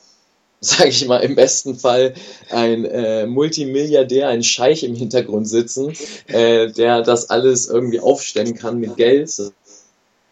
sage 0.61 0.89
ich 0.89 1.07
mal, 1.07 1.19
im 1.19 1.35
besten 1.35 1.77
Fall 1.77 2.13
ein 2.49 2.83
äh, 2.83 3.25
Multimilliardär, 3.25 4.27
ein 4.27 4.43
Scheich 4.43 4.83
im 4.83 4.93
Hintergrund 4.93 5.47
sitzen, 5.47 5.93
äh, 6.27 6.69
der 6.69 7.01
das 7.01 7.29
alles 7.29 7.69
irgendwie 7.69 8.01
aufstemmen 8.01 8.55
kann 8.55 8.77
mit 8.77 8.97
Geld, 8.97 9.31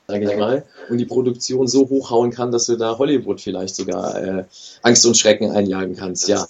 sage 0.07 0.31
ich 0.31 0.37
mal, 0.37 0.63
und 0.89 0.99
die 0.99 1.05
Produktion 1.05 1.67
so 1.67 1.89
hochhauen 1.89 2.31
kann, 2.31 2.51
dass 2.51 2.65
du 2.67 2.77
da 2.77 2.97
Hollywood 2.97 3.41
vielleicht 3.41 3.75
sogar 3.75 4.15
äh, 4.21 4.45
Angst 4.81 5.05
und 5.05 5.17
Schrecken 5.17 5.51
einjagen 5.51 5.97
kannst, 5.97 6.29
ja. 6.29 6.47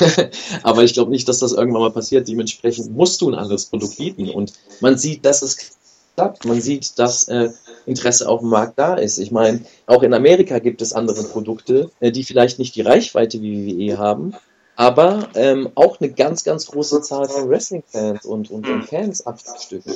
Aber 0.62 0.82
ich 0.82 0.94
glaube 0.94 1.10
nicht, 1.10 1.28
dass 1.28 1.40
das 1.40 1.52
irgendwann 1.52 1.82
mal 1.82 1.90
passiert. 1.90 2.28
Dementsprechend 2.28 2.94
musst 2.96 3.20
du 3.20 3.28
ein 3.28 3.34
anderes 3.34 3.66
Produkt 3.66 3.98
bieten. 3.98 4.30
Und 4.30 4.52
man 4.80 4.96
sieht, 4.96 5.24
dass 5.24 5.42
es 5.42 5.76
klappt. 6.16 6.44
Man 6.44 6.60
sieht, 6.60 6.98
dass 6.98 7.24
äh, 7.28 7.50
Interesse 7.86 8.28
auf 8.28 8.40
dem 8.40 8.48
Markt 8.48 8.78
da 8.78 8.94
ist. 8.94 9.18
Ich 9.18 9.30
meine, 9.30 9.60
auch 9.86 10.02
in 10.02 10.14
Amerika 10.14 10.58
gibt 10.58 10.80
es 10.80 10.92
andere 10.92 11.22
Produkte, 11.24 11.90
äh, 12.00 12.12
die 12.12 12.24
vielleicht 12.24 12.58
nicht 12.58 12.74
die 12.76 12.82
Reichweite 12.82 13.42
wie 13.42 13.66
WWE 13.66 13.98
haben, 13.98 14.34
aber 14.76 15.28
ähm, 15.34 15.70
auch 15.74 16.00
eine 16.00 16.10
ganz, 16.10 16.44
ganz 16.44 16.66
große 16.66 17.02
Zahl 17.02 17.28
von 17.28 17.48
Wrestling-Fans 17.48 18.24
und, 18.24 18.50
und, 18.50 18.68
und 18.68 18.84
Fans 18.84 19.26
abstücken. 19.26 19.92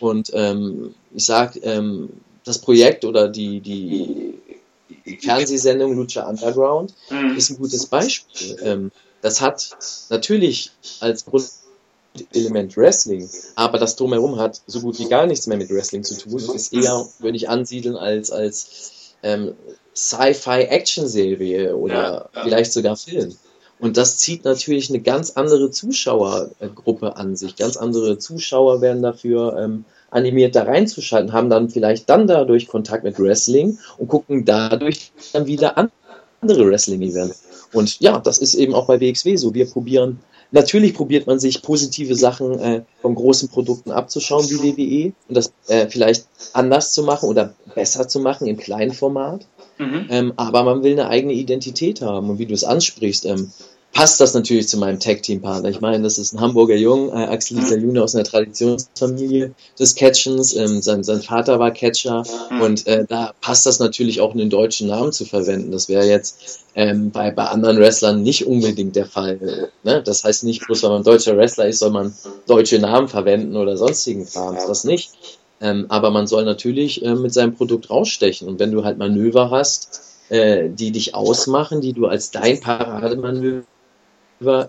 Und 0.00 0.30
ähm, 0.34 0.94
ich 1.14 1.24
sag, 1.24 1.58
ähm, 1.62 2.10
das 2.46 2.58
Projekt 2.58 3.04
oder 3.04 3.28
die, 3.28 3.60
die, 3.60 4.34
Fernsehsendung 5.20 5.96
Lucha 5.96 6.28
Underground 6.28 6.94
mhm. 7.10 7.36
ist 7.36 7.50
ein 7.50 7.58
gutes 7.58 7.86
Beispiel. 7.86 8.56
Ähm, 8.62 8.90
das 9.20 9.40
hat 9.40 9.76
natürlich 10.10 10.70
als 11.00 11.24
Grundelement 11.24 12.76
Wrestling, 12.76 13.28
aber 13.54 13.78
das 13.78 13.96
drumherum 13.96 14.38
hat 14.38 14.60
so 14.66 14.80
gut 14.80 14.98
wie 14.98 15.08
gar 15.08 15.26
nichts 15.26 15.46
mehr 15.46 15.58
mit 15.58 15.70
Wrestling 15.70 16.04
zu 16.04 16.16
tun. 16.16 16.38
Ist 16.54 16.72
eher, 16.72 17.06
würde 17.18 17.36
ich 17.36 17.48
ansiedeln, 17.48 17.96
als, 17.96 18.30
als 18.30 19.14
ähm, 19.22 19.54
Sci-Fi-Action-Serie 19.94 21.76
oder 21.76 21.94
ja, 21.94 22.28
ja. 22.34 22.42
vielleicht 22.44 22.72
sogar 22.72 22.96
Film. 22.96 23.36
Und 23.78 23.96
das 23.96 24.16
zieht 24.16 24.44
natürlich 24.44 24.88
eine 24.88 25.00
ganz 25.00 25.32
andere 25.32 25.70
Zuschauergruppe 25.70 27.16
an 27.16 27.36
sich. 27.36 27.56
Ganz 27.56 27.76
andere 27.76 28.18
Zuschauer 28.18 28.80
werden 28.80 29.02
dafür 29.02 29.58
ähm, 29.58 29.84
animiert 30.10 30.56
da 30.56 30.62
reinzuschalten, 30.62 31.32
haben 31.32 31.50
dann 31.50 31.68
vielleicht 31.68 32.08
dann 32.08 32.26
dadurch 32.26 32.68
Kontakt 32.68 33.04
mit 33.04 33.18
Wrestling 33.18 33.78
und 33.98 34.08
gucken 34.08 34.44
dadurch 34.44 35.12
dann 35.32 35.46
wieder 35.46 35.76
andere 36.40 36.66
Wrestling-Events. 36.66 37.42
Und 37.72 38.00
ja, 38.00 38.18
das 38.18 38.38
ist 38.38 38.54
eben 38.54 38.74
auch 38.74 38.86
bei 38.86 39.00
WXW 39.00 39.36
so. 39.36 39.52
Wir 39.52 39.66
probieren, 39.66 40.20
natürlich 40.52 40.94
probiert 40.94 41.26
man 41.26 41.38
sich 41.38 41.62
positive 41.62 42.14
Sachen 42.14 42.58
äh, 42.58 42.82
von 43.02 43.14
großen 43.14 43.48
Produkten 43.48 43.90
abzuschauen 43.90 44.48
wie 44.48 44.76
WWE 44.76 45.12
und 45.28 45.36
das 45.36 45.52
äh, 45.66 45.88
vielleicht 45.88 46.26
anders 46.52 46.92
zu 46.92 47.02
machen 47.02 47.28
oder 47.28 47.52
besser 47.74 48.08
zu 48.08 48.20
machen 48.20 48.46
im 48.46 48.56
kleinen 48.56 48.92
Format. 48.92 49.46
Mhm. 49.78 50.06
Ähm, 50.08 50.32
aber 50.36 50.64
man 50.64 50.82
will 50.82 50.92
eine 50.92 51.08
eigene 51.08 51.32
Identität 51.32 52.00
haben 52.00 52.30
und 52.30 52.38
wie 52.38 52.46
du 52.46 52.54
es 52.54 52.64
ansprichst, 52.64 53.26
ähm, 53.26 53.50
passt 53.96 54.20
das 54.20 54.34
natürlich 54.34 54.68
zu 54.68 54.76
meinem 54.76 55.00
Tag-Team-Partner. 55.00 55.70
Ich 55.70 55.80
meine, 55.80 56.02
das 56.02 56.18
ist 56.18 56.34
ein 56.34 56.40
Hamburger 56.40 56.74
Jung, 56.74 57.08
äh, 57.08 57.28
Axel 57.28 57.56
Dieter 57.56 57.78
June 57.78 58.02
aus 58.02 58.14
einer 58.14 58.24
Traditionsfamilie 58.24 59.52
des 59.78 59.94
Catchens. 59.94 60.54
Ähm, 60.54 60.82
sein, 60.82 61.02
sein 61.02 61.22
Vater 61.22 61.58
war 61.58 61.70
Catcher 61.70 62.22
mhm. 62.50 62.60
und 62.60 62.86
äh, 62.86 63.06
da 63.08 63.32
passt 63.40 63.64
das 63.64 63.78
natürlich 63.78 64.20
auch, 64.20 64.34
einen 64.34 64.50
deutschen 64.50 64.88
Namen 64.88 65.12
zu 65.12 65.24
verwenden. 65.24 65.72
Das 65.72 65.88
wäre 65.88 66.06
jetzt 66.06 66.60
ähm, 66.74 67.10
bei, 67.10 67.30
bei 67.30 67.44
anderen 67.44 67.78
Wrestlern 67.78 68.22
nicht 68.22 68.46
unbedingt 68.46 68.96
der 68.96 69.06
Fall. 69.06 69.70
Ne? 69.82 70.02
Das 70.02 70.24
heißt 70.24 70.44
nicht, 70.44 70.66
bloß 70.66 70.82
weil 70.82 70.90
man 70.90 71.02
deutscher 71.02 71.34
Wrestler 71.38 71.66
ist, 71.66 71.78
soll 71.78 71.90
man 71.90 72.12
deutsche 72.46 72.78
Namen 72.78 73.08
verwenden 73.08 73.56
oder 73.56 73.78
sonstigen 73.78 74.26
Farms. 74.26 74.66
Das 74.66 74.84
nicht. 74.84 75.12
Ähm, 75.60 75.86
aber 75.88 76.10
man 76.10 76.26
soll 76.26 76.44
natürlich 76.44 77.04
äh, 77.04 77.14
mit 77.14 77.32
seinem 77.32 77.54
Produkt 77.54 77.90
rausstechen. 77.90 78.48
Und 78.48 78.58
wenn 78.58 78.72
du 78.72 78.84
halt 78.84 78.98
Manöver 78.98 79.50
hast, 79.50 80.02
äh, 80.28 80.68
die 80.68 80.90
dich 80.90 81.14
ausmachen, 81.14 81.80
die 81.80 81.92
du 81.92 82.06
als 82.06 82.30
dein 82.30 82.60
Parademanöver 82.60 83.64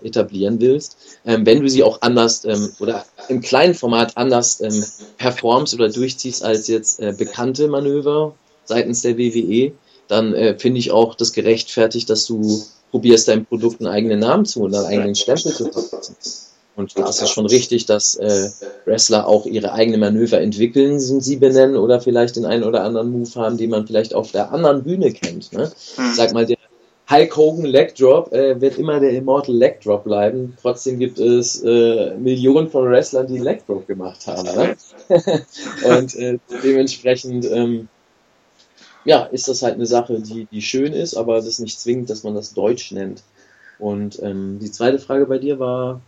etablieren 0.02 0.60
willst, 0.60 0.96
ähm, 1.26 1.44
wenn 1.44 1.60
du 1.60 1.68
sie 1.68 1.82
auch 1.82 2.00
anders 2.00 2.44
ähm, 2.44 2.70
oder 2.80 3.04
im 3.28 3.40
kleinen 3.40 3.74
Format 3.74 4.16
anders 4.16 4.60
ähm, 4.60 4.84
performst 5.18 5.74
oder 5.74 5.90
durchziehst 5.90 6.42
als 6.42 6.68
jetzt 6.68 7.00
äh, 7.00 7.14
bekannte 7.16 7.68
Manöver 7.68 8.34
seitens 8.64 9.02
der 9.02 9.18
WWE, 9.18 9.72
dann 10.06 10.34
äh, 10.34 10.58
finde 10.58 10.78
ich 10.78 10.90
auch 10.90 11.14
das 11.14 11.32
gerechtfertigt, 11.32 12.08
dass 12.08 12.24
du 12.26 12.62
probierst, 12.90 13.28
deinem 13.28 13.44
Produkt 13.44 13.80
einen 13.80 13.92
eigenen 13.92 14.20
Namen 14.20 14.46
zu 14.46 14.62
und 14.62 14.74
einen 14.74 14.86
eigenen 14.86 15.14
Stempel 15.14 15.52
zu 15.52 15.70
verpassen. 15.70 16.16
Und 16.78 16.96
da 16.96 17.08
ist 17.08 17.20
es 17.20 17.30
schon 17.30 17.46
richtig, 17.46 17.86
dass 17.86 18.14
äh, 18.14 18.50
Wrestler 18.84 19.26
auch 19.26 19.46
ihre 19.46 19.72
eigenen 19.72 19.98
Manöver 19.98 20.40
entwickeln, 20.40 21.00
sind 21.00 21.24
sie 21.24 21.34
benennen, 21.34 21.76
oder 21.76 22.00
vielleicht 22.00 22.36
den 22.36 22.44
einen 22.44 22.62
oder 22.62 22.84
anderen 22.84 23.10
Move 23.10 23.34
haben, 23.34 23.56
den 23.56 23.70
man 23.70 23.84
vielleicht 23.84 24.14
auf 24.14 24.30
der 24.30 24.52
anderen 24.52 24.84
Bühne 24.84 25.10
kennt. 25.10 25.52
Ne? 25.52 25.72
Hm. 25.96 26.14
Sag 26.14 26.32
mal, 26.32 26.46
der 26.46 26.56
Hulk 27.10 27.36
Hogan 27.36 27.64
Leg 27.64 27.96
Drop 27.96 28.32
äh, 28.32 28.60
wird 28.60 28.78
immer 28.78 29.00
der 29.00 29.10
Immortal 29.10 29.56
Leg 29.56 29.80
Drop 29.80 30.04
bleiben. 30.04 30.56
Trotzdem 30.62 31.00
gibt 31.00 31.18
es 31.18 31.60
äh, 31.64 32.14
Millionen 32.16 32.70
von 32.70 32.88
Wrestlern, 32.88 33.26
die 33.26 33.38
Leg 33.38 33.66
Drop 33.66 33.84
gemacht 33.88 34.24
haben. 34.28 34.44
Ne? 34.44 34.76
und 35.98 36.14
äh, 36.14 36.38
dementsprechend 36.62 37.44
ähm, 37.50 37.88
ja, 39.04 39.24
ist 39.24 39.48
das 39.48 39.62
halt 39.64 39.74
eine 39.74 39.86
Sache, 39.86 40.20
die, 40.20 40.46
die 40.52 40.62
schön 40.62 40.92
ist, 40.92 41.16
aber 41.16 41.34
das 41.34 41.46
ist 41.46 41.58
nicht 41.58 41.80
zwingend, 41.80 42.08
dass 42.08 42.22
man 42.22 42.36
das 42.36 42.54
Deutsch 42.54 42.92
nennt. 42.92 43.24
Und 43.80 44.22
ähm, 44.22 44.60
die 44.62 44.70
zweite 44.70 45.00
Frage 45.00 45.26
bei 45.26 45.38
dir 45.38 45.58
war, 45.58 46.00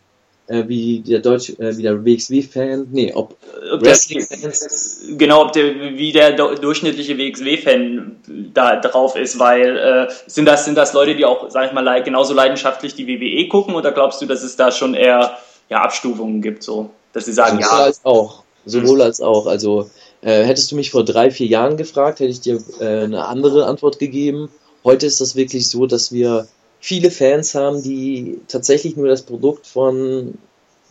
äh, 0.51 0.67
wie 0.67 1.01
der 1.01 1.21
Deutsch, 1.21 1.51
äh, 1.51 1.77
wie 1.77 1.83
der 1.83 2.05
WXW-Fan, 2.05 2.89
nee, 2.91 3.13
ob, 3.15 3.37
ob 3.73 3.83
Wrestling-Fans. 3.83 5.03
Genau, 5.17 5.43
ob 5.43 5.53
der, 5.53 5.97
wie 5.97 6.11
der 6.11 6.33
durchschnittliche 6.33 7.17
WXW-Fan 7.17 8.17
da 8.53 8.81
drauf 8.81 9.15
ist, 9.15 9.39
weil 9.39 9.77
äh, 9.77 10.13
sind 10.27 10.47
das 10.47 10.65
sind 10.65 10.77
das 10.77 10.93
Leute, 10.93 11.15
die 11.15 11.25
auch, 11.25 11.49
sag 11.51 11.69
ich 11.69 11.73
mal, 11.73 12.03
genauso 12.03 12.35
leidenschaftlich 12.35 12.97
die 12.97 13.07
WWE 13.07 13.49
gucken 13.49 13.77
oder 13.77 13.93
glaubst 13.93 14.21
du, 14.21 14.27
dass 14.27 14.43
es 14.43 14.57
da 14.57 14.73
schon 14.73 14.95
eher 14.95 15.39
ja, 15.69 15.83
Abstufungen 15.83 16.43
gibt, 16.43 16.65
so, 16.65 16.91
dass 17.13 17.27
sie 17.27 17.33
sagen, 17.33 17.63
Sowohl 17.63 17.79
ja. 17.79 17.85
als 17.85 18.01
auch, 18.05 18.43
sowohl 18.65 19.03
als 19.03 19.21
auch, 19.21 19.47
also 19.47 19.89
äh, 20.21 20.43
hättest 20.43 20.73
du 20.73 20.77
mich 20.77 20.91
vor 20.91 21.05
drei, 21.05 21.31
vier 21.31 21.47
Jahren 21.47 21.77
gefragt, 21.77 22.19
hätte 22.19 22.31
ich 22.31 22.41
dir 22.41 22.61
äh, 22.81 23.05
eine 23.05 23.27
andere 23.27 23.67
Antwort 23.67 24.01
gegeben. 24.01 24.49
Heute 24.83 25.07
ist 25.07 25.21
das 25.21 25.37
wirklich 25.37 25.69
so, 25.69 25.87
dass 25.87 26.11
wir 26.11 26.49
viele 26.81 27.11
Fans 27.11 27.55
haben, 27.55 27.83
die 27.83 28.41
tatsächlich 28.49 28.97
nur 28.97 29.09
das 29.09 29.23
Produkt 29.23 29.67
von 29.67 30.35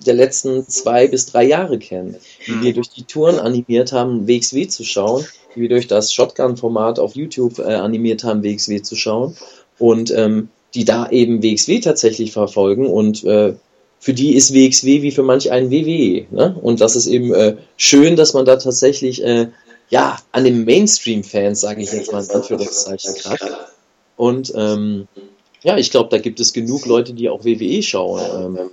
der 0.05 0.13
letzten 0.13 0.67
zwei 0.67 1.07
bis 1.07 1.25
drei 1.25 1.43
Jahre 1.43 1.77
kennen, 1.77 2.15
die 2.47 2.51
mhm. 2.51 2.63
wir 2.63 2.73
durch 2.73 2.89
die 2.89 3.03
Touren 3.03 3.39
animiert 3.39 3.91
haben, 3.91 4.27
WXW 4.27 4.67
zu 4.67 4.85
schauen, 4.85 5.25
die 5.55 5.61
wir 5.61 5.69
durch 5.69 5.87
das 5.87 6.13
Shotgun-Format 6.13 6.99
auf 6.99 7.15
YouTube 7.15 7.59
äh, 7.59 7.73
animiert 7.73 8.23
haben, 8.23 8.43
WXW 8.43 8.81
zu 8.81 8.95
schauen 8.95 9.35
und 9.77 10.11
ähm, 10.11 10.49
die 10.73 10.85
da 10.85 11.09
eben 11.09 11.43
WXW 11.43 11.79
tatsächlich 11.79 12.31
verfolgen 12.31 12.87
und 12.87 13.23
äh, 13.25 13.55
für 13.99 14.13
die 14.13 14.35
ist 14.35 14.53
WXW 14.53 15.01
wie 15.01 15.11
für 15.11 15.23
manch 15.23 15.51
einen 15.51 15.71
WWE. 15.71 16.25
Ne? 16.31 16.55
Und 16.61 16.79
das 16.79 16.95
ist 16.95 17.07
eben 17.07 17.33
äh, 17.33 17.57
schön, 17.75 18.15
dass 18.15 18.33
man 18.33 18.45
da 18.45 18.55
tatsächlich 18.55 19.21
äh, 19.23 19.47
ja 19.89 20.17
an 20.31 20.45
den 20.45 20.63
Mainstream-Fans, 20.63 21.59
sage 21.59 21.81
ich 21.81 21.91
jetzt 21.91 22.11
mal 22.11 22.23
in 22.23 22.29
Anführungszeichen, 22.29 23.15
kratzt. 23.15 23.45
Und 24.15 24.53
ähm, 24.55 25.07
ja, 25.64 25.78
ich 25.78 25.91
glaube, 25.91 26.10
da 26.10 26.18
gibt 26.18 26.39
es 26.39 26.53
genug 26.53 26.86
Leute, 26.86 27.14
die 27.14 27.30
auch 27.30 27.43
WWE 27.43 27.84
schauen. 27.84 28.57
Ähm, 28.57 28.70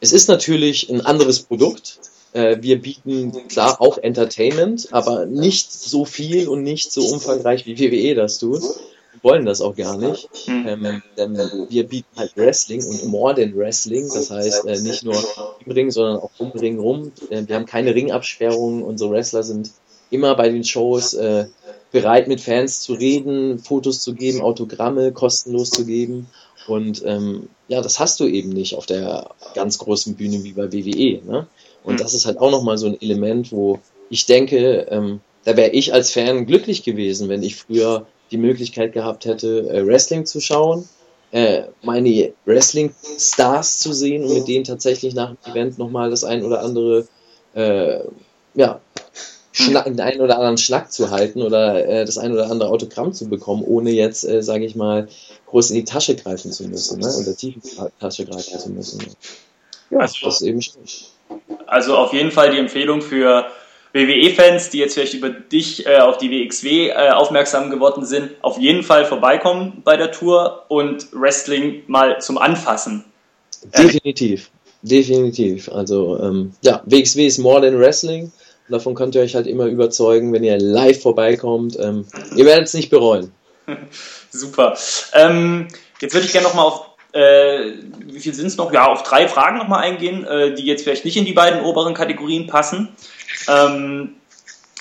es 0.00 0.12
ist 0.12 0.28
natürlich 0.28 0.90
ein 0.90 1.00
anderes 1.00 1.40
Produkt. 1.40 2.00
Äh, 2.32 2.58
wir 2.60 2.80
bieten 2.80 3.32
klar 3.48 3.80
auch 3.80 3.98
Entertainment, 3.98 4.88
aber 4.92 5.26
nicht 5.26 5.72
so 5.72 6.04
viel 6.04 6.48
und 6.48 6.62
nicht 6.62 6.92
so 6.92 7.02
umfangreich 7.02 7.66
wie 7.66 7.78
WWE 7.78 8.14
das 8.14 8.38
tut. 8.38 8.62
Wir 8.62 9.22
wollen 9.22 9.46
das 9.46 9.60
auch 9.60 9.74
gar 9.74 9.96
nicht. 9.96 10.28
Hm. 10.44 10.66
Ähm, 10.68 11.02
denn 11.16 11.36
wir 11.68 11.86
bieten 11.86 12.08
halt 12.16 12.36
Wrestling 12.36 12.84
und 12.84 13.06
more 13.06 13.34
than 13.34 13.56
Wrestling. 13.56 14.08
Das 14.12 14.30
heißt, 14.30 14.66
äh, 14.66 14.80
nicht 14.80 15.02
nur 15.02 15.16
im 15.64 15.72
Ring, 15.72 15.90
sondern 15.90 16.18
auch 16.18 16.30
um 16.38 16.50
Ring 16.52 16.78
rum. 16.78 17.12
Äh, 17.30 17.42
wir 17.46 17.56
haben 17.56 17.66
keine 17.66 17.94
Ringabsperrungen. 17.94 18.82
Unsere 18.82 19.10
Wrestler 19.10 19.42
sind 19.42 19.70
immer 20.10 20.34
bei 20.34 20.48
den 20.48 20.64
Shows 20.64 21.14
äh, 21.14 21.46
bereit, 21.92 22.28
mit 22.28 22.40
Fans 22.40 22.80
zu 22.80 22.94
reden, 22.94 23.58
Fotos 23.58 24.00
zu 24.00 24.14
geben, 24.14 24.40
Autogramme 24.40 25.12
kostenlos 25.12 25.70
zu 25.70 25.86
geben. 25.86 26.28
Und 26.66 27.02
ähm, 27.04 27.48
ja, 27.68 27.80
das 27.80 28.00
hast 28.00 28.20
du 28.20 28.26
eben 28.26 28.50
nicht 28.50 28.74
auf 28.74 28.86
der 28.86 29.30
ganz 29.54 29.78
großen 29.78 30.14
Bühne 30.14 30.42
wie 30.44 30.52
bei 30.52 30.72
WWE. 30.72 31.22
Ne? 31.24 31.46
Und 31.84 31.94
mhm. 31.94 31.98
das 31.98 32.14
ist 32.14 32.26
halt 32.26 32.38
auch 32.38 32.50
nochmal 32.50 32.78
so 32.78 32.86
ein 32.86 33.00
Element, 33.00 33.52
wo 33.52 33.78
ich 34.10 34.26
denke, 34.26 34.86
ähm, 34.90 35.20
da 35.44 35.56
wäre 35.56 35.70
ich 35.70 35.92
als 35.92 36.12
Fan 36.12 36.46
glücklich 36.46 36.82
gewesen, 36.82 37.28
wenn 37.28 37.42
ich 37.42 37.56
früher 37.56 38.06
die 38.30 38.38
Möglichkeit 38.38 38.92
gehabt 38.92 39.24
hätte, 39.24 39.68
äh, 39.70 39.86
Wrestling 39.86 40.26
zu 40.26 40.40
schauen, 40.40 40.88
äh, 41.30 41.62
meine 41.82 42.32
Wrestling-Stars 42.44 43.78
zu 43.78 43.92
sehen 43.92 44.24
und 44.24 44.34
mit 44.34 44.48
denen 44.48 44.64
tatsächlich 44.64 45.14
nach 45.14 45.30
dem 45.30 45.52
Event 45.52 45.78
nochmal 45.78 46.10
das 46.10 46.24
ein 46.24 46.44
oder 46.44 46.62
andere 46.62 47.06
äh, 47.54 48.00
ja, 48.54 48.80
Schnack, 49.56 49.86
den 49.86 50.00
einen 50.00 50.20
oder 50.20 50.36
anderen 50.36 50.58
Schnack 50.58 50.92
zu 50.92 51.10
halten 51.10 51.40
oder 51.40 51.86
äh, 51.86 52.04
das 52.04 52.18
ein 52.18 52.32
oder 52.32 52.50
andere 52.50 52.68
Autogramm 52.68 53.14
zu 53.14 53.28
bekommen, 53.28 53.62
ohne 53.64 53.90
jetzt, 53.90 54.24
äh, 54.24 54.42
sage 54.42 54.66
ich 54.66 54.76
mal, 54.76 55.08
groß 55.46 55.70
in 55.70 55.76
die 55.76 55.84
Tasche 55.84 56.14
greifen 56.14 56.52
zu 56.52 56.68
müssen 56.68 57.00
ne? 57.00 57.06
oder 57.06 57.34
tief 57.34 57.54
in 57.54 57.62
die 57.62 58.00
Tasche 58.00 58.26
greifen 58.26 58.58
zu 58.58 58.70
müssen. 58.70 59.00
Ja, 59.90 60.00
also, 60.00 60.14
das 60.26 60.42
ist 60.42 60.46
eben 60.46 60.60
Also 61.66 61.96
auf 61.96 62.12
jeden 62.12 62.32
Fall 62.32 62.50
die 62.50 62.58
Empfehlung 62.58 63.00
für 63.00 63.46
WWE-Fans, 63.94 64.68
die 64.68 64.78
jetzt 64.78 64.92
vielleicht 64.92 65.14
über 65.14 65.30
dich 65.30 65.86
äh, 65.86 66.00
auf 66.00 66.18
die 66.18 66.30
WXW 66.30 66.88
äh, 66.88 67.10
aufmerksam 67.12 67.70
geworden 67.70 68.04
sind, 68.04 68.32
auf 68.42 68.58
jeden 68.58 68.82
Fall 68.82 69.06
vorbeikommen 69.06 69.80
bei 69.84 69.96
der 69.96 70.12
Tour 70.12 70.66
und 70.68 71.06
Wrestling 71.12 71.82
mal 71.86 72.20
zum 72.20 72.36
Anfassen. 72.36 73.06
Definitiv, 73.74 74.50
definitiv. 74.82 75.70
Also 75.70 76.20
ähm, 76.20 76.52
ja, 76.60 76.82
WXW 76.84 77.26
ist 77.26 77.38
more 77.38 77.62
than 77.62 77.78
Wrestling. 77.78 78.30
Davon 78.68 78.94
könnt 78.94 79.14
ihr 79.14 79.22
euch 79.22 79.34
halt 79.34 79.46
immer 79.46 79.66
überzeugen, 79.66 80.32
wenn 80.32 80.42
ihr 80.44 80.58
live 80.58 81.00
vorbeikommt. 81.00 81.78
Ähm, 81.78 82.06
ihr 82.34 82.44
werdet 82.44 82.66
es 82.66 82.74
nicht 82.74 82.90
bereuen. 82.90 83.32
Super. 84.30 84.76
Ähm, 85.12 85.68
jetzt 86.00 86.14
würde 86.14 86.26
ich 86.26 86.32
gerne 86.32 86.48
nochmal 86.48 86.66
auf, 86.66 86.86
äh, 87.12 87.72
wie 88.04 88.20
viel 88.20 88.34
sind 88.34 88.46
es 88.46 88.56
noch? 88.56 88.72
Ja, 88.72 88.86
auf 88.86 89.02
drei 89.02 89.28
Fragen 89.28 89.58
nochmal 89.58 89.82
eingehen, 89.82 90.24
äh, 90.24 90.54
die 90.54 90.64
jetzt 90.64 90.82
vielleicht 90.82 91.04
nicht 91.04 91.16
in 91.16 91.24
die 91.24 91.32
beiden 91.32 91.60
oberen 91.60 91.94
Kategorien 91.94 92.46
passen. 92.46 92.88
Ähm, 93.48 94.16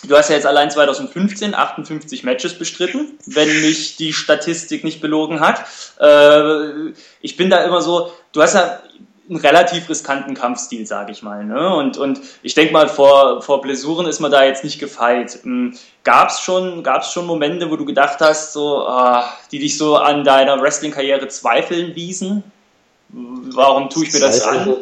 du 0.07 0.17
hast 0.17 0.29
ja 0.29 0.35
jetzt 0.35 0.47
allein 0.47 0.71
2015 0.71 1.53
58 1.53 2.23
Matches 2.23 2.57
bestritten, 2.57 3.17
wenn 3.25 3.61
mich 3.61 3.97
die 3.97 4.13
Statistik 4.13 4.83
nicht 4.83 5.01
belogen 5.01 5.39
hat. 5.39 5.63
Äh, 5.99 6.91
ich 7.21 7.37
bin 7.37 7.49
da 7.49 7.63
immer 7.63 7.81
so, 7.81 8.11
du 8.33 8.41
hast 8.41 8.55
ja 8.55 8.81
einen 9.27 9.39
relativ 9.39 9.89
riskanten 9.89 10.35
Kampfstil, 10.35 10.85
sage 10.85 11.11
ich 11.11 11.23
mal. 11.23 11.43
Ne? 11.43 11.75
Und, 11.75 11.97
und 11.97 12.21
ich 12.43 12.53
denke 12.53 12.73
mal, 12.73 12.87
vor, 12.87 13.41
vor 13.41 13.61
Blessuren 13.61 14.05
ist 14.07 14.19
man 14.19 14.31
da 14.31 14.43
jetzt 14.43 14.63
nicht 14.63 14.79
gefeit. 14.79 15.39
Hm, 15.43 15.75
Gab 16.03 16.29
es 16.29 16.39
schon, 16.39 16.83
gab's 16.83 17.11
schon 17.11 17.25
Momente, 17.25 17.71
wo 17.71 17.75
du 17.77 17.85
gedacht 17.85 18.19
hast, 18.19 18.53
so, 18.53 18.85
ah, 18.85 19.27
die 19.51 19.57
dich 19.57 19.77
so 19.77 19.95
an 19.95 20.23
deiner 20.23 20.61
Wrestling-Karriere 20.61 21.27
zweifeln 21.29 21.95
ließen? 21.95 22.43
Warum 23.09 23.89
tue 23.89 24.05
ich 24.05 24.13
mir 24.13 24.19
das 24.19 24.43
an? 24.43 24.75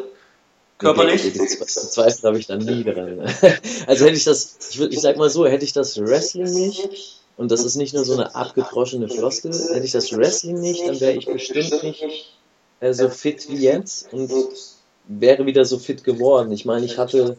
Körperlich? 0.76 1.32
Zweifel 1.32 2.28
habe 2.28 2.38
ich 2.38 2.46
dann 2.46 2.58
nie 2.58 2.84
dran. 2.84 3.20
Also 3.86 4.04
hätte 4.04 4.16
ich 4.16 4.24
das, 4.24 4.58
ich, 4.70 4.80
ich 4.80 5.00
sag 5.00 5.16
mal 5.16 5.30
so, 5.30 5.46
hätte 5.46 5.64
ich 5.64 5.72
das 5.72 5.98
Wrestling 5.98 6.52
nicht, 6.52 7.22
und 7.36 7.50
das 7.50 7.64
ist 7.64 7.76
nicht 7.76 7.94
nur 7.94 8.04
so 8.04 8.12
eine 8.12 8.34
abgedroschene 8.34 9.08
Floskel, 9.08 9.52
hätte 9.52 9.86
ich 9.86 9.92
das 9.92 10.14
Wrestling 10.14 10.60
nicht, 10.60 10.86
dann 10.86 11.00
wäre 11.00 11.12
ich 11.12 11.24
bestimmt 11.24 11.82
nicht 11.82 12.04
äh, 12.80 12.92
so 12.92 13.08
fit 13.08 13.48
wie 13.48 13.56
jetzt 13.56 14.12
und 14.12 14.30
wäre 15.06 15.46
wieder 15.46 15.64
so 15.64 15.78
fit 15.78 16.04
geworden. 16.04 16.52
Ich 16.52 16.64
meine, 16.64 16.84
ich 16.86 16.98
hatte 16.98 17.36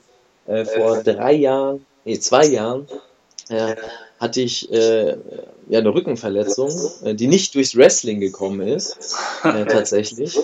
äh, 0.47 0.65
vor 0.65 1.03
drei 1.03 1.33
Jahren, 1.33 1.85
nee, 2.05 2.19
zwei 2.19 2.45
Jahren, 2.45 2.87
äh, 3.49 3.75
hatte 4.19 4.41
ich 4.41 4.71
äh, 4.71 5.17
ja 5.69 5.79
eine 5.79 5.93
Rückenverletzung, 5.93 6.71
äh, 7.03 7.15
die 7.15 7.27
nicht 7.27 7.53
durchs 7.55 7.75
Wrestling 7.75 8.19
gekommen 8.19 8.61
ist, 8.67 9.15
äh, 9.43 9.65
tatsächlich. 9.67 10.39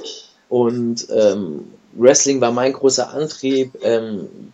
Und 0.50 1.08
ähm, 1.10 1.72
Wrestling 1.94 2.42
war 2.42 2.52
mein 2.52 2.74
großer 2.74 3.10
Antrieb, 3.12 3.78
ähm, 3.84 4.54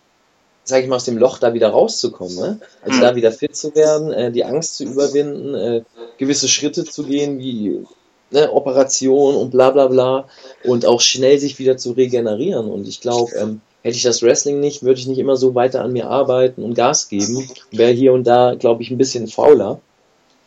sage 0.64 0.84
ich 0.84 0.90
mal, 0.90 0.98
aus 0.98 1.06
dem 1.06 1.18
Loch 1.18 1.40
da 1.40 1.54
wieder 1.54 1.70
rauszukommen. 1.70 2.36
Ne? 2.36 2.60
Also 2.84 3.02
da 3.02 3.16
wieder 3.16 3.32
fit 3.32 3.56
zu 3.56 3.74
werden, 3.74 4.12
äh, 4.12 4.32
die 4.32 4.44
Angst 4.44 4.78
zu 4.78 4.84
überwinden, 4.84 5.56
äh, 5.56 5.82
gewisse 6.18 6.48
Schritte 6.48 6.86
zu 6.86 7.04
gehen, 7.04 7.40
wie 7.40 7.86
ne, 8.32 8.52
Operation 8.52 9.36
und 9.36 9.52
bla 9.52 9.72
bla 9.72 9.88
bla 9.88 10.28
und 10.64 10.86
auch 10.86 11.02
schnell 11.02 11.40
sich 11.40 11.60
wieder 11.60 11.78
zu 11.78 11.92
regenerieren. 11.92 12.70
Und 12.70 12.88
ich 12.88 13.02
glaube, 13.02 13.32
ähm, 13.36 13.62
hätte 13.84 13.96
ich 13.96 14.04
das 14.04 14.22
Wrestling 14.22 14.60
nicht, 14.60 14.84
würde 14.84 15.00
ich 15.00 15.08
nicht 15.08 15.20
immer 15.20 15.38
so 15.38 15.56
weiter 15.56 15.82
an 15.82 15.94
mir 15.94 16.10
arbeiten 16.10 16.64
und 16.64 16.74
Gas 16.74 17.10
geben. 17.10 17.50
Wäre 17.72 17.92
hier 17.92 18.14
und 18.14 18.26
da, 18.26 18.56
glaube 18.56 18.84
ich, 18.84 18.92
ein 18.92 18.98
bisschen 18.98 19.28
fauler. 19.28 19.80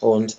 Und 0.01 0.37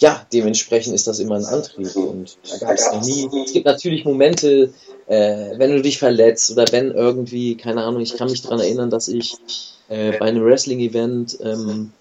ja, 0.00 0.24
dementsprechend 0.32 0.94
ist 0.94 1.06
das 1.06 1.18
immer 1.18 1.36
ein 1.36 1.44
Antrieb. 1.44 1.94
Und 1.96 2.38
da 2.50 2.58
gab 2.58 2.76
es 2.76 2.92
noch 2.92 3.04
nie. 3.04 3.28
Es 3.44 3.52
gibt 3.52 3.66
natürlich 3.66 4.04
Momente, 4.04 4.72
äh, 5.06 5.58
wenn 5.58 5.72
du 5.72 5.82
dich 5.82 5.98
verletzt 5.98 6.50
oder 6.50 6.66
wenn 6.70 6.92
irgendwie, 6.92 7.56
keine 7.56 7.82
Ahnung, 7.82 8.00
ich 8.00 8.16
kann 8.16 8.30
mich 8.30 8.42
daran 8.42 8.60
erinnern, 8.60 8.90
dass 8.90 9.08
ich 9.08 9.36
äh, 9.88 10.12
bei 10.18 10.26
einem 10.26 10.44
Wrestling-Event 10.44 11.38
ähm, 11.42 11.92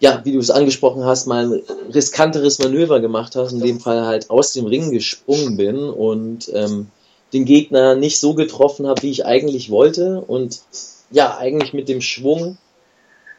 ja, 0.00 0.22
wie 0.24 0.32
du 0.32 0.38
es 0.38 0.50
angesprochen 0.50 1.04
hast, 1.04 1.26
mal 1.26 1.44
ein 1.44 1.62
riskanteres 1.92 2.58
Manöver 2.58 3.00
gemacht 3.00 3.36
hast, 3.36 3.52
in 3.52 3.60
dem 3.60 3.80
Fall 3.80 4.06
halt 4.06 4.30
aus 4.30 4.54
dem 4.54 4.66
Ring 4.66 4.90
gesprungen 4.90 5.56
bin 5.56 5.78
und 5.78 6.50
ähm, 6.54 6.88
den 7.32 7.44
Gegner 7.44 7.94
nicht 7.94 8.18
so 8.18 8.34
getroffen 8.34 8.86
habe, 8.86 9.02
wie 9.02 9.10
ich 9.10 9.26
eigentlich 9.26 9.70
wollte 9.70 10.22
und 10.22 10.60
ja, 11.10 11.36
eigentlich 11.36 11.74
mit 11.74 11.88
dem 11.88 12.00
Schwung 12.00 12.56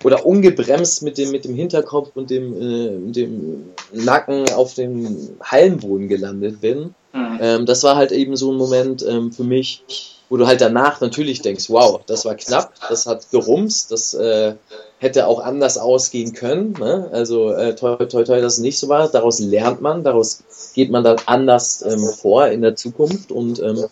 oder 0.03 0.26
ungebremst 0.26 1.03
mit 1.03 1.18
dem, 1.18 1.32
mit 1.32 1.45
dem 1.45 1.55
Hinterkopf 1.55 2.12
und 2.16 2.30
dem, 2.30 2.53
äh, 2.62 3.12
dem 3.12 3.72
Nacken 3.91 4.49
auf 4.51 4.76
dem 4.76 5.30
Hallenboden 5.41 6.07
gelandet 6.07 6.62
bin. 6.62 6.93
Mhm. 7.14 7.39
Ähm, 7.41 7.66
das 7.66 7.84
war 7.84 7.95
halt 7.95 8.12
eben 8.12 8.36
so 8.36 8.51
ein 8.51 8.57
Moment 8.57 9.03
ähm, 9.07 9.32
für 9.32 9.43
mich, 9.43 9.84
wo 10.32 10.38
du 10.38 10.47
halt 10.47 10.61
danach 10.61 11.01
natürlich 11.01 11.41
denkst, 11.41 11.69
wow, 11.69 11.99
das 12.07 12.23
war 12.23 12.36
knapp, 12.36 12.71
das 12.88 13.05
hat 13.05 13.29
gerumst, 13.32 13.91
das 13.91 14.13
äh, 14.13 14.53
hätte 14.97 15.27
auch 15.27 15.41
anders 15.41 15.77
ausgehen 15.77 16.32
können. 16.32 16.71
Ne? 16.79 17.09
Also 17.11 17.51
äh, 17.51 17.75
toi, 17.75 17.97
toi, 18.05 18.23
toi, 18.23 18.39
dass 18.39 18.53
es 18.53 18.59
nicht 18.59 18.79
so 18.79 18.88
war. 18.88 19.09
Daraus 19.09 19.39
lernt 19.39 19.82
man, 19.82 20.05
daraus 20.05 20.41
geht 20.73 20.89
man 20.89 21.03
dann 21.03 21.17
anders 21.25 21.84
ähm, 21.86 21.99
vor 22.17 22.47
in 22.47 22.61
der 22.61 22.77
Zukunft 22.77 23.34
und 23.34 23.59
ähm, 23.59 23.88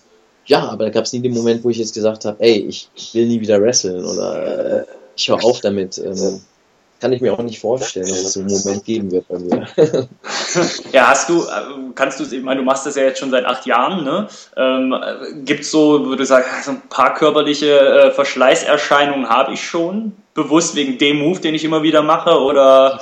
ja, 0.45 0.69
aber 0.69 0.85
da 0.85 0.91
gab 0.91 1.03
es 1.03 1.11
nie 1.11 1.19
den 1.19 1.33
Moment, 1.33 1.65
wo 1.65 1.71
ich 1.71 1.77
jetzt 1.77 1.93
gesagt 1.93 2.23
habe, 2.23 2.37
ey, 2.39 2.65
ich 2.69 2.87
will 3.11 3.27
nie 3.27 3.41
wieder 3.41 3.61
wresteln 3.61 4.05
oder 4.05 4.79
äh, 4.79 4.85
ich 5.17 5.27
höre 5.27 5.43
auf 5.43 5.59
damit. 5.59 5.97
Ähm, 5.97 6.39
kann 6.99 7.13
ich 7.13 7.21
mir 7.21 7.33
auch 7.33 7.41
nicht 7.41 7.59
vorstellen, 7.59 8.07
dass 8.07 8.19
es 8.19 8.33
so 8.33 8.41
einen 8.41 8.51
Moment 8.51 8.83
geben 8.83 9.11
wird 9.11 9.27
bei 9.27 9.39
mir. 9.39 9.67
ja, 10.91 11.07
hast 11.07 11.29
du, 11.29 11.43
äh, 11.43 11.91
kannst 11.95 12.19
du, 12.19 12.23
ich 12.23 12.43
meine, 12.43 12.59
du 12.59 12.65
machst 12.65 12.85
das 12.85 12.95
ja 12.95 13.03
jetzt 13.03 13.19
schon 13.19 13.31
seit 13.31 13.45
acht 13.45 13.65
Jahren, 13.65 14.03
ne? 14.03 14.27
Ähm, 14.57 14.95
Gibt 15.45 15.61
es 15.61 15.71
so, 15.71 16.05
würde 16.05 16.23
ich 16.23 16.29
sagen, 16.29 16.45
so 16.63 16.71
ein 16.71 16.81
paar 16.89 17.13
körperliche 17.13 17.79
äh, 17.79 18.11
Verschleißerscheinungen 18.11 19.29
habe 19.29 19.53
ich 19.53 19.63
schon? 19.63 20.13
Bewusst 20.33 20.75
wegen 20.75 20.97
dem 20.97 21.19
Move, 21.19 21.39
den 21.39 21.55
ich 21.55 21.63
immer 21.63 21.83
wieder 21.83 22.01
mache, 22.01 22.39
oder? 22.39 23.01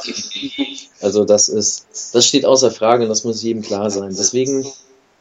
Also 1.01 1.25
das 1.25 1.49
ist, 1.49 2.13
das 2.13 2.25
steht 2.25 2.45
außer 2.45 2.71
Frage 2.71 3.03
und 3.03 3.09
das 3.09 3.23
muss 3.23 3.43
jedem 3.43 3.61
klar 3.61 3.89
sein. 3.91 4.09
Deswegen 4.09 4.65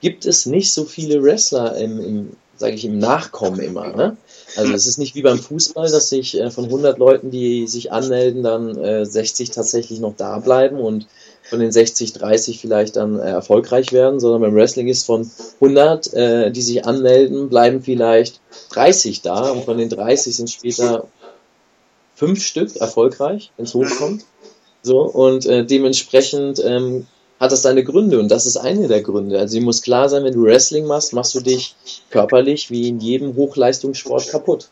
gibt 0.01 0.25
es 0.25 0.47
nicht 0.47 0.73
so 0.73 0.85
viele 0.85 1.23
Wrestler 1.23 1.77
im, 1.77 2.01
im 2.01 2.37
sage 2.57 2.75
ich, 2.75 2.85
im 2.85 2.99
Nachkommen 2.99 3.61
immer. 3.61 3.89
Ne? 3.89 4.17
Also 4.57 4.73
es 4.73 4.87
ist 4.87 4.99
nicht 4.99 5.15
wie 5.15 5.23
beim 5.23 5.39
Fußball, 5.39 5.91
dass 5.91 6.09
sich 6.09 6.39
äh, 6.39 6.51
von 6.51 6.65
100 6.65 6.99
Leuten, 6.99 7.31
die 7.31 7.67
sich 7.67 7.93
anmelden, 7.93 8.43
dann 8.43 8.77
äh, 8.77 9.05
60 9.05 9.51
tatsächlich 9.51 10.01
noch 10.01 10.15
da 10.17 10.39
bleiben 10.39 10.79
und 10.79 11.07
von 11.43 11.61
den 11.61 11.71
60 11.71 12.13
30 12.15 12.59
vielleicht 12.59 12.97
dann 12.97 13.19
äh, 13.19 13.29
erfolgreich 13.29 13.93
werden, 13.93 14.19
sondern 14.19 14.41
beim 14.41 14.55
Wrestling 14.55 14.89
ist 14.89 15.05
von 15.05 15.31
100, 15.61 16.13
äh, 16.15 16.51
die 16.51 16.63
sich 16.63 16.87
anmelden, 16.87 17.49
bleiben 17.49 17.83
vielleicht 17.83 18.41
30 18.71 19.23
da 19.23 19.51
und 19.51 19.65
von 19.65 19.79
den 19.79 19.89
30 19.89 20.35
sind 20.35 20.51
später 20.51 21.07
fünf 22.15 22.43
Stück 22.43 22.77
erfolgreich, 22.77 23.53
wenn 23.57 23.67
es 23.67 23.75
hochkommt. 23.75 24.25
So 24.83 25.01
und 25.01 25.47
äh, 25.47 25.65
dementsprechend 25.65 26.63
ähm, 26.65 27.07
hat 27.39 27.53
das 27.53 27.63
seine 27.63 27.85
Gründe 27.85 28.19
und 28.19 28.31
das 28.31 28.47
ist 28.47 28.57
eine 28.57 28.89
der 28.89 29.03
Gründe. 29.03 29.39
Also, 29.39 29.59
dir 29.59 29.65
muss 29.65 29.83
klar 29.83 30.09
sein, 30.09 30.25
wenn 30.25 30.35
du 30.35 30.45
Wrestling 30.45 30.87
machst, 30.87 31.13
machst 31.13 31.35
du 31.35 31.41
dich 31.41 31.75
körperlich 32.11 32.71
wie 32.71 32.89
in 32.89 33.01
jedem 33.01 33.37
Hochleistungssport 33.37 34.29
kaputt. 34.29 34.69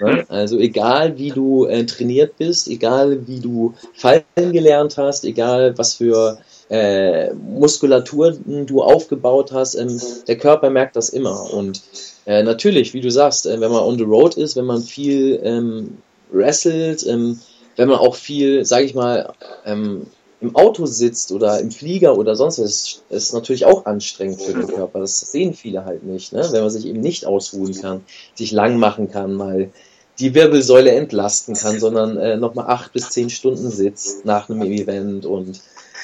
Ne? 0.00 0.24
Also 0.28 0.58
egal 0.58 1.18
wie 1.18 1.30
du 1.30 1.66
äh, 1.66 1.86
trainiert 1.86 2.36
bist, 2.36 2.68
egal 2.68 3.26
wie 3.26 3.40
du 3.40 3.74
fallen 3.94 4.24
gelernt 4.34 4.96
hast, 4.96 5.24
egal 5.24 5.78
was 5.78 5.94
für 5.94 6.38
äh, 6.68 7.32
Muskulatur 7.34 8.32
du 8.32 8.82
aufgebaut 8.82 9.52
hast, 9.52 9.74
ähm, 9.76 10.00
der 10.26 10.36
Körper 10.36 10.70
merkt 10.70 10.96
das 10.96 11.10
immer. 11.10 11.52
Und 11.52 11.82
äh, 12.26 12.42
natürlich, 12.42 12.94
wie 12.94 13.00
du 13.00 13.10
sagst, 13.10 13.46
äh, 13.46 13.60
wenn 13.60 13.70
man 13.70 13.82
on 13.82 13.98
the 13.98 14.04
road 14.04 14.36
ist, 14.36 14.56
wenn 14.56 14.64
man 14.64 14.82
viel 14.82 15.40
ähm, 15.42 15.98
wrestelt, 16.32 17.06
ähm, 17.06 17.38
wenn 17.76 17.88
man 17.88 17.98
auch 17.98 18.14
viel, 18.14 18.64
sag 18.64 18.82
ich 18.82 18.94
mal, 18.94 19.32
ähm, 19.64 20.06
im 20.44 20.54
Auto 20.56 20.84
sitzt 20.84 21.32
oder 21.32 21.58
im 21.60 21.70
Flieger 21.70 22.18
oder 22.18 22.36
sonst 22.36 22.58
was, 22.58 23.02
ist 23.08 23.32
natürlich 23.32 23.64
auch 23.64 23.86
anstrengend 23.86 24.42
für 24.42 24.52
den 24.52 24.66
Körper. 24.66 25.00
Das 25.00 25.20
sehen 25.20 25.54
viele 25.54 25.86
halt 25.86 26.04
nicht, 26.04 26.32
ne? 26.32 26.46
wenn 26.50 26.60
man 26.60 26.70
sich 26.70 26.86
eben 26.86 27.00
nicht 27.00 27.24
ausruhen 27.24 27.74
kann, 27.80 28.04
sich 28.34 28.52
lang 28.52 28.78
machen 28.78 29.10
kann, 29.10 29.34
mal 29.34 29.70
die 30.18 30.34
Wirbelsäule 30.34 30.92
entlasten 30.92 31.54
kann, 31.54 31.80
sondern 31.80 32.18
äh, 32.18 32.36
nochmal 32.36 32.66
acht 32.66 32.92
bis 32.92 33.08
zehn 33.08 33.30
Stunden 33.30 33.70
sitzt 33.70 34.26
nach 34.26 34.50
einem 34.50 34.62
Event 34.62 35.24
und 35.24 35.60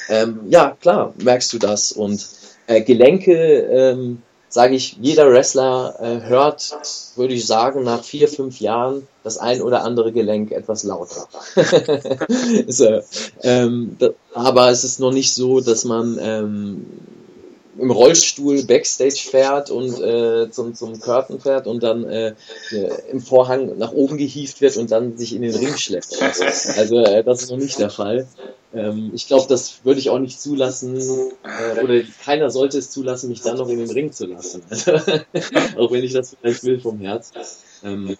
ähm, 0.09 0.39
ja, 0.49 0.75
klar, 0.81 1.13
merkst 1.23 1.53
du 1.53 1.59
das 1.59 1.91
und 1.91 2.27
äh, 2.65 2.81
Gelenke, 2.81 3.33
ähm, 3.33 4.23
sage 4.51 4.75
ich, 4.75 4.97
jeder 4.99 5.31
Wrestler 5.31 5.95
äh, 5.99 6.27
hört, 6.27 6.77
würde 7.15 7.33
ich 7.33 7.47
sagen, 7.47 7.83
nach 7.83 8.03
vier, 8.03 8.27
fünf 8.27 8.59
Jahren 8.59 9.07
das 9.23 9.37
ein 9.37 9.61
oder 9.61 9.83
andere 9.83 10.11
Gelenk 10.11 10.51
etwas 10.51 10.83
lauter. 10.83 11.27
so, 12.67 13.01
ähm, 13.43 13.97
aber 14.33 14.69
es 14.69 14.83
ist 14.83 14.99
noch 14.99 15.13
nicht 15.13 15.33
so, 15.33 15.61
dass 15.61 15.85
man 15.85 16.19
ähm, 16.21 16.85
im 17.81 17.91
Rollstuhl 17.91 18.63
Backstage 18.63 19.27
fährt 19.29 19.71
und 19.71 19.99
äh, 19.99 20.49
zum, 20.51 20.75
zum 20.75 20.99
Curtain 20.99 21.39
fährt 21.39 21.67
und 21.67 21.81
dann 21.81 22.03
äh, 22.05 22.33
im 23.11 23.21
Vorhang 23.21 23.77
nach 23.77 23.91
oben 23.91 24.17
gehievt 24.17 24.61
wird 24.61 24.77
und 24.77 24.91
dann 24.91 25.17
sich 25.17 25.35
in 25.35 25.41
den 25.41 25.55
Ring 25.55 25.75
schleppt. 25.75 26.21
Also 26.21 26.99
äh, 26.99 27.23
das 27.23 27.43
ist 27.43 27.51
noch 27.51 27.57
nicht 27.57 27.79
der 27.79 27.89
Fall. 27.89 28.27
Ähm, 28.73 29.11
ich 29.13 29.27
glaube, 29.27 29.47
das 29.49 29.83
würde 29.83 29.99
ich 29.99 30.09
auch 30.09 30.19
nicht 30.19 30.39
zulassen, 30.39 30.97
äh, 30.97 31.83
oder 31.83 32.01
keiner 32.23 32.49
sollte 32.49 32.77
es 32.77 32.91
zulassen, 32.91 33.29
mich 33.29 33.41
dann 33.41 33.57
noch 33.57 33.67
in 33.67 33.79
den 33.79 33.91
Ring 33.91 34.11
zu 34.11 34.27
lassen. 34.27 34.63
Also, 34.69 34.91
auch 35.77 35.91
wenn 35.91 36.03
ich 36.03 36.13
das 36.13 36.37
vielleicht 36.39 36.63
will 36.63 36.79
vom 36.79 36.99
Herz. 36.99 37.31
Ähm, 37.83 38.15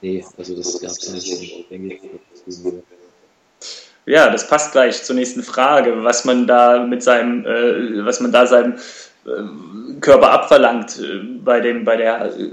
nee, 0.00 0.24
also 0.36 0.56
das 0.56 0.80
gab 0.80 0.90
es 0.90 1.12
nicht, 1.12 1.70
denke 1.70 1.94
ich. 1.94 2.97
Ja, 4.08 4.30
das 4.30 4.48
passt 4.48 4.72
gleich 4.72 5.04
zur 5.04 5.14
nächsten 5.16 5.42
Frage, 5.42 6.02
was 6.02 6.24
man 6.24 6.46
da 6.46 6.86
mit 6.86 7.02
seinem, 7.02 7.44
äh, 7.44 8.06
was 8.06 8.20
man 8.20 8.32
da 8.32 8.46
seinem 8.46 8.76
äh, 9.26 10.00
Körper 10.00 10.30
abverlangt 10.30 10.98
äh, 10.98 11.18
bei 11.44 11.60
dem, 11.60 11.84
bei 11.84 11.96
der, 11.96 12.32
äh, 12.34 12.48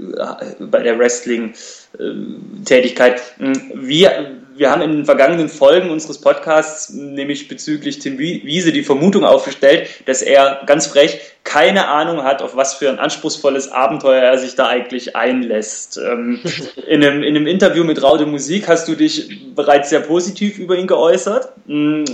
bei 0.60 0.82
der 0.82 0.98
Wrestling-Tätigkeit. 0.98 3.22
Hm, 3.38 3.72
wie, 3.74 4.06
wir 4.54 4.70
haben 4.70 4.82
in 4.82 4.92
den 4.92 5.06
vergangenen 5.06 5.48
Folgen 5.48 5.88
unseres 5.88 6.20
Podcasts, 6.20 6.90
nämlich 6.90 7.48
bezüglich 7.48 8.00
Tim 8.00 8.18
Wiese, 8.18 8.70
die 8.70 8.82
Vermutung 8.82 9.24
aufgestellt, 9.24 9.88
dass 10.04 10.20
er 10.20 10.60
ganz 10.66 10.86
frech 10.86 11.18
keine 11.56 11.88
Ahnung 11.88 12.22
hat, 12.22 12.42
auf 12.42 12.54
was 12.54 12.74
für 12.74 12.90
ein 12.90 12.98
anspruchsvolles 12.98 13.72
Abenteuer 13.72 14.20
er 14.20 14.36
sich 14.36 14.56
da 14.56 14.66
eigentlich 14.66 15.16
einlässt. 15.16 15.96
Ähm, 15.96 16.38
in, 16.86 17.02
einem, 17.02 17.22
in 17.22 17.34
einem 17.34 17.46
Interview 17.46 17.82
mit 17.82 18.02
Raude 18.02 18.26
Musik 18.26 18.68
hast 18.68 18.86
du 18.88 18.94
dich 18.94 19.54
bereits 19.54 19.88
sehr 19.88 20.00
positiv 20.00 20.58
über 20.58 20.76
ihn 20.76 20.86
geäußert. 20.86 21.48
Hm, 21.66 22.04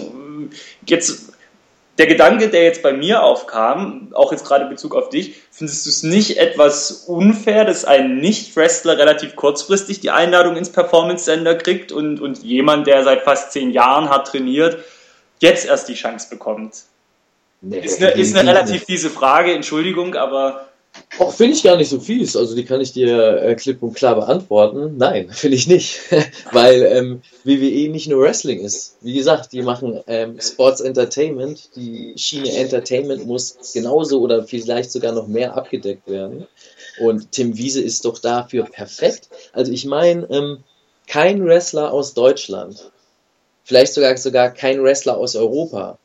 jetzt 0.86 1.32
der 1.99 2.07
Gedanke, 2.07 2.51
der 2.51 2.62
jetzt 2.62 2.84
bei 2.84 2.93
mir 2.93 3.24
aufkam, 3.24 4.11
auch 4.12 4.30
jetzt 4.30 4.45
gerade 4.45 4.62
in 4.62 4.70
Bezug 4.70 4.95
auf 4.95 5.09
dich, 5.09 5.34
findest 5.51 5.86
du 5.86 5.90
es 5.90 6.05
nicht 6.05 6.38
etwas 6.38 7.07
unfair, 7.09 7.64
dass 7.64 7.84
ein 7.84 8.18
Nicht-Wrestler 8.18 8.97
relativ 8.97 9.34
kurzfristig 9.34 9.99
die 9.99 10.12
Einladung 10.12 10.55
ins 10.55 10.70
Performance-Center 10.70 11.57
kriegt 11.57 11.90
und, 11.90 12.20
und 12.20 12.45
jemand, 12.45 12.86
der 12.86 13.03
seit 13.03 13.22
fast 13.22 13.51
zehn 13.51 13.72
Jahren 13.72 14.09
hat 14.09 14.28
trainiert, 14.28 14.78
jetzt 15.40 15.66
erst 15.66 15.88
die 15.88 15.95
Chance 15.95 16.28
bekommt? 16.30 16.84
Nee, 17.63 17.79
ist, 17.79 18.03
eine, 18.03 18.11
ist 18.11 18.35
eine 18.35 18.51
relativ 18.51 18.85
fiese 18.85 19.09
Frage, 19.09 19.53
Entschuldigung, 19.53 20.17
aber 20.17 20.69
auch 21.19 21.33
finde 21.33 21.55
ich 21.55 21.63
gar 21.63 21.77
nicht 21.77 21.89
so 21.89 22.01
fies. 22.01 22.37
Also 22.37 22.55
die 22.55 22.65
kann 22.65 22.81
ich 22.81 22.93
dir 22.93 23.43
äh, 23.43 23.55
klipp 23.55 23.83
und 23.83 23.95
klar 23.95 24.17
beantworten. 24.17 24.97
Nein, 24.97 25.29
finde 25.33 25.57
ich 25.57 25.67
nicht. 25.67 26.01
Weil 26.53 26.83
ähm, 26.83 27.23
WWE 27.45 27.89
nicht 27.89 28.09
nur 28.09 28.23
Wrestling 28.23 28.61
ist. 28.61 28.97
Wie 29.01 29.15
gesagt, 29.15 29.53
die 29.53 29.63
machen 29.63 30.01
ähm, 30.07 30.41
Sports 30.41 30.81
Entertainment. 30.81 31.71
Die 31.77 32.15
Schiene 32.17 32.53
Entertainment 32.53 33.27
muss 33.27 33.57
genauso 33.73 34.21
oder 34.21 34.45
vielleicht 34.45 34.91
sogar 34.91 35.13
noch 35.13 35.29
mehr 35.29 35.57
abgedeckt 35.57 36.09
werden. 36.09 36.47
Und 37.01 37.33
Tim 37.33 37.57
Wiese 37.57 37.81
ist 37.81 38.05
doch 38.05 38.19
dafür 38.19 38.65
perfekt. 38.65 39.29
Also 39.53 39.73
ich 39.73 39.87
meine, 39.87 40.27
ähm, 40.31 40.59
kein 41.07 41.45
Wrestler 41.45 41.93
aus 41.93 42.15
Deutschland, 42.15 42.91
vielleicht 43.65 43.95
sogar 43.95 44.17
sogar 44.17 44.51
kein 44.51 44.83
Wrestler 44.83 45.17
aus 45.17 45.37
Europa 45.37 45.99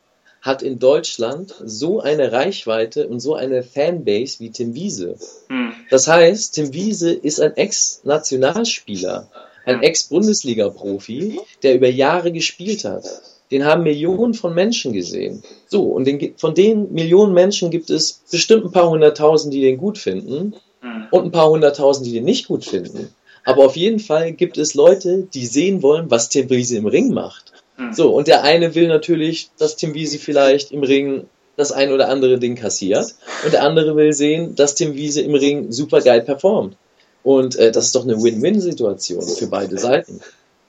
hat 0.47 0.63
in 0.63 0.79
Deutschland 0.79 1.53
so 1.63 1.99
eine 1.99 2.31
Reichweite 2.31 3.07
und 3.07 3.19
so 3.19 3.35
eine 3.35 3.61
Fanbase 3.61 4.39
wie 4.39 4.49
Tim 4.49 4.73
Wiese. 4.73 5.15
Hm. 5.49 5.73
Das 5.91 6.07
heißt, 6.07 6.55
Tim 6.55 6.73
Wiese 6.73 7.11
ist 7.11 7.39
ein 7.39 7.55
Ex-Nationalspieler, 7.55 9.29
ein 9.65 9.83
Ex-Bundesliga-Profi, 9.83 11.39
der 11.61 11.75
über 11.75 11.89
Jahre 11.89 12.31
gespielt 12.31 12.85
hat. 12.85 13.05
den 13.51 13.65
haben 13.65 13.83
Millionen 13.83 14.33
von 14.33 14.53
Menschen 14.53 14.93
gesehen. 14.93 15.43
So, 15.67 15.83
und 15.83 16.05
den, 16.05 16.33
von 16.37 16.53
den 16.53 16.91
Millionen 16.93 17.33
Menschen 17.33 17.69
gibt 17.69 17.89
es 17.89 18.21
bestimmt 18.29 18.65
ein 18.65 18.71
paar 18.71 18.89
hunderttausend, 18.89 19.53
die 19.53 19.61
den 19.61 19.77
gut 19.77 19.97
finden 19.97 20.55
mhm. 20.81 21.07
und 21.11 21.25
ein 21.25 21.31
paar 21.31 21.49
hunderttausend, 21.49 22.07
die 22.07 22.13
den 22.13 22.25
nicht 22.25 22.47
gut 22.47 22.65
finden. 22.65 23.13
Aber 23.45 23.65
auf 23.65 23.77
jeden 23.77 23.99
Fall 23.99 24.33
gibt 24.33 24.57
es 24.57 24.73
Leute, 24.73 25.27
die 25.33 25.45
sehen 25.45 25.81
wollen, 25.81 26.11
was 26.11 26.27
Tim 26.27 26.49
Wiese 26.49 26.77
im 26.77 26.87
Ring 26.87 27.13
macht. 27.13 27.53
Mhm. 27.77 27.93
So, 27.93 28.13
und 28.13 28.27
der 28.27 28.43
eine 28.43 28.75
will 28.75 28.87
natürlich, 28.87 29.49
dass 29.57 29.75
Tim 29.75 29.93
Wiese 29.93 30.19
vielleicht 30.19 30.71
im 30.71 30.83
Ring 30.83 31.27
das 31.55 31.71
ein 31.71 31.91
oder 31.91 32.09
andere 32.09 32.37
Ding 32.37 32.55
kassiert 32.55 33.15
und 33.43 33.53
der 33.53 33.63
andere 33.63 33.95
will 33.95 34.13
sehen, 34.13 34.55
dass 34.55 34.75
Tim 34.75 34.93
Wiese 34.93 35.21
im 35.21 35.33
Ring 35.33 35.71
super 35.71 36.01
geil 36.01 36.21
performt. 36.21 36.75
Und 37.23 37.55
äh, 37.55 37.71
das 37.71 37.85
ist 37.85 37.95
doch 37.95 38.03
eine 38.03 38.21
Win-Win-Situation 38.21 39.27
für 39.27 39.47
beide 39.47 39.77
Seiten. 39.77 40.21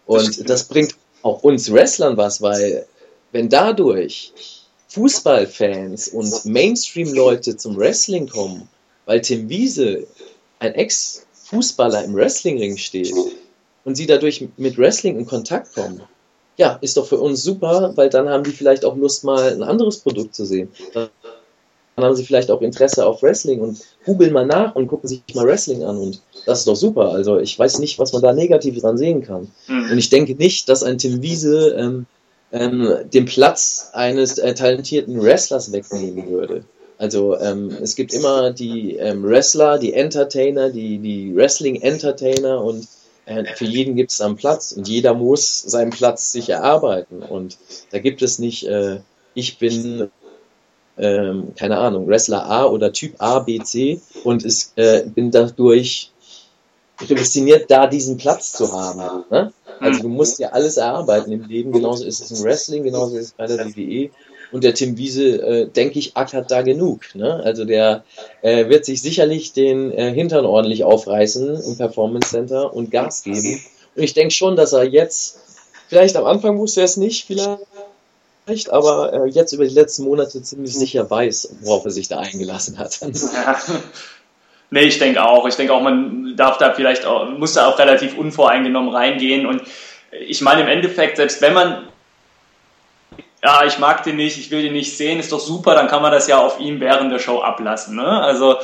Und 0.06 0.48
das 0.48 0.64
bringt 0.64 0.94
auch 1.22 1.42
uns 1.42 1.70
Wrestlern 1.72 2.16
was, 2.16 2.40
weil 2.40 2.86
wenn 3.32 3.48
dadurch 3.48 4.32
Fußballfans 4.88 6.08
und 6.08 6.46
Mainstream-Leute 6.46 7.56
zum 7.56 7.76
Wrestling 7.76 8.28
kommen, 8.28 8.68
weil 9.04 9.20
Tim 9.20 9.48
Wiese, 9.48 10.06
ein 10.58 10.74
Ex-Fußballer 10.74 12.04
im 12.04 12.14
Wrestlingring 12.14 12.78
steht 12.78 13.14
und 13.84 13.94
sie 13.94 14.06
dadurch 14.06 14.48
mit 14.56 14.78
Wrestling 14.78 15.18
in 15.18 15.26
Kontakt 15.26 15.74
kommen, 15.74 16.02
ja, 16.58 16.76
ist 16.80 16.96
doch 16.96 17.06
für 17.06 17.18
uns 17.18 17.42
super, 17.42 17.92
weil 17.94 18.10
dann 18.10 18.28
haben 18.28 18.44
die 18.44 18.50
vielleicht 18.50 18.84
auch 18.84 18.96
Lust, 18.96 19.24
mal 19.24 19.52
ein 19.52 19.62
anderes 19.62 19.98
Produkt 19.98 20.34
zu 20.34 20.44
sehen. 20.44 20.68
Dann 20.92 21.08
haben 21.96 22.16
sie 22.16 22.24
vielleicht 22.24 22.50
auch 22.50 22.60
Interesse 22.60 23.06
auf 23.06 23.22
Wrestling 23.22 23.60
und 23.60 23.80
googeln 24.04 24.32
mal 24.32 24.44
nach 24.44 24.74
und 24.74 24.88
gucken 24.88 25.08
sich 25.08 25.22
mal 25.34 25.46
Wrestling 25.46 25.84
an 25.84 25.96
und 25.96 26.20
das 26.46 26.60
ist 26.60 26.68
doch 26.68 26.76
super. 26.76 27.10
Also 27.12 27.38
ich 27.38 27.58
weiß 27.58 27.78
nicht, 27.78 27.98
was 27.98 28.12
man 28.12 28.22
da 28.22 28.32
negativ 28.32 28.80
dran 28.80 28.98
sehen 28.98 29.22
kann. 29.22 29.50
Mhm. 29.68 29.92
Und 29.92 29.98
ich 29.98 30.10
denke 30.10 30.34
nicht, 30.34 30.68
dass 30.68 30.82
ein 30.82 30.98
Tim 30.98 31.22
Wiese 31.22 31.74
ähm, 31.78 32.06
ähm, 32.52 32.88
den 33.12 33.24
Platz 33.24 33.90
eines 33.92 34.38
äh, 34.38 34.54
talentierten 34.54 35.20
Wrestlers 35.22 35.72
wegnehmen 35.72 36.28
würde. 36.28 36.64
Also 36.98 37.38
ähm, 37.38 37.76
es 37.80 37.94
gibt 37.94 38.12
immer 38.12 38.50
die 38.50 38.96
ähm, 38.96 39.22
Wrestler, 39.22 39.78
die 39.78 39.92
Entertainer, 39.92 40.70
die, 40.70 40.98
die 40.98 41.34
Wrestling-Entertainer 41.34 42.62
und 42.62 42.88
für 43.54 43.64
jeden 43.64 43.96
gibt 43.96 44.10
es 44.10 44.20
einen 44.20 44.36
Platz 44.36 44.72
und 44.72 44.88
jeder 44.88 45.14
muss 45.14 45.62
seinen 45.62 45.90
Platz 45.90 46.32
sich 46.32 46.48
erarbeiten. 46.48 47.22
Und 47.22 47.58
da 47.90 47.98
gibt 47.98 48.22
es 48.22 48.38
nicht, 48.38 48.66
äh, 48.66 49.00
ich 49.34 49.58
bin 49.58 50.10
ähm, 50.98 51.52
keine 51.56 51.78
Ahnung, 51.78 52.08
Wrestler 52.08 52.44
A 52.46 52.64
oder 52.64 52.92
Typ 52.92 53.14
A, 53.18 53.38
B, 53.40 53.60
C 53.60 54.00
und 54.24 54.44
es, 54.44 54.72
äh, 54.76 55.04
bin 55.06 55.30
dadurch 55.30 56.10
prädestiniert, 56.96 57.70
da 57.70 57.86
diesen 57.86 58.16
Platz 58.16 58.52
zu 58.52 58.72
haben. 58.72 59.24
Ne? 59.30 59.52
Also 59.80 60.02
du 60.02 60.08
musst 60.08 60.40
ja 60.40 60.48
alles 60.48 60.76
erarbeiten 60.76 61.30
im 61.30 61.44
Leben, 61.44 61.70
genauso 61.70 62.04
ist 62.04 62.20
es 62.20 62.30
im 62.32 62.44
Wrestling, 62.44 62.82
genauso 62.82 63.16
ist 63.16 63.26
es 63.26 63.32
bei 63.32 63.46
der 63.46 63.64
WWE. 63.64 64.10
Und 64.50 64.64
der 64.64 64.74
Tim 64.74 64.96
Wiese, 64.96 65.42
äh, 65.42 65.66
denke 65.68 65.98
ich, 65.98 66.16
ackert 66.16 66.50
da 66.50 66.62
genug. 66.62 67.14
Ne? 67.14 67.42
Also 67.44 67.64
der 67.64 68.04
äh, 68.42 68.68
wird 68.68 68.84
sich 68.84 69.02
sicherlich 69.02 69.52
den 69.52 69.92
äh, 69.92 70.12
Hintern 70.12 70.46
ordentlich 70.46 70.84
aufreißen 70.84 71.62
im 71.62 71.76
Performance 71.76 72.30
Center 72.30 72.72
und 72.72 72.90
Gas 72.90 73.22
geben. 73.22 73.60
Und 73.94 74.02
ich 74.02 74.14
denke 74.14 74.32
schon, 74.32 74.56
dass 74.56 74.72
er 74.72 74.84
jetzt, 74.84 75.40
vielleicht 75.88 76.16
am 76.16 76.24
Anfang 76.24 76.58
wusste 76.58 76.80
er 76.80 76.84
es 76.84 76.96
nicht, 76.96 77.26
vielleicht, 77.26 78.70
aber 78.70 79.12
äh, 79.12 79.28
jetzt 79.28 79.52
über 79.52 79.66
die 79.66 79.74
letzten 79.74 80.04
Monate 80.04 80.42
ziemlich 80.42 80.74
sicher 80.74 81.10
weiß, 81.10 81.56
worauf 81.60 81.84
er 81.84 81.90
sich 81.90 82.08
da 82.08 82.18
eingelassen 82.18 82.78
hat. 82.78 83.00
Nee, 84.70 84.82
ich 84.82 84.98
denke 84.98 85.24
auch. 85.24 85.46
Ich 85.46 85.56
denke 85.56 85.72
auch, 85.72 85.80
man 85.80 86.36
darf 86.36 86.58
da 86.58 86.74
vielleicht 86.74 87.06
auch, 87.06 87.28
muss 87.30 87.54
da 87.54 87.68
auch 87.68 87.78
relativ 87.78 88.18
unvoreingenommen 88.18 88.94
reingehen. 88.94 89.46
Und 89.46 89.62
ich 90.26 90.40
meine, 90.40 90.62
im 90.62 90.68
Endeffekt, 90.68 91.16
selbst 91.16 91.40
wenn 91.40 91.54
man, 91.54 91.87
ja, 93.42 93.64
ich 93.64 93.78
mag 93.78 94.02
den 94.02 94.16
nicht, 94.16 94.38
ich 94.38 94.50
will 94.50 94.62
den 94.62 94.72
nicht 94.72 94.96
sehen, 94.96 95.20
ist 95.20 95.32
doch 95.32 95.40
super, 95.40 95.74
dann 95.74 95.88
kann 95.88 96.02
man 96.02 96.12
das 96.12 96.26
ja 96.26 96.38
auf 96.38 96.58
ihm 96.58 96.80
während 96.80 97.12
der 97.12 97.18
Show 97.18 97.40
ablassen. 97.40 97.96
Ne? 97.96 98.06
Also, 98.06 98.56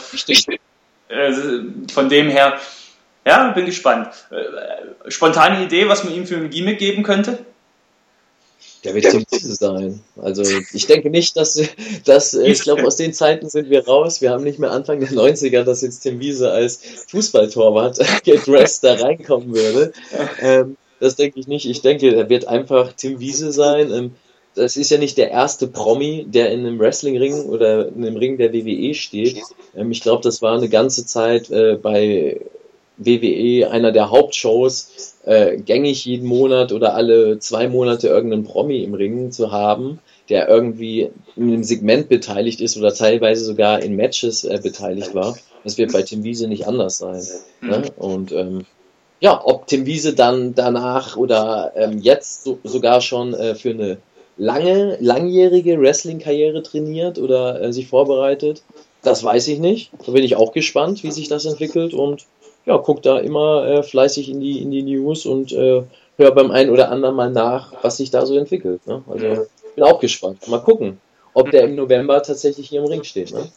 äh, 1.08 1.32
von 1.92 2.08
dem 2.08 2.28
her, 2.28 2.58
ja, 3.24 3.48
bin 3.50 3.66
gespannt. 3.66 4.08
Äh, 4.30 5.10
spontane 5.10 5.64
Idee, 5.64 5.88
was 5.88 6.04
man 6.04 6.14
ihm 6.14 6.26
für 6.26 6.36
ein 6.36 6.50
Gimmick 6.50 6.78
geben 6.78 7.02
könnte? 7.02 7.38
Der 8.82 8.94
wird 8.94 9.06
ziemlich 9.06 9.28
süß 9.30 9.56
sein. 9.56 10.00
Also 10.20 10.42
ich 10.74 10.86
denke 10.86 11.08
nicht, 11.08 11.38
dass, 11.38 11.58
dass 12.04 12.34
ich 12.34 12.60
glaube, 12.60 12.84
aus 12.84 12.96
den 12.96 13.14
Zeiten 13.14 13.48
sind 13.48 13.70
wir 13.70 13.86
raus. 13.86 14.20
Wir 14.20 14.30
haben 14.30 14.44
nicht 14.44 14.58
mehr 14.58 14.72
Anfang 14.72 15.00
der 15.00 15.08
90er, 15.08 15.62
dass 15.62 15.80
jetzt 15.80 16.00
Tim 16.00 16.20
Wiese 16.20 16.50
als 16.50 16.80
Fußballtorwart 17.08 17.98
gedressed 18.24 18.84
da 18.84 18.94
reinkommen 18.94 19.54
würde. 19.54 19.92
Ähm, 20.38 20.76
das 21.00 21.16
denke 21.16 21.40
ich 21.40 21.46
nicht. 21.46 21.66
Ich 21.66 21.80
denke, 21.80 22.14
er 22.14 22.28
wird 22.28 22.46
einfach 22.46 22.92
Tim 22.92 23.20
Wiese 23.20 23.52
sein. 23.52 23.90
Ähm, 23.90 24.14
das 24.54 24.76
ist 24.76 24.90
ja 24.90 24.98
nicht 24.98 25.18
der 25.18 25.30
erste 25.30 25.66
Promi, 25.66 26.26
der 26.28 26.50
in 26.52 26.60
einem 26.60 26.78
Wrestlingring 26.78 27.46
oder 27.46 27.88
in 27.88 28.04
einem 28.04 28.16
Ring 28.16 28.38
der 28.38 28.52
WWE 28.52 28.94
steht. 28.94 29.42
Ähm, 29.76 29.90
ich 29.90 30.00
glaube, 30.00 30.22
das 30.22 30.42
war 30.42 30.56
eine 30.56 30.68
ganze 30.68 31.06
Zeit 31.06 31.50
äh, 31.50 31.76
bei 31.80 32.40
WWE 32.96 33.70
einer 33.70 33.90
der 33.90 34.10
Hauptshows 34.10 35.16
äh, 35.24 35.56
gängig 35.56 36.04
jeden 36.04 36.28
Monat 36.28 36.72
oder 36.72 36.94
alle 36.94 37.38
zwei 37.40 37.68
Monate 37.68 38.08
irgendeinen 38.08 38.44
Promi 38.44 38.84
im 38.84 38.94
Ring 38.94 39.32
zu 39.32 39.50
haben, 39.50 39.98
der 40.28 40.48
irgendwie 40.48 41.10
in 41.36 41.48
einem 41.48 41.64
Segment 41.64 42.08
beteiligt 42.08 42.60
ist 42.60 42.76
oder 42.76 42.94
teilweise 42.94 43.44
sogar 43.44 43.82
in 43.82 43.96
Matches 43.96 44.44
äh, 44.44 44.60
beteiligt 44.62 45.14
war. 45.14 45.36
Das 45.64 45.78
wird 45.78 45.92
bei 45.92 46.02
Tim 46.02 46.22
Wiese 46.22 46.46
nicht 46.46 46.68
anders 46.68 46.98
sein. 46.98 47.22
Ne? 47.60 47.82
Und 47.96 48.32
ähm, 48.32 48.64
ja, 49.20 49.40
ob 49.44 49.66
Tim 49.66 49.86
Wiese 49.86 50.14
dann 50.14 50.54
danach 50.54 51.16
oder 51.16 51.72
ähm, 51.74 51.98
jetzt 51.98 52.44
so, 52.44 52.58
sogar 52.62 53.00
schon 53.00 53.34
äh, 53.34 53.54
für 53.54 53.70
eine 53.70 53.98
lange, 54.36 54.96
langjährige 55.00 55.80
Wrestling-Karriere 55.80 56.62
trainiert 56.62 57.18
oder 57.18 57.60
äh, 57.60 57.72
sich 57.72 57.88
vorbereitet, 57.88 58.62
das 59.02 59.22
weiß 59.22 59.48
ich 59.48 59.58
nicht. 59.58 59.90
Da 60.04 60.12
bin 60.12 60.24
ich 60.24 60.36
auch 60.36 60.52
gespannt, 60.52 61.02
wie 61.02 61.10
sich 61.10 61.28
das 61.28 61.44
entwickelt 61.44 61.94
und 61.94 62.24
ja, 62.66 62.78
guck 62.78 63.02
da 63.02 63.18
immer 63.18 63.66
äh, 63.66 63.82
fleißig 63.82 64.30
in 64.30 64.40
die, 64.40 64.62
in 64.62 64.70
die 64.70 64.82
News 64.82 65.26
und 65.26 65.52
äh, 65.52 65.82
hör 66.16 66.30
beim 66.32 66.50
einen 66.50 66.70
oder 66.70 66.90
anderen 66.90 67.14
mal 67.14 67.30
nach, 67.30 67.72
was 67.82 67.98
sich 67.98 68.10
da 68.10 68.24
so 68.24 68.36
entwickelt. 68.38 68.86
Ne? 68.86 69.02
Also 69.08 69.46
bin 69.74 69.84
auch 69.84 70.00
gespannt. 70.00 70.46
Mal 70.48 70.60
gucken, 70.60 70.98
ob 71.34 71.50
der 71.50 71.64
im 71.64 71.74
November 71.74 72.22
tatsächlich 72.22 72.68
hier 72.68 72.80
im 72.80 72.86
Ring 72.86 73.04
steht. 73.04 73.32
Ne? 73.32 73.48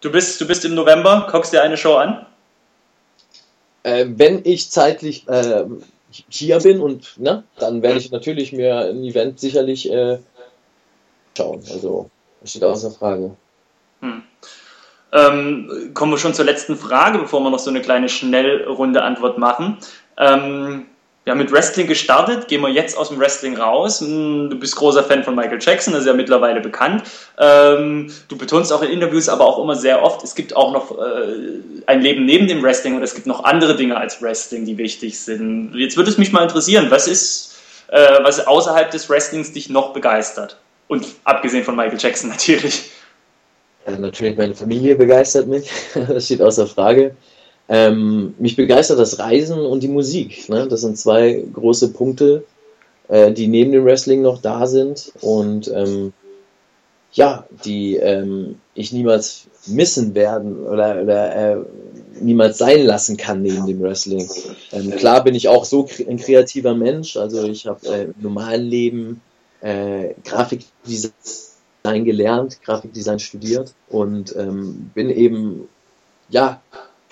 Du 0.00 0.12
bist, 0.12 0.40
du 0.40 0.46
bist 0.46 0.64
im 0.64 0.74
November, 0.74 1.26
guckst 1.30 1.52
dir 1.52 1.62
eine 1.62 1.76
Show 1.76 1.94
an? 1.94 2.24
Äh, 3.82 4.06
wenn 4.08 4.42
ich 4.44 4.70
zeitlich 4.70 5.26
äh, 5.28 5.64
hier 6.28 6.58
bin 6.60 6.80
und 6.80 7.18
ne, 7.18 7.44
dann 7.58 7.82
werde 7.82 7.98
ich 7.98 8.10
natürlich 8.10 8.52
mir 8.52 8.78
ein 8.78 9.02
Event 9.02 9.40
sicherlich 9.40 9.90
äh, 9.90 10.18
schauen. 11.36 11.62
Also 11.70 12.10
das 12.40 12.50
steht 12.50 12.64
außer 12.64 12.90
Frage. 12.90 13.36
Hm. 14.00 14.22
Ähm, 15.10 15.90
kommen 15.94 16.12
wir 16.12 16.18
schon 16.18 16.34
zur 16.34 16.44
letzten 16.44 16.76
Frage, 16.76 17.18
bevor 17.18 17.40
wir 17.40 17.50
noch 17.50 17.58
so 17.58 17.70
eine 17.70 17.80
kleine 17.80 18.08
Schnellrunde 18.08 19.02
Antwort 19.02 19.38
machen. 19.38 19.78
Ähm, 20.18 20.86
wir 21.28 21.32
haben 21.32 21.40
mit 21.40 21.52
Wrestling 21.52 21.86
gestartet, 21.86 22.48
gehen 22.48 22.62
wir 22.62 22.70
jetzt 22.70 22.96
aus 22.96 23.10
dem 23.10 23.20
Wrestling 23.20 23.58
raus. 23.58 24.00
Hm, 24.00 24.48
du 24.48 24.58
bist 24.58 24.74
großer 24.76 25.04
Fan 25.04 25.24
von 25.24 25.34
Michael 25.34 25.58
Jackson, 25.60 25.92
das 25.92 26.04
ist 26.04 26.06
ja 26.06 26.14
mittlerweile 26.14 26.62
bekannt. 26.62 27.02
Ähm, 27.38 28.10
du 28.28 28.38
betonst 28.38 28.72
auch 28.72 28.80
in 28.80 28.88
Interviews, 28.88 29.28
aber 29.28 29.44
auch 29.44 29.62
immer 29.62 29.76
sehr 29.76 30.02
oft, 30.02 30.24
es 30.24 30.34
gibt 30.34 30.56
auch 30.56 30.72
noch 30.72 30.96
äh, 30.96 31.60
ein 31.84 32.00
Leben 32.00 32.24
neben 32.24 32.48
dem 32.48 32.62
Wrestling 32.62 32.96
und 32.96 33.02
es 33.02 33.14
gibt 33.14 33.26
noch 33.26 33.44
andere 33.44 33.76
Dinge 33.76 33.98
als 33.98 34.22
Wrestling, 34.22 34.64
die 34.64 34.78
wichtig 34.78 35.20
sind. 35.20 35.74
Jetzt 35.74 35.98
würde 35.98 36.08
es 36.08 36.16
mich 36.16 36.32
mal 36.32 36.44
interessieren, 36.44 36.86
was 36.88 37.06
ist, 37.06 37.58
äh, 37.88 38.22
was 38.22 38.46
außerhalb 38.46 38.90
des 38.90 39.10
Wrestlings 39.10 39.52
dich 39.52 39.68
noch 39.68 39.92
begeistert? 39.92 40.56
Und 40.86 41.04
abgesehen 41.24 41.62
von 41.62 41.76
Michael 41.76 41.98
Jackson 42.00 42.30
natürlich. 42.30 42.90
Also 43.84 44.00
natürlich 44.00 44.38
meine 44.38 44.54
Familie 44.54 44.96
begeistert 44.96 45.46
mich, 45.46 45.70
das 46.08 46.24
steht 46.24 46.40
außer 46.40 46.66
Frage. 46.66 47.14
Ähm, 47.68 48.34
mich 48.38 48.56
begeistert 48.56 48.98
das 48.98 49.18
Reisen 49.18 49.60
und 49.60 49.82
die 49.82 49.88
Musik. 49.88 50.48
Ne? 50.48 50.66
Das 50.68 50.80
sind 50.80 50.98
zwei 50.98 51.44
große 51.52 51.92
Punkte, 51.92 52.44
äh, 53.08 53.32
die 53.32 53.46
neben 53.46 53.72
dem 53.72 53.84
Wrestling 53.84 54.22
noch 54.22 54.40
da 54.40 54.66
sind 54.66 55.12
und 55.20 55.68
ähm, 55.74 56.12
ja, 57.12 57.46
die 57.64 57.96
ähm, 57.96 58.56
ich 58.74 58.92
niemals 58.92 59.46
missen 59.66 60.14
werden 60.14 60.66
oder, 60.66 61.02
oder 61.02 61.36
äh, 61.36 61.56
niemals 62.20 62.58
sein 62.58 62.84
lassen 62.84 63.16
kann 63.16 63.42
neben 63.42 63.66
dem 63.66 63.80
Wrestling. 63.80 64.28
Ähm, 64.72 64.90
klar 64.92 65.24
bin 65.24 65.34
ich 65.34 65.48
auch 65.48 65.64
so 65.64 65.88
ein 66.06 66.18
kreativer 66.18 66.74
Mensch, 66.74 67.16
also 67.16 67.44
ich 67.44 67.66
habe 67.66 67.86
äh, 67.86 68.04
im 68.04 68.14
normalen 68.20 68.64
Leben 68.64 69.20
äh, 69.60 70.14
Grafikdesign 70.24 71.12
gelernt, 72.04 72.62
Grafikdesign 72.62 73.18
studiert 73.18 73.72
und 73.88 74.34
ähm, 74.36 74.90
bin 74.94 75.10
eben, 75.10 75.68
ja, 76.28 76.60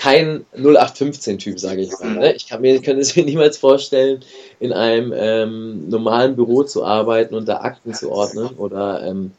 kein 0.07 0.47
0815-Typ, 0.57 1.59
sage 1.59 1.83
ich 1.83 1.91
mal. 1.99 2.15
Ne? 2.15 2.33
Ich 2.35 2.47
kann 2.47 2.61
mir, 2.61 2.81
könnte 2.81 3.03
es 3.03 3.17
mir 3.17 3.25
niemals 3.25 3.59
vorstellen, 3.59 4.21
in 4.61 4.73
einem 4.73 5.13
ähm, 5.13 5.89
normalen 5.89 6.37
Büro 6.37 6.63
zu 6.63 6.85
arbeiten 6.85 7.35
und 7.35 7.49
da 7.49 7.57
Akten 7.63 7.93
zu 7.93 8.13
ordnen 8.13 8.51
oder 8.57 9.05
ähm, 9.05 9.33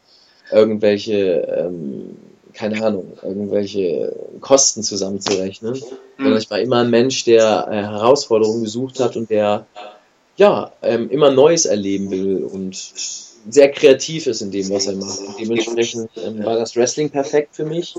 irgendwelche, 0.52 1.14
ähm, 1.58 2.18
keine 2.52 2.84
Ahnung, 2.84 3.14
irgendwelche 3.22 4.14
Kosten 4.42 4.82
zusammenzurechnen. 4.82 5.72
Mhm. 5.72 6.22
Sondern 6.22 6.38
ich 6.38 6.50
war 6.50 6.58
immer 6.58 6.80
ein 6.80 6.90
Mensch, 6.90 7.24
der 7.24 7.68
äh, 7.70 7.74
Herausforderungen 7.76 8.62
gesucht 8.62 9.00
hat 9.00 9.16
und 9.16 9.30
der 9.30 9.64
ja, 10.36 10.70
ähm, 10.82 11.08
immer 11.08 11.30
Neues 11.30 11.64
erleben 11.64 12.10
will 12.10 12.44
und 12.44 12.76
sehr 13.48 13.70
kreativ 13.70 14.26
ist 14.26 14.42
in 14.42 14.50
dem, 14.50 14.68
was 14.68 14.86
er 14.86 14.96
macht. 14.96 15.20
Und 15.20 15.40
dementsprechend 15.40 16.10
ähm, 16.22 16.44
war 16.44 16.56
das 16.56 16.76
Wrestling 16.76 17.08
perfekt 17.08 17.56
für 17.56 17.64
mich. 17.64 17.94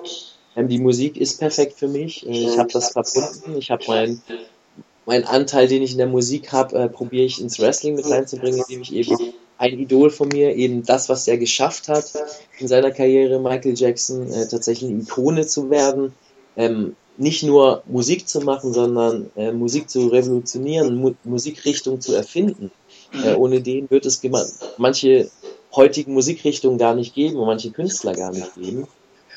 Ähm, 0.59 0.67
die 0.67 0.79
Musik 0.79 1.17
ist 1.17 1.39
perfekt 1.39 1.77
für 1.77 1.87
mich. 1.87 2.27
Äh, 2.27 2.31
ich 2.31 2.57
habe 2.57 2.71
das 2.71 2.91
verbunden. 2.91 3.57
Ich 3.57 3.71
habe 3.71 3.83
meinen 3.87 4.21
mein 5.05 5.25
Anteil, 5.25 5.67
den 5.67 5.81
ich 5.81 5.93
in 5.93 5.97
der 5.97 6.07
Musik 6.07 6.51
habe, 6.51 6.77
äh, 6.77 6.87
probiere 6.87 7.25
ich 7.25 7.41
ins 7.41 7.59
Wrestling 7.59 7.95
mit 7.95 8.07
reinzubringen, 8.07 8.59
indem 8.59 8.83
ich 8.83 8.93
eben 8.93 9.17
ein 9.57 9.79
Idol 9.79 10.11
von 10.11 10.27
mir, 10.27 10.55
eben 10.55 10.85
das, 10.85 11.09
was 11.09 11.27
er 11.27 11.39
geschafft 11.39 11.87
hat 11.87 12.13
in 12.59 12.67
seiner 12.67 12.91
Karriere, 12.91 13.39
Michael 13.39 13.73
Jackson, 13.75 14.31
äh, 14.31 14.47
tatsächlich 14.47 14.91
eine 14.91 15.01
Ikone 15.01 15.47
zu 15.47 15.71
werden, 15.71 16.13
ähm, 16.55 16.95
nicht 17.17 17.41
nur 17.41 17.81
Musik 17.87 18.29
zu 18.29 18.41
machen, 18.41 18.71
sondern 18.71 19.31
äh, 19.35 19.51
Musik 19.51 19.89
zu 19.89 20.09
revolutionieren, 20.09 20.95
Mu 20.95 21.13
Musikrichtung 21.23 21.99
zu 21.99 22.13
erfinden. 22.13 22.69
Äh, 23.25 23.33
ohne 23.33 23.61
den 23.61 23.89
wird 23.89 24.05
es 24.05 24.21
manche 24.77 25.31
heutigen 25.75 26.13
Musikrichtungen 26.13 26.77
gar 26.77 26.93
nicht 26.93 27.15
geben 27.15 27.37
und 27.37 27.47
manche 27.47 27.71
Künstler 27.71 28.13
gar 28.13 28.31
nicht 28.31 28.53
geben. 28.53 28.87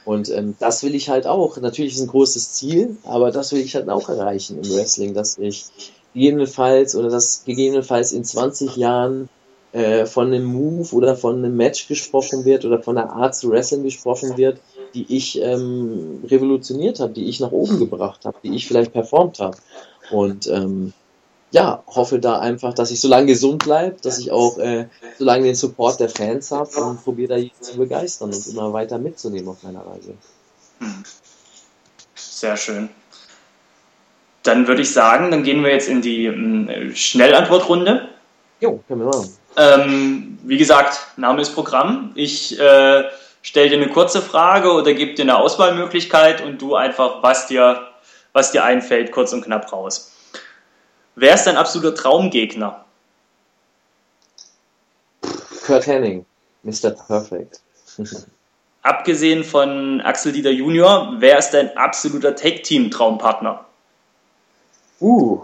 Und 0.05 0.30
ähm, 0.30 0.57
das 0.59 0.82
will 0.82 0.94
ich 0.94 1.09
halt 1.09 1.26
auch. 1.26 1.57
Natürlich 1.59 1.94
ist 1.94 2.00
ein 2.00 2.09
großes 2.09 2.53
Ziel, 2.53 2.96
aber 3.05 3.30
das 3.30 3.53
will 3.53 3.61
ich 3.61 3.74
halt 3.74 3.88
auch 3.88 4.09
erreichen 4.09 4.59
im 4.62 4.74
Wrestling, 4.74 5.14
dass 5.14 5.38
ich 5.38 5.66
gegebenenfalls 6.12 6.96
oder 6.96 7.09
dass 7.09 7.44
gegebenenfalls 7.44 8.12
in 8.12 8.24
20 8.24 8.76
Jahren 8.76 9.28
äh, 9.72 10.05
von 10.05 10.26
einem 10.26 10.44
Move 10.44 10.94
oder 10.94 11.16
von 11.16 11.38
einem 11.38 11.57
Match 11.57 11.88
gesprochen 11.88 12.44
wird 12.44 12.64
oder 12.64 12.82
von 12.82 12.98
einer 12.98 13.12
Art 13.12 13.34
zu 13.34 13.50
Wrestling 13.50 13.84
gesprochen 13.84 14.36
wird, 14.36 14.59
die 14.94 15.07
ich 15.09 15.40
ähm, 15.40 16.22
revolutioniert 16.26 17.00
habe, 17.00 17.12
die 17.12 17.28
ich 17.28 17.40
nach 17.40 17.53
oben 17.53 17.78
gebracht 17.78 18.24
habe, 18.24 18.36
die 18.42 18.55
ich 18.55 18.66
vielleicht 18.66 18.92
performt 18.92 19.38
habe. 19.38 19.57
Und 20.11 20.46
ähm, 20.48 20.92
ja, 21.53 21.84
hoffe 21.86 22.18
da 22.18 22.38
einfach, 22.40 22.72
dass 22.72 22.90
ich 22.90 23.00
so 23.00 23.09
lange 23.09 23.26
gesund 23.26 23.64
bleibe, 23.64 23.96
dass 24.03 24.18
ich 24.18 24.32
auch 24.32 24.59
äh, 24.59 24.86
so 25.18 25.24
lange 25.24 25.44
den 25.44 25.55
Support 25.55 26.00
der 26.00 26.09
Fans 26.09 26.50
habe 26.50 26.70
und 26.80 27.05
probiere 27.05 27.34
da 27.34 27.36
jeden 27.36 27.61
zu 27.61 27.76
begeistern 27.76 28.32
und 28.32 28.46
immer 28.46 28.72
weiter 28.72 28.98
mitzunehmen 28.98 29.48
auf 29.48 29.62
meiner 29.62 29.86
Reise. 29.86 30.14
Hm. 30.78 31.05
Sehr 32.14 32.57
schön. 32.57 32.88
Dann 34.42 34.66
würde 34.66 34.82
ich 34.82 34.92
sagen, 34.92 35.30
dann 35.30 35.44
gehen 35.44 35.62
wir 35.62 35.70
jetzt 35.70 35.88
in 35.88 36.00
die 36.00 36.26
äh, 36.26 36.94
Schnellantwortrunde. 36.96 38.09
Jo, 38.61 38.80
können 38.88 39.00
wir 39.00 39.07
machen. 39.09 39.36
Ähm, 39.57 40.38
wie 40.44 40.57
gesagt, 40.57 40.98
Name 41.18 41.42
ist 41.42 41.55
Programm. 41.55 42.12
Ich 42.14 42.59
äh, 42.59 43.05
stelle 43.42 43.68
dir 43.68 43.76
eine 43.76 43.88
kurze 43.88 44.22
Frage 44.22 44.72
oder 44.72 44.94
gebe 44.94 45.12
dir 45.14 45.22
eine 45.22 45.36
Auswahlmöglichkeit 45.36 46.42
und 46.42 46.62
du 46.62 46.74
einfach, 46.76 47.22
was 47.22 47.46
dir, 47.46 47.88
was 48.32 48.53
dir 48.53 48.64
einfällt, 48.64 49.12
kurz 49.12 49.34
und 49.34 49.44
knapp 49.44 49.70
raus. 49.70 50.12
Wer 51.14 51.34
ist 51.34 51.44
dein 51.44 51.56
absoluter 51.56 51.94
Traumgegner? 51.94 52.84
Kurt 55.64 55.86
Henning, 55.86 56.26
Mr. 56.62 56.90
Perfect. 56.90 57.60
Abgesehen 58.82 59.44
von 59.44 60.00
Axel 60.00 60.32
Dieter 60.32 60.50
Junior, 60.50 61.14
wer 61.18 61.38
ist 61.38 61.50
dein 61.50 61.76
absoluter 61.76 62.34
Take-Team-Traumpartner? 62.34 63.64
Uh. 65.00 65.40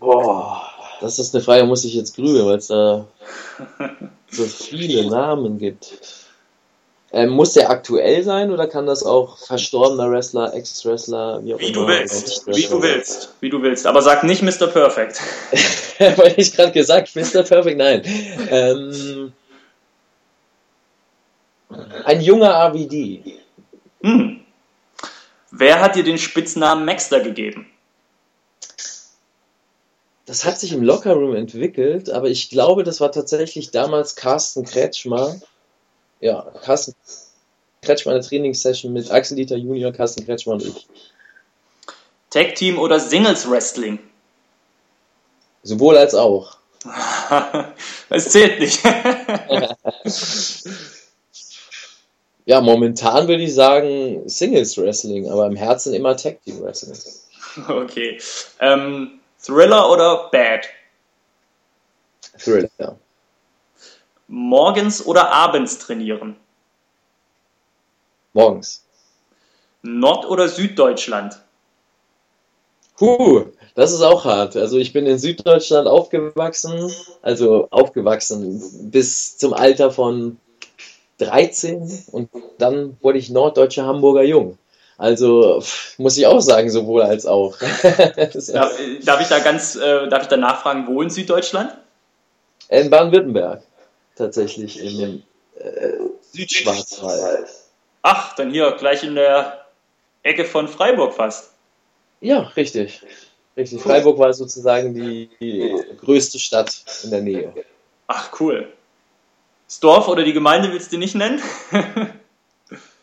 Boah. 0.00 0.66
Das 1.00 1.18
ist 1.18 1.34
eine 1.34 1.44
Frage, 1.44 1.64
muss 1.64 1.84
ich 1.84 1.94
jetzt 1.94 2.16
grübeln, 2.16 2.46
weil 2.46 2.58
es 2.58 2.66
da 2.66 3.06
so 4.30 4.44
viele 4.44 5.08
Namen 5.08 5.58
gibt. 5.58 5.94
Ähm, 7.12 7.30
muss 7.30 7.54
der 7.54 7.70
aktuell 7.70 8.22
sein 8.22 8.52
oder 8.52 8.68
kann 8.68 8.86
das 8.86 9.02
auch 9.02 9.38
verstorbener 9.38 10.10
Wrestler, 10.10 10.54
Ex-Wrestler, 10.54 11.44
wie 11.44 11.54
auch 11.54 11.58
wie 11.58 11.66
immer? 11.66 11.74
Du 11.74 11.86
willst, 11.88 12.46
wie 12.46 12.66
du 12.66 12.82
willst, 12.82 13.34
wie 13.40 13.50
du 13.50 13.60
willst. 13.62 13.86
Aber 13.86 14.00
sag 14.00 14.22
nicht 14.22 14.42
Mr. 14.42 14.68
Perfect. 14.68 15.20
weil 15.98 16.34
ich 16.36 16.54
gerade 16.54 16.72
gesagt, 16.72 17.16
Mr. 17.16 17.42
Perfect, 17.42 17.78
nein. 17.78 18.02
Ähm, 18.48 19.32
ein 22.04 22.20
junger 22.20 22.54
AVD. 22.54 23.36
Hm. 24.02 24.40
Wer 25.50 25.80
hat 25.80 25.96
dir 25.96 26.04
den 26.04 26.18
Spitznamen 26.18 26.84
Maxter 26.84 27.20
gegeben? 27.20 27.66
das 30.30 30.44
hat 30.44 30.60
sich 30.60 30.72
im 30.72 30.84
Lockerroom 30.84 31.34
entwickelt, 31.34 32.08
aber 32.08 32.28
ich 32.28 32.50
glaube, 32.50 32.84
das 32.84 33.00
war 33.00 33.10
tatsächlich 33.10 33.72
damals 33.72 34.14
Carsten 34.14 34.64
Kretschmer. 34.64 35.40
Ja, 36.20 36.42
Carsten 36.62 36.94
Kretschmer 37.82 38.12
eine 38.12 38.20
Trainingssession 38.20 38.92
mit 38.92 39.10
Axel 39.10 39.36
Dieter 39.36 39.56
Junior, 39.56 39.92
Carsten 39.92 40.24
Kretschmer 40.24 40.52
und 40.54 40.64
ich. 40.64 40.86
Tag 42.28 42.54
Team 42.54 42.78
oder 42.78 43.00
Singles 43.00 43.50
Wrestling? 43.50 43.98
Sowohl 45.62 45.96
als 45.96 46.14
auch. 46.14 46.58
Es 48.12 48.30
zählt 48.30 48.58
nicht. 48.58 48.82
ja, 52.44 52.60
momentan 52.60 53.28
würde 53.28 53.44
ich 53.44 53.54
sagen 53.54 54.28
Singles 54.28 54.76
Wrestling, 54.76 55.30
aber 55.30 55.46
im 55.46 55.54
Herzen 55.56 55.94
immer 55.94 56.16
Tag 56.16 56.42
Team 56.42 56.60
Wrestling. 56.62 56.98
Okay. 57.68 58.20
Ähm, 58.60 59.20
Thriller 59.40 59.90
oder 59.90 60.28
Bad? 60.30 60.68
Thriller. 62.38 62.98
Morgens 64.32 65.04
oder 65.04 65.32
abends 65.32 65.78
trainieren? 65.78 66.36
Morgens. 68.32 68.84
Nord- 69.82 70.24
oder 70.24 70.48
Süddeutschland? 70.48 71.40
Puh, 72.96 73.46
das 73.74 73.92
ist 73.92 74.02
auch 74.02 74.24
hart. 74.24 74.56
Also 74.56 74.78
ich 74.78 74.92
bin 74.92 75.06
in 75.06 75.18
Süddeutschland 75.18 75.88
aufgewachsen, 75.88 76.92
also 77.22 77.66
aufgewachsen 77.70 78.62
bis 78.90 79.36
zum 79.36 79.52
Alter 79.52 79.90
von 79.90 80.38
13 81.18 82.04
und 82.12 82.30
dann 82.58 82.96
wurde 83.00 83.18
ich 83.18 83.30
norddeutscher 83.30 83.84
Hamburger 83.84 84.22
Jung. 84.22 84.58
Also 84.96 85.60
muss 85.98 86.16
ich 86.18 86.26
auch 86.26 86.40
sagen, 86.40 86.70
sowohl 86.70 87.02
als 87.02 87.26
auch. 87.26 87.56
darf, 87.82 88.78
darf, 89.04 89.20
ich 89.20 89.28
da 89.28 89.38
ganz, 89.40 89.74
äh, 89.74 90.08
darf 90.08 90.22
ich 90.22 90.28
da 90.28 90.36
nachfragen, 90.36 90.86
wo 90.86 91.02
in 91.02 91.10
Süddeutschland? 91.10 91.74
In 92.68 92.90
Baden-Württemberg, 92.90 93.62
tatsächlich 94.20 94.80
in 94.80 94.98
dem 94.98 95.22
äh, 95.58 95.92
Südschwarzwald. 96.32 97.48
Ach, 98.02 98.34
dann 98.36 98.50
hier 98.50 98.70
gleich 98.78 99.02
in 99.02 99.14
der 99.14 99.66
Ecke 100.22 100.44
von 100.44 100.68
Freiburg 100.68 101.14
fast. 101.14 101.50
Ja, 102.20 102.40
richtig. 102.56 103.02
Richtig. 103.56 103.80
Freiburg 103.80 104.18
war 104.18 104.32
sozusagen 104.32 104.94
die, 104.94 105.28
die 105.40 105.74
größte 106.00 106.38
Stadt 106.38 106.84
in 107.02 107.10
der 107.10 107.20
Nähe. 107.20 107.52
Ach, 108.06 108.30
cool. 108.40 108.72
Das 109.66 109.80
Dorf 109.80 110.08
oder 110.08 110.22
die 110.22 110.32
Gemeinde 110.32 110.72
willst 110.72 110.92
du 110.92 110.98
nicht 110.98 111.14
nennen? 111.14 111.42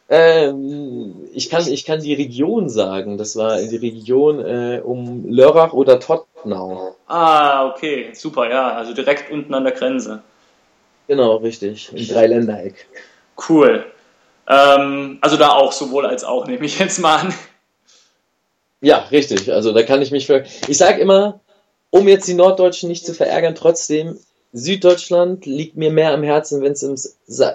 Ähm, 0.10 1.28
ich, 1.34 1.50
kann, 1.50 1.68
ich 1.68 1.86
kann 1.86 2.00
die 2.00 2.14
Region 2.14 2.70
sagen. 2.70 3.18
Das 3.18 3.36
war 3.36 3.62
die 3.62 3.76
Region 3.76 4.40
äh, 4.40 4.82
um 4.84 5.28
Lörrach 5.28 5.74
oder 5.74 6.00
Tottenau. 6.00 6.96
Ah, 7.08 7.68
okay, 7.68 8.12
super, 8.14 8.50
ja. 8.50 8.72
Also 8.72 8.94
direkt 8.94 9.32
unten 9.32 9.54
an 9.54 9.66
der 9.66 9.74
Grenze. 9.74 10.24
Genau, 11.08 11.38
richtig. 11.38 11.92
Im 11.94 12.08
Dreiländereck. 12.08 12.88
Cool. 13.50 13.86
Ähm, 14.48 15.18
also 15.22 15.38
da 15.38 15.50
auch 15.50 15.72
sowohl 15.72 16.06
als 16.06 16.24
auch, 16.24 16.48
nehme 16.48 16.66
ich 16.66 16.80
jetzt 16.80 17.00
mal 17.00 17.18
an. 17.18 17.34
Ja, 18.82 19.08
richtig. 19.12 19.52
Also 19.52 19.74
da 19.74 19.84
kann 19.84 20.02
ich 20.02 20.12
mich 20.12 20.28
für. 20.28 20.44
Ich 20.68 20.78
sage 20.78 21.02
immer, 21.02 21.40
um 21.90 22.08
jetzt 22.08 22.28
die 22.28 22.34
Norddeutschen 22.34 22.90
nicht 22.90 23.06
zu 23.06 23.14
verärgern, 23.14 23.56
trotzdem, 23.56 24.18
Süddeutschland 24.54 25.46
liegt 25.46 25.76
mir 25.78 25.92
mehr 25.92 26.14
am 26.14 26.24
Herzen, 26.24 26.62
wenn 26.62 26.72
es 26.72 26.84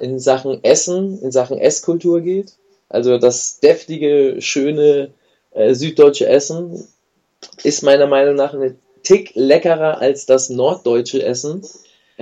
in 0.00 0.18
Sachen 0.18 0.62
Essen, 0.62 1.20
in 1.22 1.32
Sachen 1.32 1.58
Esskultur 1.58 2.20
geht. 2.20 2.52
Also 2.88 3.18
das 3.18 3.60
deftige, 3.60 4.36
schöne 4.40 5.10
äh, 5.52 5.74
süddeutsche 5.74 6.26
Essen 6.26 6.86
ist 7.62 7.82
meiner 7.82 8.06
Meinung 8.06 8.34
nach 8.34 8.52
ein 8.52 8.78
Tick 9.02 9.32
leckerer 9.34 9.98
als 9.98 10.26
das 10.26 10.50
norddeutsche 10.50 11.22
Essen. 11.24 11.62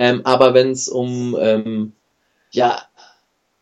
Ähm, 0.01 0.21
aber 0.23 0.55
wenn 0.55 0.71
es 0.71 0.89
um 0.89 1.37
ähm, 1.39 1.93
ja, 2.49 2.81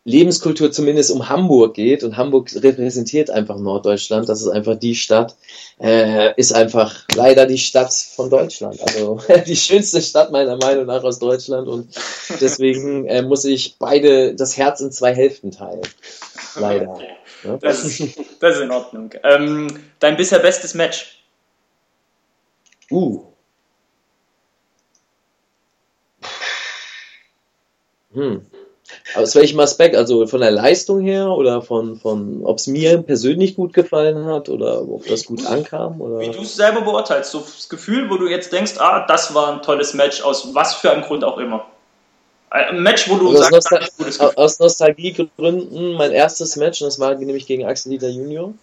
Lebenskultur 0.05 0.71
zumindest 0.71 1.11
um 1.11 1.27
Hamburg 1.27 1.73
geht 1.73 2.01
und 2.01 2.15
Hamburg 2.15 2.49
repräsentiert 2.55 3.29
einfach 3.29 3.57
Norddeutschland, 3.57 4.29
das 4.29 4.39
ist 4.39 4.47
einfach 4.47 4.79
die 4.79 4.95
Stadt, 4.95 5.35
äh, 5.81 6.33
ist 6.37 6.53
einfach 6.53 7.03
leider 7.13 7.45
die 7.45 7.57
Stadt 7.57 7.93
von 7.93 8.29
Deutschland, 8.29 8.79
also 8.81 9.19
die 9.47 9.57
schönste 9.57 10.01
Stadt 10.01 10.31
meiner 10.31 10.55
Meinung 10.55 10.85
nach 10.85 11.03
aus 11.03 11.19
Deutschland 11.19 11.67
und 11.67 11.93
deswegen 12.39 13.05
äh, 13.07 13.21
muss 13.21 13.43
ich 13.43 13.75
beide 13.77 14.33
das 14.33 14.55
Herz 14.55 14.79
in 14.79 14.93
zwei 14.93 15.13
Hälften 15.13 15.51
teilen, 15.51 15.81
leider. 16.55 16.97
Ja? 17.43 17.57
Das, 17.57 17.83
das, 18.39 18.55
ist 18.55 18.61
in 18.61 18.71
Ordnung. 18.71 19.13
Ähm, 19.23 19.67
dein 19.99 20.15
bisher 20.15 20.39
bestes 20.39 20.73
Match? 20.73 21.21
Uh. 22.89 23.28
Hm. 28.14 28.45
Aus 29.16 29.36
welchem 29.36 29.60
Aspekt? 29.60 29.95
Also 29.95 30.26
von 30.26 30.41
der 30.41 30.51
Leistung 30.51 31.01
her 31.01 31.30
oder 31.30 31.62
von, 31.62 31.99
von 31.99 32.43
ob 32.43 32.57
es 32.57 32.68
mir 32.68 33.01
persönlich 33.03 33.55
gut 33.55 33.74
gefallen 33.74 34.26
hat 34.26 34.49
oder 34.49 34.82
ob 34.82 35.05
das 35.05 35.26
gut 35.26 35.45
ankam? 35.45 36.01
Oder? 36.01 36.20
Wie 36.20 36.32
du 36.32 36.41
es 36.41 36.55
selber 36.55 36.82
beurteilst, 36.82 37.32
so 37.32 37.39
das 37.39 37.70
Gefühl, 37.70 38.10
wo 38.10 38.18
du 38.18 38.28
jetzt 38.28 38.51
denkst, 38.51 38.74
ah, 38.80 39.05
das 39.07 39.34
war 39.36 39.53
ein 39.53 39.62
tolles 39.62 39.93
Match, 39.93 40.22
aus 40.22 40.55
was 40.55 40.76
für 40.76 40.91
einem 40.91 41.03
Grund 41.03 41.24
auch 41.24 41.38
immer. 41.38 41.68
Ein 42.49 42.82
Match, 42.82 43.07
wo 43.07 43.16
du 43.18 43.36
sagst, 43.36 43.51
Nostal 43.51 43.88
gutes 43.97 44.18
Gefühl. 44.18 44.36
aus 44.36 44.60
Nostalgiegründen 44.60 45.93
mein 45.93 46.12
erstes 46.12 46.55
Match, 46.55 46.82
und 46.82 46.88
das 46.88 46.99
war 46.99 47.14
nämlich 47.14 47.45
gegen 47.45 47.66
Axel 47.66 47.91
Dieter 47.91 48.10
Junior. 48.10 48.53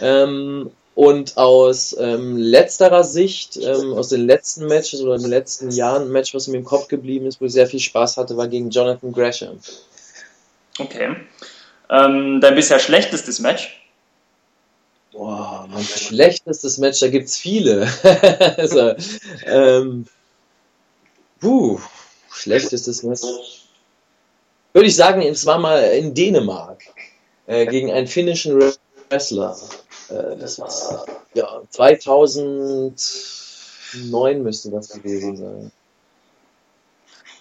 Ähm, 0.00 0.70
und 0.98 1.36
aus 1.36 1.96
ähm, 1.96 2.36
letzterer 2.36 3.04
Sicht, 3.04 3.56
ähm, 3.56 3.92
aus 3.92 4.08
den 4.08 4.26
letzten 4.26 4.66
Matches 4.66 5.00
oder 5.00 5.16
den 5.16 5.30
letzten 5.30 5.70
Jahren, 5.70 6.02
ein 6.02 6.10
Match, 6.10 6.34
was 6.34 6.48
mir 6.48 6.56
im 6.56 6.64
Kopf 6.64 6.88
geblieben 6.88 7.26
ist, 7.26 7.40
wo 7.40 7.44
ich 7.44 7.52
sehr 7.52 7.68
viel 7.68 7.78
Spaß 7.78 8.16
hatte, 8.16 8.36
war 8.36 8.48
gegen 8.48 8.70
Jonathan 8.70 9.12
Gresham. 9.12 9.60
Okay. 10.76 11.14
Ähm, 11.88 12.40
dein 12.40 12.56
bisher 12.56 12.80
schlechtestes 12.80 13.38
Match? 13.38 13.80
Boah, 15.12 15.68
mein 15.70 15.84
schlechtestes 15.84 16.78
Match, 16.78 16.98
da 16.98 17.06
gibt 17.06 17.28
es 17.28 17.36
viele. 17.36 17.88
also, 18.56 18.94
ähm, 19.46 20.04
puh, 21.38 21.78
schlechtestes 22.32 23.04
Match. 23.04 23.22
Würde 24.72 24.88
ich 24.88 24.96
sagen, 24.96 25.22
es 25.22 25.46
war 25.46 25.60
mal 25.60 25.80
in 25.80 26.12
Dänemark 26.12 26.82
äh, 27.46 27.66
gegen 27.66 27.92
einen 27.92 28.08
finnischen 28.08 28.60
Wrestler. 29.10 29.56
Äh, 30.10 30.36
das 30.38 30.58
war 30.58 31.06
ja 31.34 31.62
2009 31.70 34.42
müsste 34.42 34.70
das 34.70 34.90
gewesen 34.90 35.36
sein. 35.36 35.70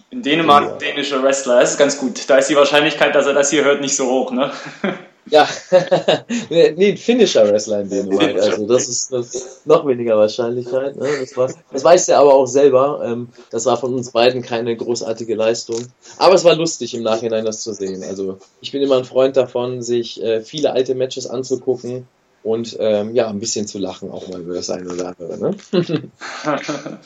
In 0.09 0.22
Dänemark 0.22 0.63
ja. 0.63 0.78
dänischer 0.78 1.22
Wrestler, 1.22 1.59
das 1.59 1.72
ist 1.72 1.78
ganz 1.78 1.97
gut. 1.97 2.30
Da 2.30 2.38
ist 2.38 2.49
die 2.49 2.55
Wahrscheinlichkeit, 2.55 3.13
dass 3.13 3.26
er 3.26 3.34
das 3.34 3.49
hier 3.49 3.65
hört, 3.65 3.82
nicht 3.82 3.95
so 3.95 4.09
hoch, 4.09 4.32
ne? 4.32 4.51
Ja, 5.30 5.45
nee, 6.49 6.91
ein 6.91 6.97
finnischer 6.97 7.51
Wrestler 7.51 7.82
in 7.82 7.89
Dänemark. 7.89 8.39
Also 8.39 8.65
das 8.65 8.88
ist, 8.88 9.11
das 9.11 9.36
ist 9.36 9.68
noch 9.68 9.86
weniger 9.86 10.18
Wahrscheinlichkeit. 10.18 10.95
Ne? 10.95 11.05
Das, 11.20 11.36
war, 11.36 11.51
das 11.70 11.84
weiß 11.84 12.07
er 12.07 12.20
aber 12.20 12.34
auch 12.34 12.45
selber. 12.45 13.01
Ähm, 13.03 13.28
das 13.51 13.65
war 13.65 13.76
von 13.76 13.93
uns 13.93 14.11
beiden 14.11 14.41
keine 14.41 14.78
großartige 14.78 15.36
Leistung. 15.36 15.86
Aber 16.18 16.36
es 16.36 16.45
war 16.45 16.55
lustig 16.55 16.93
im 16.93 17.03
Nachhinein 17.03 17.43
das 17.43 17.61
zu 17.61 17.74
sehen. 17.74 18.03
Also 18.03 18.38
ich 18.61 18.72
bin 18.72 18.82
immer 18.82 18.99
ein 18.99 19.03
Freund 19.03 19.36
davon, 19.36 19.82
sich 19.82 20.24
äh, 20.24 20.39
viele 20.39 20.72
alte 20.72 20.95
Matches 20.95 21.28
anzugucken 21.28 22.07
und 22.48 22.78
ähm, 22.80 23.14
ja, 23.14 23.28
ein 23.28 23.39
bisschen 23.39 23.68
zu 23.68 23.78
lachen 23.78 24.10
auch 24.10 24.30
mal 24.30 24.39
über 24.39 24.56
das 24.56 24.70
eine 24.70 24.89
oder 24.89 25.10
andere. 25.10 25.38
Ne? 25.38 25.58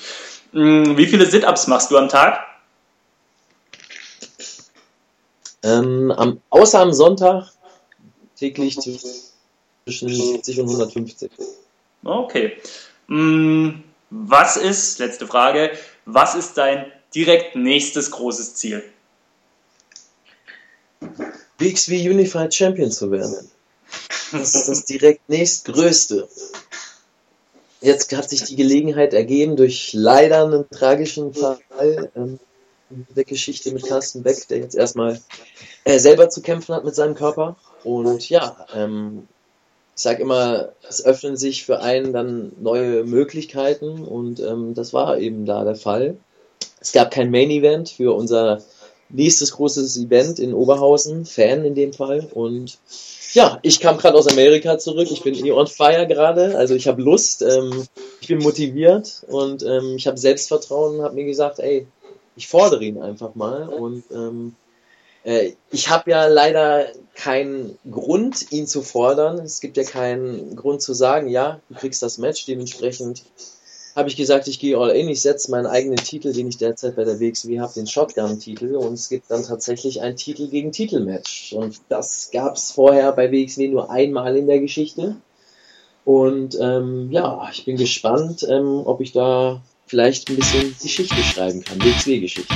Mm, 0.54 0.98
wie 0.98 1.06
viele 1.06 1.26
Sit-Ups 1.26 1.68
machst 1.68 1.92
du 1.92 1.98
am 1.98 2.10
Tag? 2.10 2.42
Ähm, 5.64 6.12
am, 6.12 6.42
außer 6.50 6.78
am 6.78 6.92
Sonntag 6.92 7.54
täglich 8.36 8.78
zwischen 8.78 10.10
70 10.10 10.60
und 10.60 10.68
150. 10.68 11.32
Okay. 12.04 12.58
Mm, 13.08 13.70
was 14.10 14.58
ist, 14.58 15.00
letzte 15.00 15.26
Frage, 15.26 15.72
was 16.04 16.36
ist 16.36 16.58
dein 16.58 16.92
direkt 17.16 17.56
nächstes 17.56 18.12
großes 18.12 18.56
Ziel? 18.56 18.84
WXW 21.60 22.10
Unified 22.10 22.54
Champion 22.54 22.92
zu 22.92 23.10
werden. 23.10 23.50
Das 24.32 24.56
ist 24.56 24.70
das 24.70 24.86
direkt 24.86 25.28
nächstgrößte. 25.30 26.28
Jetzt 27.82 28.16
hat 28.16 28.30
sich 28.30 28.44
die 28.44 28.56
Gelegenheit 28.56 29.14
ergeben 29.14 29.56
durch 29.56 29.92
leider 29.94 30.46
einen 30.46 30.70
tragischen 30.70 31.34
Fall 31.34 31.60
ähm, 32.16 32.40
der 33.16 33.24
Geschichte 33.24 33.72
mit 33.72 33.88
Carsten 33.88 34.24
Beck, 34.24 34.48
der 34.48 34.60
jetzt 34.60 34.76
erstmal 34.76 35.20
äh, 35.84 35.98
selber 35.98 36.30
zu 36.30 36.42
kämpfen 36.42 36.76
hat 36.76 36.86
mit 36.86 36.96
seinem 36.96 37.16
Körper. 37.16 37.56
Und 37.84 38.30
ja, 38.30 38.68
ähm, 38.76 39.28
ich 39.96 40.04
sage 40.04 40.22
immer, 40.22 40.70
es 40.88 41.04
öffnen 41.04 41.38
sich 41.38 41.66
für 41.66 41.82
einen 41.82 42.14
dann 42.14 42.52
neue 42.60 43.04
Möglichkeiten 43.04 44.04
und 44.04 44.40
ähm, 44.40 44.74
das 44.74 44.94
war 44.94 45.18
eben 45.18 45.46
da 45.46 45.64
der 45.64 45.76
Fall. 45.76 46.18
Es 46.80 46.92
gab 46.92 47.12
kein 47.12 47.32
Main 47.32 47.50
Event 47.50 47.90
für 47.90 48.16
unser 48.16 48.62
nächstes 49.10 49.52
großes 49.54 49.98
Event 49.98 50.40
in 50.40 50.54
Oberhausen, 50.54 51.26
Fan 51.26 51.66
in 51.66 51.76
dem 51.76 51.94
Fall. 51.94 52.28
Und 52.34 52.78
ja, 53.34 53.60
ich 53.62 53.80
kam 53.80 53.98
gerade 53.98 54.18
aus 54.18 54.28
Amerika 54.28 54.78
zurück. 54.78 55.10
Ich 55.12 55.24
bin 55.24 55.34
eh 55.34 55.52
on 55.52 55.68
fire 55.68 56.08
gerade. 56.08 56.58
Also 56.58 56.76
ich 56.76 56.88
habe 56.88 57.02
Lust, 57.02 57.42
ähm, 57.42 57.88
ich 58.20 58.28
bin 58.28 58.40
motiviert 58.40 59.24
und 59.28 59.64
ähm, 59.64 59.96
ich 59.96 60.08
habe 60.08 60.18
Selbstvertrauen 60.18 60.98
und 60.98 61.04
habe 61.04 61.16
mir 61.16 61.26
gesagt, 61.26 61.60
ey, 61.60 61.88
ich 62.36 62.48
fordere 62.48 62.84
ihn 62.84 63.02
einfach 63.02 63.36
mal. 63.36 63.70
Und 63.70 64.04
ähm, 64.12 64.56
äh, 65.24 65.52
ich 65.70 65.90
habe 65.90 66.12
ja 66.12 66.28
leider 66.28 66.88
keinen 67.16 67.78
Grund, 67.90 68.52
ihn 68.52 68.68
zu 68.68 68.82
fordern. 68.82 69.40
Es 69.40 69.62
gibt 69.62 69.78
ja 69.78 69.84
keinen 69.84 70.56
Grund 70.56 70.82
zu 70.82 70.94
sagen, 70.94 71.28
ja, 71.28 71.60
du 71.70 71.76
kriegst 71.76 72.02
das 72.02 72.18
Match. 72.18 72.46
Dementsprechend 72.46 73.24
habe 73.96 74.10
ich 74.10 74.16
gesagt, 74.16 74.48
ich 74.48 74.60
gehe 74.60 74.78
all 74.78 74.92
in, 74.92 75.10
ich 75.10 75.22
setze 75.22 75.52
meinen 75.52 75.66
eigenen 75.66 75.98
Titel, 75.98 76.32
den 76.32 76.48
ich 76.48 76.58
derzeit 76.58 76.96
bei 76.96 77.04
der 77.04 77.20
WXW 77.20 77.60
habe, 77.60 77.74
den 77.74 77.88
Shotgun-Titel. 77.88 78.76
Und 78.76 78.94
es 78.94 79.10
gibt 79.10 79.30
dann 79.30 79.44
tatsächlich 79.44 80.02
ein 80.02 80.16
Titel 80.16 80.48
gegen 80.48 80.72
Titel-Match. 80.72 81.54
Und 81.54 81.82
das 81.89 82.30
gab 82.32 82.56
es 82.56 82.72
vorher 82.72 83.12
bei 83.12 83.32
WXW 83.32 83.68
nur 83.68 83.89
einmal 83.89 84.38
in 84.38 84.48
der 84.48 84.60
Geschichte. 84.60 85.16
Und 86.06 86.58
ähm, 86.60 87.12
ja, 87.12 87.48
ich 87.52 87.66
bin 87.66 87.78
gespannt, 87.78 88.46
ähm, 88.50 88.82
ob 88.86 89.02
ich 89.02 89.12
da 89.12 89.62
vielleicht 89.86 90.30
ein 90.30 90.38
bisschen 90.38 90.76
Geschichte 90.82 91.22
schreiben 91.22 91.64
kann, 91.64 91.80
WXW-Geschichte. 91.84 92.56